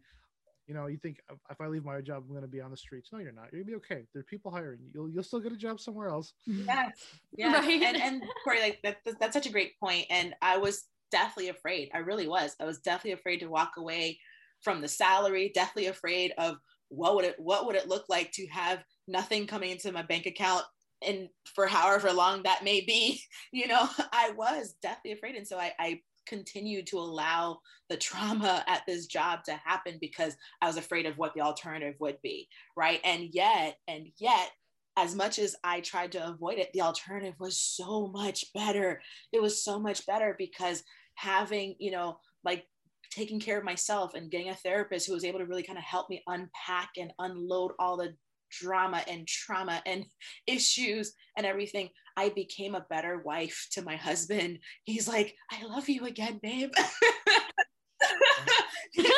you 0.72 0.78
know, 0.78 0.86
you 0.86 0.96
think 0.96 1.18
if 1.50 1.60
I 1.60 1.66
leave 1.66 1.84
my 1.84 2.00
job, 2.00 2.24
I'm 2.26 2.30
going 2.30 2.40
to 2.40 2.48
be 2.48 2.62
on 2.62 2.70
the 2.70 2.76
streets. 2.78 3.10
No, 3.12 3.18
you're 3.18 3.30
not. 3.30 3.52
You're 3.52 3.62
gonna 3.62 3.72
be 3.72 3.76
okay. 3.76 4.06
There 4.14 4.20
are 4.20 4.24
people 4.24 4.50
hiring 4.50 4.78
you. 4.80 4.90
You'll 4.94 5.10
you'll 5.10 5.22
still 5.22 5.40
get 5.40 5.52
a 5.52 5.56
job 5.56 5.78
somewhere 5.78 6.08
else. 6.08 6.32
Mm-hmm. 6.48 6.64
Yes, 6.64 6.90
yeah. 7.36 7.52
Right? 7.52 7.82
And 7.82 7.96
and 7.98 8.22
Corey, 8.42 8.60
like 8.60 8.78
that, 8.82 8.96
that's 9.20 9.34
such 9.34 9.46
a 9.46 9.52
great 9.52 9.78
point. 9.78 10.06
And 10.08 10.34
I 10.40 10.56
was 10.56 10.84
deathly 11.10 11.50
afraid. 11.50 11.90
I 11.92 11.98
really 11.98 12.26
was. 12.26 12.56
I 12.58 12.64
was 12.64 12.78
deathly 12.78 13.12
afraid 13.12 13.40
to 13.40 13.48
walk 13.48 13.72
away 13.76 14.18
from 14.62 14.80
the 14.80 14.88
salary. 14.88 15.52
Deathly 15.54 15.88
afraid 15.88 16.32
of 16.38 16.56
what 16.88 17.16
would 17.16 17.26
it 17.26 17.34
what 17.38 17.66
would 17.66 17.76
it 17.76 17.88
look 17.88 18.06
like 18.08 18.32
to 18.32 18.46
have 18.46 18.82
nothing 19.06 19.46
coming 19.46 19.72
into 19.72 19.92
my 19.92 20.02
bank 20.02 20.24
account 20.24 20.64
and 21.06 21.28
for 21.54 21.66
however 21.66 22.12
long 22.12 22.44
that 22.44 22.64
may 22.64 22.80
be. 22.80 23.20
You 23.54 23.68
know, 23.68 23.86
I 24.12 24.30
was 24.30 24.76
deathly 24.80 25.12
afraid, 25.12 25.34
and 25.34 25.46
so 25.46 25.58
I, 25.58 25.72
I 25.78 26.00
continued 26.26 26.86
to 26.88 26.98
allow 26.98 27.60
the 27.88 27.96
trauma 27.96 28.64
at 28.68 28.82
this 28.86 29.06
job 29.06 29.44
to 29.44 29.52
happen 29.64 29.98
because 30.00 30.36
I 30.60 30.66
was 30.66 30.76
afraid 30.76 31.06
of 31.06 31.18
what 31.18 31.34
the 31.34 31.40
alternative 31.40 31.94
would 32.00 32.18
be. 32.22 32.48
Right. 32.76 33.00
And 33.04 33.28
yet, 33.32 33.76
and 33.88 34.08
yet, 34.18 34.50
as 34.96 35.14
much 35.14 35.38
as 35.38 35.56
I 35.64 35.80
tried 35.80 36.12
to 36.12 36.28
avoid 36.28 36.58
it, 36.58 36.70
the 36.72 36.82
alternative 36.82 37.34
was 37.38 37.58
so 37.58 38.08
much 38.08 38.44
better. 38.52 39.00
It 39.32 39.40
was 39.40 39.64
so 39.64 39.78
much 39.78 40.06
better 40.06 40.34
because 40.38 40.82
having, 41.14 41.76
you 41.78 41.90
know, 41.90 42.18
like 42.44 42.66
taking 43.10 43.40
care 43.40 43.58
of 43.58 43.64
myself 43.64 44.14
and 44.14 44.30
getting 44.30 44.50
a 44.50 44.54
therapist 44.54 45.06
who 45.06 45.14
was 45.14 45.24
able 45.24 45.38
to 45.38 45.46
really 45.46 45.62
kind 45.62 45.78
of 45.78 45.84
help 45.84 46.08
me 46.10 46.22
unpack 46.26 46.90
and 46.98 47.12
unload 47.18 47.72
all 47.78 47.96
the 47.96 48.14
drama 48.50 49.02
and 49.08 49.26
trauma 49.26 49.82
and 49.86 50.04
issues 50.46 51.14
and 51.36 51.46
everything, 51.46 51.88
I 52.16 52.30
became 52.30 52.74
a 52.74 52.86
better 52.88 53.18
wife 53.18 53.66
to 53.72 53.82
my 53.82 53.96
husband. 53.96 54.58
He's 54.84 55.08
like, 55.08 55.34
I 55.50 55.64
love 55.64 55.88
you 55.88 56.06
again, 56.06 56.38
babe. 56.42 56.70
He's 58.92 59.10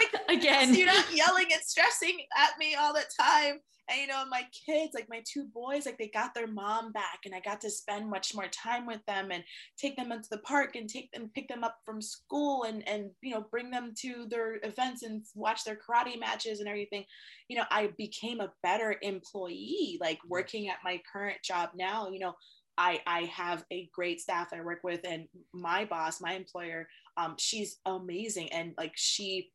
like, 0.00 0.22
Again. 0.28 0.72
So 0.72 0.78
you're 0.78 0.86
not 0.86 1.14
yelling 1.14 1.46
and 1.52 1.62
stressing 1.62 2.18
at 2.36 2.58
me 2.58 2.74
all 2.74 2.92
the 2.92 3.04
time 3.18 3.60
and 3.88 4.00
you 4.00 4.06
know 4.06 4.24
my 4.28 4.42
kids 4.66 4.92
like 4.94 5.08
my 5.08 5.22
two 5.24 5.44
boys 5.54 5.86
like 5.86 5.98
they 5.98 6.08
got 6.08 6.34
their 6.34 6.46
mom 6.46 6.92
back 6.92 7.20
and 7.24 7.34
i 7.34 7.40
got 7.40 7.60
to 7.60 7.70
spend 7.70 8.08
much 8.08 8.34
more 8.34 8.48
time 8.48 8.86
with 8.86 9.04
them 9.06 9.30
and 9.30 9.44
take 9.78 9.96
them 9.96 10.12
into 10.12 10.28
the 10.30 10.38
park 10.38 10.76
and 10.76 10.88
take 10.88 11.10
them 11.12 11.30
pick 11.34 11.48
them 11.48 11.64
up 11.64 11.78
from 11.84 12.00
school 12.00 12.64
and 12.64 12.86
and 12.88 13.10
you 13.22 13.32
know 13.32 13.46
bring 13.50 13.70
them 13.70 13.92
to 13.96 14.26
their 14.28 14.58
events 14.62 15.02
and 15.02 15.22
watch 15.34 15.64
their 15.64 15.76
karate 15.76 16.18
matches 16.18 16.60
and 16.60 16.68
everything. 16.68 17.04
You 17.48 17.56
know 17.58 17.64
i 17.70 17.90
became 17.96 18.40
a 18.40 18.52
better 18.62 18.96
employee 19.02 19.98
like 20.00 20.18
working 20.28 20.68
at 20.68 20.78
my 20.84 21.00
current 21.12 21.42
job 21.42 21.70
now. 21.76 22.08
You 22.10 22.18
know 22.18 22.34
I, 22.78 23.00
I 23.06 23.20
have 23.22 23.64
a 23.72 23.88
great 23.94 24.20
staff 24.20 24.48
I 24.52 24.60
work 24.60 24.80
with, 24.84 25.00
and 25.04 25.28
my 25.54 25.86
boss, 25.86 26.20
my 26.20 26.34
employer, 26.34 26.86
um, 27.16 27.34
she's 27.38 27.78
amazing. 27.86 28.52
And 28.52 28.74
like 28.76 28.92
she 28.96 29.50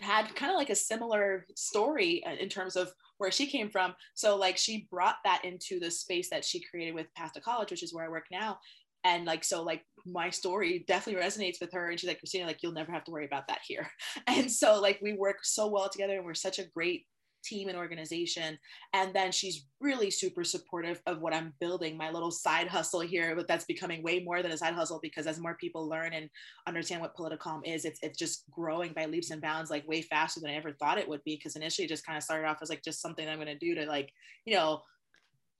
had 0.00 0.34
kind 0.36 0.52
of 0.52 0.56
like 0.56 0.70
a 0.70 0.76
similar 0.76 1.46
story 1.56 2.22
uh, 2.24 2.34
in 2.34 2.48
terms 2.48 2.76
of 2.76 2.92
where 3.20 3.30
she 3.30 3.46
came 3.46 3.68
from. 3.68 3.94
So 4.14 4.36
like 4.36 4.56
she 4.56 4.88
brought 4.90 5.16
that 5.24 5.44
into 5.44 5.78
the 5.78 5.90
space 5.90 6.30
that 6.30 6.42
she 6.42 6.64
created 6.64 6.94
with 6.94 7.12
Path 7.14 7.34
to 7.34 7.40
College, 7.40 7.70
which 7.70 7.82
is 7.82 7.92
where 7.92 8.06
I 8.06 8.08
work 8.08 8.24
now. 8.32 8.58
And 9.04 9.26
like 9.26 9.44
so 9.44 9.62
like 9.62 9.84
my 10.06 10.30
story 10.30 10.86
definitely 10.88 11.22
resonates 11.22 11.60
with 11.60 11.70
her. 11.74 11.90
And 11.90 12.00
she's 12.00 12.08
like, 12.08 12.18
Christina, 12.18 12.46
like 12.46 12.62
you'll 12.62 12.72
never 12.72 12.92
have 12.92 13.04
to 13.04 13.10
worry 13.10 13.26
about 13.26 13.46
that 13.48 13.60
here. 13.66 13.86
And 14.26 14.50
so 14.50 14.80
like 14.80 15.00
we 15.02 15.12
work 15.12 15.38
so 15.42 15.66
well 15.68 15.90
together 15.90 16.16
and 16.16 16.24
we're 16.24 16.32
such 16.32 16.58
a 16.58 16.68
great 16.74 17.04
team 17.42 17.68
and 17.68 17.76
organization. 17.76 18.58
And 18.92 19.14
then 19.14 19.32
she's 19.32 19.66
really 19.80 20.10
super 20.10 20.44
supportive 20.44 21.00
of 21.06 21.20
what 21.20 21.34
I'm 21.34 21.54
building, 21.60 21.96
my 21.96 22.10
little 22.10 22.30
side 22.30 22.68
hustle 22.68 23.00
here, 23.00 23.34
but 23.34 23.48
that's 23.48 23.64
becoming 23.64 24.02
way 24.02 24.20
more 24.20 24.42
than 24.42 24.52
a 24.52 24.56
side 24.56 24.74
hustle 24.74 25.00
because 25.02 25.26
as 25.26 25.40
more 25.40 25.54
people 25.54 25.88
learn 25.88 26.12
and 26.12 26.28
understand 26.66 27.00
what 27.00 27.16
Politicalm 27.16 27.60
is, 27.64 27.84
it's 27.84 28.00
it's 28.02 28.18
just 28.18 28.44
growing 28.50 28.92
by 28.92 29.06
leaps 29.06 29.30
and 29.30 29.42
bounds, 29.42 29.70
like 29.70 29.86
way 29.88 30.02
faster 30.02 30.40
than 30.40 30.50
I 30.50 30.54
ever 30.54 30.72
thought 30.72 30.98
it 30.98 31.08
would 31.08 31.24
be. 31.24 31.36
Because 31.36 31.56
initially 31.56 31.86
it 31.86 31.90
just 31.90 32.06
kind 32.06 32.16
of 32.16 32.22
started 32.22 32.46
off 32.46 32.58
as 32.62 32.70
like 32.70 32.82
just 32.82 33.00
something 33.00 33.28
I'm 33.28 33.38
gonna 33.38 33.58
do 33.58 33.74
to 33.74 33.86
like, 33.86 34.12
you 34.44 34.54
know, 34.54 34.82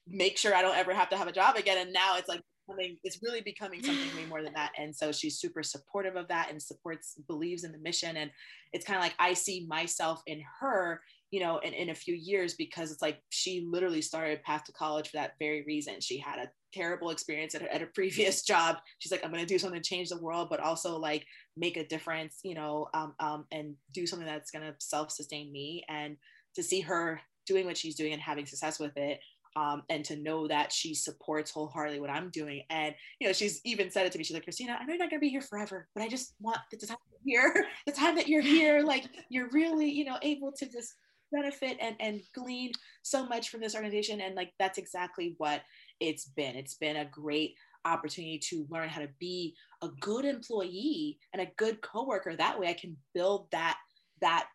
make 0.07 0.37
sure 0.37 0.55
I 0.55 0.63
don't 0.63 0.77
ever 0.77 0.95
have 0.95 1.09
to 1.11 1.17
have 1.17 1.29
a 1.29 1.33
job 1.33 1.57
again. 1.57 1.79
And 1.79 1.93
now 1.93 2.17
it's 2.17 2.29
like 2.29 2.43
it's 2.79 3.21
really 3.23 3.41
becoming 3.41 3.83
something 3.83 4.17
way 4.17 4.27
more 4.27 4.43
than 4.43 4.53
that. 4.55 4.73
And 4.79 4.95
so 4.95 5.13
she's 5.13 5.39
super 5.39 5.63
supportive 5.63 6.17
of 6.17 6.29
that 6.29 6.51
and 6.51 6.63
supports, 6.63 7.17
believes 7.27 7.65
in 7.65 7.73
the 7.73 7.79
mission. 7.79 8.17
And 8.17 8.31
it's 8.73 8.85
kind 8.85 8.97
of 8.97 9.03
like 9.03 9.15
I 9.19 9.35
see 9.35 9.67
myself 9.69 10.23
in 10.27 10.43
her 10.61 11.01
you 11.31 11.41
know, 11.41 11.59
in, 11.59 11.73
in 11.73 11.91
a 11.91 11.95
few 11.95 12.15
years 12.15 12.55
because 12.55 12.91
it's 12.91 13.03
like 13.03 13.23
she 13.31 13.67
literally 13.71 14.03
started 14.03 14.43
Path 14.43 14.65
to 14.65 14.73
College 14.73 15.09
for 15.09 15.17
that 15.17 15.35
very 15.39 15.63
reason. 15.65 16.01
She 16.01 16.19
had 16.19 16.39
a 16.39 16.51
terrible 16.73 17.11
experience 17.11 17.55
at, 17.55 17.63
at 17.63 17.83
a 17.83 17.87
previous 17.87 18.43
job. 18.47 18.79
She's 18.99 19.13
like, 19.13 19.25
I'm 19.25 19.31
going 19.31 19.45
to 19.45 19.47
do 19.47 19.59
something 19.59 19.81
to 19.81 19.89
change 19.89 20.09
the 20.09 20.21
world, 20.21 20.49
but 20.51 20.61
also 20.61 20.99
like 20.99 21.25
make 21.57 21.77
a 21.77 21.87
difference, 21.87 22.41
you 22.43 22.55
know, 22.55 22.89
um, 22.95 23.15
um, 23.21 23.47
and 23.53 23.75
do 23.93 24.07
something 24.07 24.27
that's 24.27 24.51
going 24.51 24.65
to 24.65 24.75
self 24.79 25.13
sustain 25.13 25.53
me. 25.53 25.85
And 25.89 26.17
to 26.57 26.63
see 26.63 26.81
her 26.81 27.21
doing 27.47 27.65
what 27.65 27.77
she's 27.77 27.97
doing 27.97 28.13
and 28.13 28.23
having 28.23 28.47
success 28.47 28.79
with 28.79 28.97
it. 28.97 29.21
Um, 29.57 29.83
and 29.91 30.05
to 30.05 30.15
know 30.15 30.47
that 30.47 30.73
she 30.73 30.95
supports 30.95 31.51
wholeheartedly 31.51 31.99
what 31.99 32.09
I'm 32.09 32.31
doing. 32.31 32.63
And, 32.71 32.95
you 33.19 33.27
know, 33.27 33.33
she's 33.33 33.61
even 33.65 33.91
said 33.91 34.07
it 34.07 34.13
to 34.13 34.19
me. 34.19 34.23
She's 34.23 34.35
like, 34.35 34.45
Christina, 34.45 34.79
I 34.81 34.85
know 34.85 34.93
you're 34.93 34.99
not 34.99 35.11
going 35.11 35.19
to 35.19 35.27
be 35.27 35.29
here 35.29 35.41
forever, 35.41 35.89
but 35.93 36.05
I 36.05 36.09
just 36.09 36.35
want 36.41 36.59
the 36.71 36.87
time 36.87 36.97
here, 37.25 37.67
the 37.87 37.91
time 37.91 38.15
that 38.15 38.29
you're 38.29 38.43
here, 38.43 38.83
like 38.83 39.07
you're 39.29 39.49
really, 39.51 39.91
you 39.91 40.05
know, 40.05 40.19
able 40.23 40.53
to 40.53 40.67
just 40.67 40.95
benefit 41.33 41.77
and, 41.81 41.97
and 42.01 42.21
glean 42.35 42.73
so 43.03 43.27
much 43.27 43.49
from 43.49 43.61
this 43.61 43.75
organization. 43.75 44.21
And 44.21 44.35
like 44.35 44.53
that's 44.59 44.79
exactly 44.79 45.35
what 45.39 45.63
it's 46.01 46.27
been. 46.27 46.57
It's 46.57 46.75
been 46.75 46.97
a 46.97 47.05
great 47.05 47.55
opportunity 47.85 48.39
to 48.39 48.67
learn 48.71 48.89
how 48.89 49.01
to 49.01 49.09
be 49.19 49.55
a 49.83 49.89
good 50.01 50.25
employee 50.25 51.19
and 51.33 51.43
a 51.43 51.51
good 51.57 51.81
coworker. 51.81 52.37
That 52.37 52.59
way 52.59 52.69
I 52.69 52.75
can 52.75 52.97
build 53.15 53.49
that 53.53 53.79
that 54.21 54.47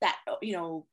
that 0.00 0.16
you 0.42 0.52
know 0.52 0.86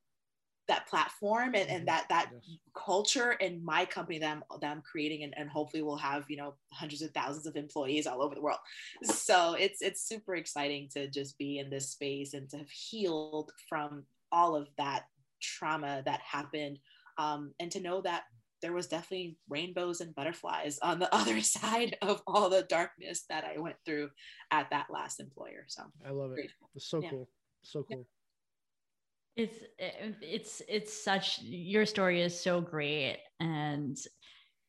that 0.67 0.87
platform 0.87 1.53
and, 1.53 1.69
and 1.69 1.69
mm-hmm. 1.69 1.85
that 1.85 2.05
that 2.09 2.29
yes. 2.31 2.57
culture 2.73 3.33
in 3.33 3.63
my 3.63 3.83
company 3.83 4.19
that 4.19 4.31
I'm, 4.31 4.43
that 4.61 4.71
I'm 4.71 4.81
creating 4.81 5.23
and, 5.23 5.33
and 5.35 5.49
hopefully 5.49 5.83
we'll 5.83 5.97
have 5.97 6.25
you 6.29 6.37
know 6.37 6.53
hundreds 6.71 7.01
of 7.01 7.11
thousands 7.11 7.45
of 7.45 7.57
employees 7.57 8.07
all 8.07 8.21
over 8.21 8.35
the 8.35 8.41
world 8.41 8.59
so 9.03 9.55
it's 9.59 9.81
it's 9.81 10.07
super 10.07 10.35
exciting 10.35 10.87
to 10.93 11.09
just 11.09 11.37
be 11.37 11.59
in 11.59 11.69
this 11.69 11.89
space 11.89 12.33
and 12.33 12.49
to 12.51 12.57
have 12.59 12.69
healed 12.69 13.51
from 13.67 14.03
all 14.31 14.55
of 14.55 14.69
that 14.77 15.05
trauma 15.41 16.01
that 16.05 16.21
happened 16.21 16.79
um, 17.17 17.53
and 17.59 17.71
to 17.71 17.81
know 17.81 18.01
that 18.01 18.23
there 18.61 18.73
was 18.73 18.87
definitely 18.87 19.37
rainbows 19.49 20.01
and 20.01 20.13
butterflies 20.15 20.79
on 20.81 20.99
the 20.99 21.13
other 21.15 21.41
side 21.41 21.97
of 22.01 22.21
all 22.27 22.49
the 22.49 22.63
darkness 22.63 23.25
that 23.29 23.43
I 23.43 23.59
went 23.59 23.77
through 23.85 24.09
at 24.51 24.69
that 24.69 24.87
last 24.91 25.19
employer. 25.19 25.65
So 25.67 25.83
I 26.05 26.11
love 26.11 26.31
it. 26.31 26.35
Grateful. 26.35 26.69
It's 26.75 26.87
so 26.87 27.01
yeah. 27.01 27.09
cool. 27.09 27.29
So 27.63 27.83
cool. 27.83 28.07
It's 29.37 29.57
it's 29.79 30.61
it's 30.67 31.03
such 31.03 31.39
your 31.41 31.85
story 31.85 32.21
is 32.21 32.37
so 32.37 32.59
great 32.59 33.19
and 33.39 33.97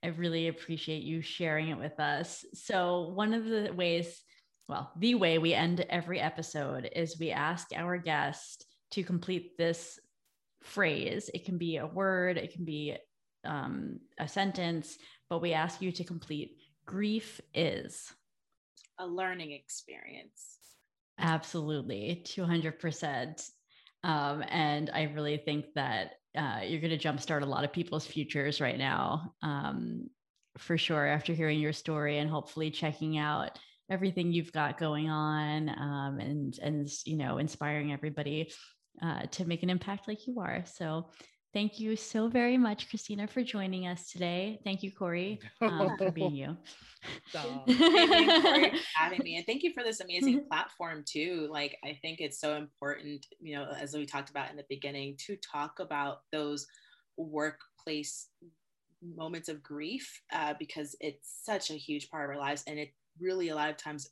I 0.05 0.09
really 0.09 0.49
appreciate 0.49 1.03
you 1.03 1.20
sharing 1.20 1.68
it 1.68 1.79
with 1.79 1.99
us. 2.01 2.45
So 2.55 3.12
one 3.14 3.35
of 3.35 3.45
the 3.45 3.73
ways, 3.73 4.23
well, 4.68 4.93
the 4.99 5.14
way 5.14 5.39
we 5.39 5.55
end 5.55 5.85
every 5.89 6.20
episode 6.20 6.91
is 6.95 7.18
we 7.18 7.31
ask 7.31 7.68
our 7.75 7.99
guest 7.99 8.66
to 8.93 9.05
complete 9.05 9.57
this 9.57 9.99
phrase. 10.62 11.30
It 11.34 11.44
can 11.44 11.58
be 11.58 11.76
a 11.76 11.86
word, 11.86 12.36
it 12.36 12.52
can 12.52 12.64
be 12.64 12.96
um, 13.44 13.98
a 14.18 14.28
sentence, 14.28 14.98
but 15.28 15.40
we 15.40 15.52
ask 15.52 15.82
you 15.82 15.92
to 15.92 16.04
complete 16.04 16.58
grief 16.86 17.40
is 17.54 18.12
a 18.98 19.06
learning 19.06 19.52
experience. 19.52 20.58
Absolutely, 21.18 22.22
200%. 22.26 23.50
Um, 24.04 24.44
and 24.48 24.90
I 24.92 25.04
really 25.14 25.36
think 25.36 25.66
that 25.74 26.14
uh, 26.36 26.60
you're 26.64 26.80
going 26.80 26.98
to 26.98 27.08
jumpstart 27.08 27.42
a 27.42 27.46
lot 27.46 27.64
of 27.64 27.72
people's 27.72 28.06
futures 28.06 28.60
right 28.60 28.78
now, 28.78 29.34
um, 29.42 30.08
for 30.58 30.76
sure, 30.76 31.06
after 31.06 31.32
hearing 31.32 31.60
your 31.60 31.72
story 31.72 32.18
and 32.18 32.28
hopefully 32.28 32.70
checking 32.70 33.18
out 33.18 33.58
everything 33.90 34.32
you've 34.32 34.52
got 34.52 34.78
going 34.78 35.10
on 35.10 35.68
um, 35.68 36.18
and 36.18 36.58
and 36.62 36.88
you 37.04 37.16
know 37.16 37.38
inspiring 37.38 37.92
everybody 37.92 38.50
uh, 39.01 39.22
to 39.30 39.45
make 39.45 39.62
an 39.62 39.70
impact 39.70 40.09
like 40.09 40.26
you 40.26 40.40
are. 40.40 40.64
So 40.66 41.07
thank 41.53 41.78
you 41.78 41.97
so 41.97 42.28
very 42.28 42.57
much, 42.57 42.88
Christina, 42.88 43.26
for 43.26 43.43
joining 43.43 43.86
us 43.86 44.11
today. 44.11 44.61
Thank 44.64 44.82
you, 44.82 44.93
Corey, 44.93 45.40
um, 45.61 45.97
for 45.97 46.11
being 46.11 46.34
you. 46.34 46.57
Thank 47.32 47.66
you 47.66 48.43
for 48.43 48.78
having 48.95 49.20
me. 49.24 49.36
And 49.36 49.45
thank 49.45 49.64
you 49.64 49.72
for 49.72 49.82
this 49.82 50.01
amazing 50.01 50.45
platform 50.51 51.03
too. 51.05 51.49
Like, 51.51 51.76
I 51.84 51.99
think 52.01 52.20
it's 52.20 52.40
so 52.40 52.55
important, 52.55 53.26
you 53.40 53.57
know, 53.57 53.66
as 53.76 53.95
we 53.95 54.07
talked 54.07 54.30
about 54.30 54.51
in 54.51 54.57
the 54.57 54.64
beginning, 54.68 55.16
to 55.26 55.36
talk 55.36 55.80
about 55.80 56.18
those 56.30 56.66
workplace 57.16 58.28
moments 59.16 59.49
of 59.49 59.62
grief 59.62 60.22
uh, 60.32 60.55
because 60.59 60.95
it's 61.01 61.40
such 61.43 61.70
a 61.70 61.74
huge 61.74 62.09
part 62.09 62.30
of 62.30 62.36
our 62.36 62.40
lives 62.40 62.62
and 62.66 62.78
it 62.78 62.90
really 63.20 63.49
a 63.49 63.55
lot 63.55 63.68
of 63.68 63.76
times 63.76 64.09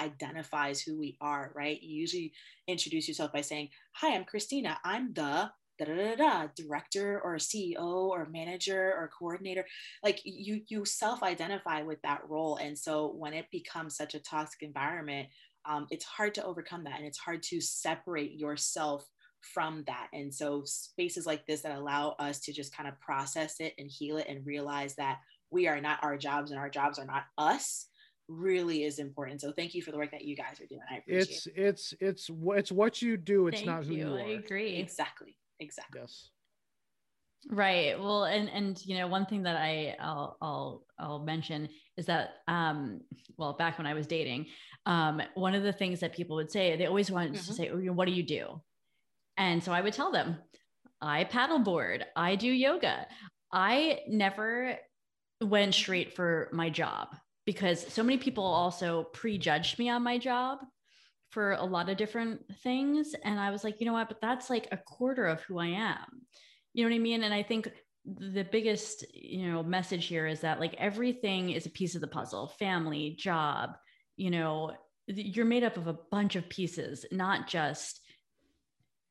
identifies 0.00 0.80
who 0.80 0.98
we 0.98 1.16
are, 1.20 1.52
right? 1.54 1.80
You 1.82 2.00
usually 2.00 2.32
introduce 2.66 3.08
yourself 3.08 3.32
by 3.32 3.40
saying, 3.40 3.68
Hi, 3.94 4.14
I'm 4.14 4.24
Christina. 4.24 4.78
I'm 4.84 5.12
the 5.12 5.50
da, 5.78 5.84
da, 5.84 5.94
da, 5.94 6.14
da, 6.16 6.46
director 6.56 7.20
or 7.22 7.36
CEO 7.36 8.08
or 8.08 8.28
manager 8.30 8.92
or 8.96 9.10
coordinator. 9.18 9.64
Like 10.02 10.20
you, 10.24 10.62
you 10.68 10.84
self-identify 10.84 11.82
with 11.82 12.00
that 12.02 12.22
role. 12.28 12.56
And 12.56 12.78
so 12.78 13.12
when 13.16 13.32
it 13.32 13.46
becomes 13.50 13.96
such 13.96 14.14
a 14.14 14.20
toxic 14.20 14.62
environment, 14.62 15.28
um, 15.64 15.86
it's 15.90 16.04
hard 16.04 16.34
to 16.34 16.44
overcome 16.44 16.84
that 16.84 16.98
and 16.98 17.06
it's 17.06 17.18
hard 17.18 17.42
to 17.44 17.60
separate 17.60 18.32
yourself 18.38 19.08
from 19.40 19.84
that. 19.86 20.08
And 20.12 20.32
so 20.32 20.62
spaces 20.64 21.26
like 21.26 21.46
this 21.46 21.62
that 21.62 21.76
allow 21.76 22.10
us 22.18 22.40
to 22.40 22.52
just 22.52 22.76
kind 22.76 22.88
of 22.88 23.00
process 23.00 23.56
it 23.60 23.74
and 23.78 23.90
heal 23.90 24.16
it 24.18 24.26
and 24.28 24.46
realize 24.46 24.94
that 24.96 25.18
we 25.50 25.68
are 25.68 25.80
not 25.80 26.02
our 26.02 26.16
jobs 26.16 26.50
and 26.50 26.58
our 26.58 26.70
jobs 26.70 26.98
are 26.98 27.04
not 27.04 27.24
us 27.38 27.86
really 28.32 28.84
is 28.84 28.98
important. 28.98 29.40
So 29.40 29.52
thank 29.52 29.74
you 29.74 29.82
for 29.82 29.90
the 29.90 29.98
work 29.98 30.10
that 30.10 30.24
you 30.24 30.36
guys 30.36 30.60
are 30.60 30.66
doing. 30.66 30.80
I 30.90 30.96
appreciate 30.96 31.28
it's, 31.28 31.46
it. 31.46 31.52
It's 31.56 31.94
it's 32.00 32.30
it's 32.56 32.72
what 32.72 33.02
you 33.02 33.16
do. 33.16 33.48
It's 33.48 33.58
thank 33.58 33.66
not 33.66 33.84
who 33.84 33.94
you, 33.94 34.08
you 34.08 34.14
are. 34.14 34.20
I 34.20 34.30
agree. 34.30 34.76
Exactly. 34.76 35.36
Exactly. 35.60 36.00
Yes. 36.00 36.30
Right. 37.50 37.98
Well, 37.98 38.24
and 38.24 38.48
and 38.48 38.80
you 38.84 38.96
know, 38.98 39.08
one 39.08 39.26
thing 39.26 39.42
that 39.44 39.56
I 39.56 39.96
I'll 40.00 40.36
I'll 40.40 40.84
I'll 40.98 41.18
mention 41.18 41.68
is 41.96 42.06
that 42.06 42.34
um 42.48 43.00
well, 43.36 43.54
back 43.54 43.78
when 43.78 43.86
I 43.86 43.94
was 43.94 44.06
dating, 44.06 44.46
um 44.86 45.20
one 45.34 45.54
of 45.54 45.62
the 45.62 45.72
things 45.72 46.00
that 46.00 46.14
people 46.14 46.36
would 46.36 46.50
say, 46.50 46.76
they 46.76 46.86
always 46.86 47.10
wanted 47.10 47.34
mm-hmm. 47.34 47.46
to 47.46 47.52
say, 47.52 47.70
oh, 47.70 47.92
"What 47.92 48.06
do 48.06 48.12
you 48.12 48.22
do?" 48.22 48.60
And 49.36 49.62
so 49.62 49.72
I 49.72 49.80
would 49.80 49.92
tell 49.92 50.12
them, 50.12 50.36
"I 51.00 51.24
paddleboard, 51.24 52.02
I 52.14 52.36
do 52.36 52.48
yoga." 52.48 53.06
I 53.52 54.00
never 54.08 54.78
went 55.42 55.74
straight 55.74 56.14
for 56.14 56.48
my 56.52 56.70
job 56.70 57.08
because 57.44 57.86
so 57.92 58.02
many 58.02 58.18
people 58.18 58.44
also 58.44 59.04
prejudged 59.12 59.78
me 59.78 59.88
on 59.88 60.02
my 60.02 60.18
job 60.18 60.58
for 61.30 61.52
a 61.52 61.64
lot 61.64 61.88
of 61.88 61.96
different 61.96 62.42
things. 62.62 63.14
And 63.24 63.40
I 63.40 63.50
was 63.50 63.64
like, 63.64 63.80
you 63.80 63.86
know 63.86 63.94
what? 63.94 64.08
But 64.08 64.20
that's 64.20 64.50
like 64.50 64.68
a 64.70 64.76
quarter 64.76 65.26
of 65.26 65.40
who 65.42 65.58
I 65.58 65.68
am. 65.68 66.26
You 66.74 66.84
know 66.84 66.90
what 66.90 66.96
I 66.96 67.00
mean? 67.00 67.22
And 67.22 67.34
I 67.34 67.42
think 67.42 67.70
the 68.04 68.44
biggest, 68.44 69.04
you 69.14 69.50
know, 69.50 69.62
message 69.62 70.06
here 70.06 70.26
is 70.26 70.40
that 70.40 70.60
like 70.60 70.74
everything 70.74 71.50
is 71.50 71.66
a 71.66 71.70
piece 71.70 71.94
of 71.94 72.00
the 72.00 72.06
puzzle 72.06 72.48
family, 72.58 73.16
job, 73.18 73.70
you 74.16 74.30
know, 74.30 74.72
you're 75.06 75.44
made 75.44 75.64
up 75.64 75.76
of 75.76 75.86
a 75.86 75.98
bunch 76.10 76.36
of 76.36 76.48
pieces, 76.48 77.06
not 77.10 77.48
just 77.48 78.00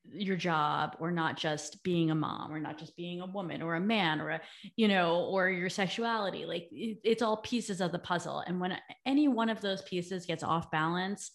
your 0.09 0.35
job 0.35 0.95
or 0.99 1.11
not 1.11 1.37
just 1.37 1.83
being 1.83 2.11
a 2.11 2.15
mom 2.15 2.51
or 2.51 2.59
not 2.59 2.77
just 2.77 2.95
being 2.95 3.21
a 3.21 3.25
woman 3.25 3.61
or 3.61 3.75
a 3.75 3.79
man 3.79 4.19
or 4.19 4.29
a 4.31 4.41
you 4.75 4.87
know 4.87 5.25
or 5.25 5.49
your 5.49 5.69
sexuality 5.69 6.45
like 6.45 6.67
it, 6.71 6.97
it's 7.03 7.21
all 7.21 7.37
pieces 7.37 7.81
of 7.81 7.91
the 7.91 7.99
puzzle. 7.99 8.43
And 8.45 8.59
when 8.59 8.77
any 9.05 9.27
one 9.27 9.49
of 9.49 9.61
those 9.61 9.81
pieces 9.83 10.25
gets 10.25 10.43
off 10.43 10.71
balance 10.71 11.31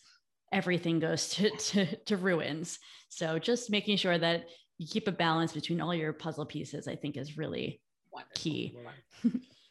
everything 0.52 1.00
goes 1.00 1.28
to, 1.34 1.50
to, 1.50 1.96
to 2.04 2.16
ruins. 2.16 2.78
So 3.08 3.38
just 3.38 3.70
making 3.70 3.96
sure 3.96 4.16
that 4.18 4.46
you 4.78 4.86
keep 4.86 5.08
a 5.08 5.12
balance 5.12 5.52
between 5.52 5.80
all 5.80 5.94
your 5.94 6.12
puzzle 6.12 6.44
pieces 6.44 6.86
i 6.86 6.94
think 6.94 7.16
is 7.16 7.38
really 7.38 7.80
Wonderful. 8.12 8.34
key. 8.34 8.76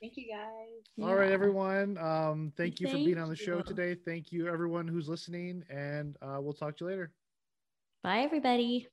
Thank 0.02 0.18
you 0.18 0.28
guys. 0.30 0.84
Yeah. 0.98 1.06
all 1.08 1.16
right 1.16 1.32
everyone. 1.32 1.98
Um 1.98 2.54
thank 2.58 2.80
you 2.80 2.88
thank 2.88 3.00
for 3.00 3.06
being 3.06 3.18
on 3.18 3.30
the 3.30 3.36
show 3.36 3.58
you. 3.58 3.64
today. 3.64 3.96
Thank 4.06 4.32
you 4.32 4.48
everyone 4.48 4.88
who's 4.88 5.08
listening 5.08 5.64
and 5.70 6.16
uh, 6.22 6.38
we'll 6.40 6.54
talk 6.54 6.78
to 6.78 6.86
you 6.86 6.92
later 6.92 7.12
bye 8.06 8.22
everybody 8.22 8.88